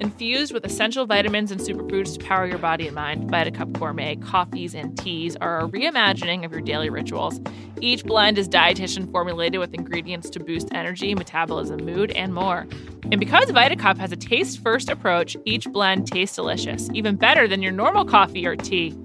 Infused 0.01 0.53
with 0.53 0.65
essential 0.65 1.07
vitamins 1.07 1.51
and 1.51 1.61
superfoods 1.61 2.17
to 2.17 2.25
power 2.25 2.47
your 2.47 2.59
body 2.59 2.87
and 2.87 2.95
mind, 2.95 3.29
VitaCup 3.29 3.77
Gourmet 3.81 4.15
coffees 4.15 4.77
and 4.77 4.97
teas 4.97 5.35
are 5.41 5.59
a 5.59 5.69
reimagining 5.69 6.45
of 6.45 6.53
your 6.53 6.61
daily 6.61 6.89
rituals. 6.89 7.41
Each 7.81 8.05
blend 8.05 8.39
is 8.39 8.49
dietitian 8.49 9.11
formulated 9.11 9.59
with 9.59 9.75
ingredients 9.75 10.31
to 10.31 10.39
boost 10.39 10.69
energy, 10.71 11.17
metabolism, 11.17 11.85
mood, 11.85 12.13
and 12.13 12.33
more. 12.33 12.69
And 13.11 13.19
because 13.19 13.47
VitaCup 13.47 13.99
has 13.99 14.13
a 14.13 14.17
taste 14.17 14.63
first 14.63 14.89
approach, 14.89 15.37
each 15.45 15.67
blend 15.67 16.07
tastes 16.07 16.37
delicious, 16.37 16.89
even 16.95 17.17
better 17.17 17.49
than 17.49 17.61
your 17.61 17.73
normal 17.73 18.05
coffee 18.05 18.47
or 18.47 18.55
tea. 18.55 18.97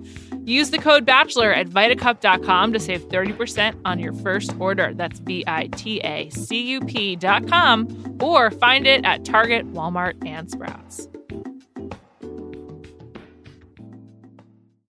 Use 0.46 0.72
the 0.72 0.78
code 0.78 1.06
BACHELOR 1.06 1.54
at 1.54 1.68
vitacup.com 1.68 2.74
to 2.74 2.80
save 2.80 3.08
30% 3.10 3.80
on 3.86 4.00
your 4.00 4.14
first 4.14 4.54
order. 4.60 4.94
That's 4.94 5.20
V 5.20 5.44
I 5.48 5.68
T 5.68 6.00
A 6.02 6.30
C 6.30 6.62
U 6.62 6.82
P.com 6.82 8.18
or 8.20 8.52
find 8.52 8.88
it 8.88 9.06
at 9.06 9.24
Target, 9.24 9.72
Walmart, 9.72 10.26
and 10.26 10.50
Sprouts. 10.50 11.08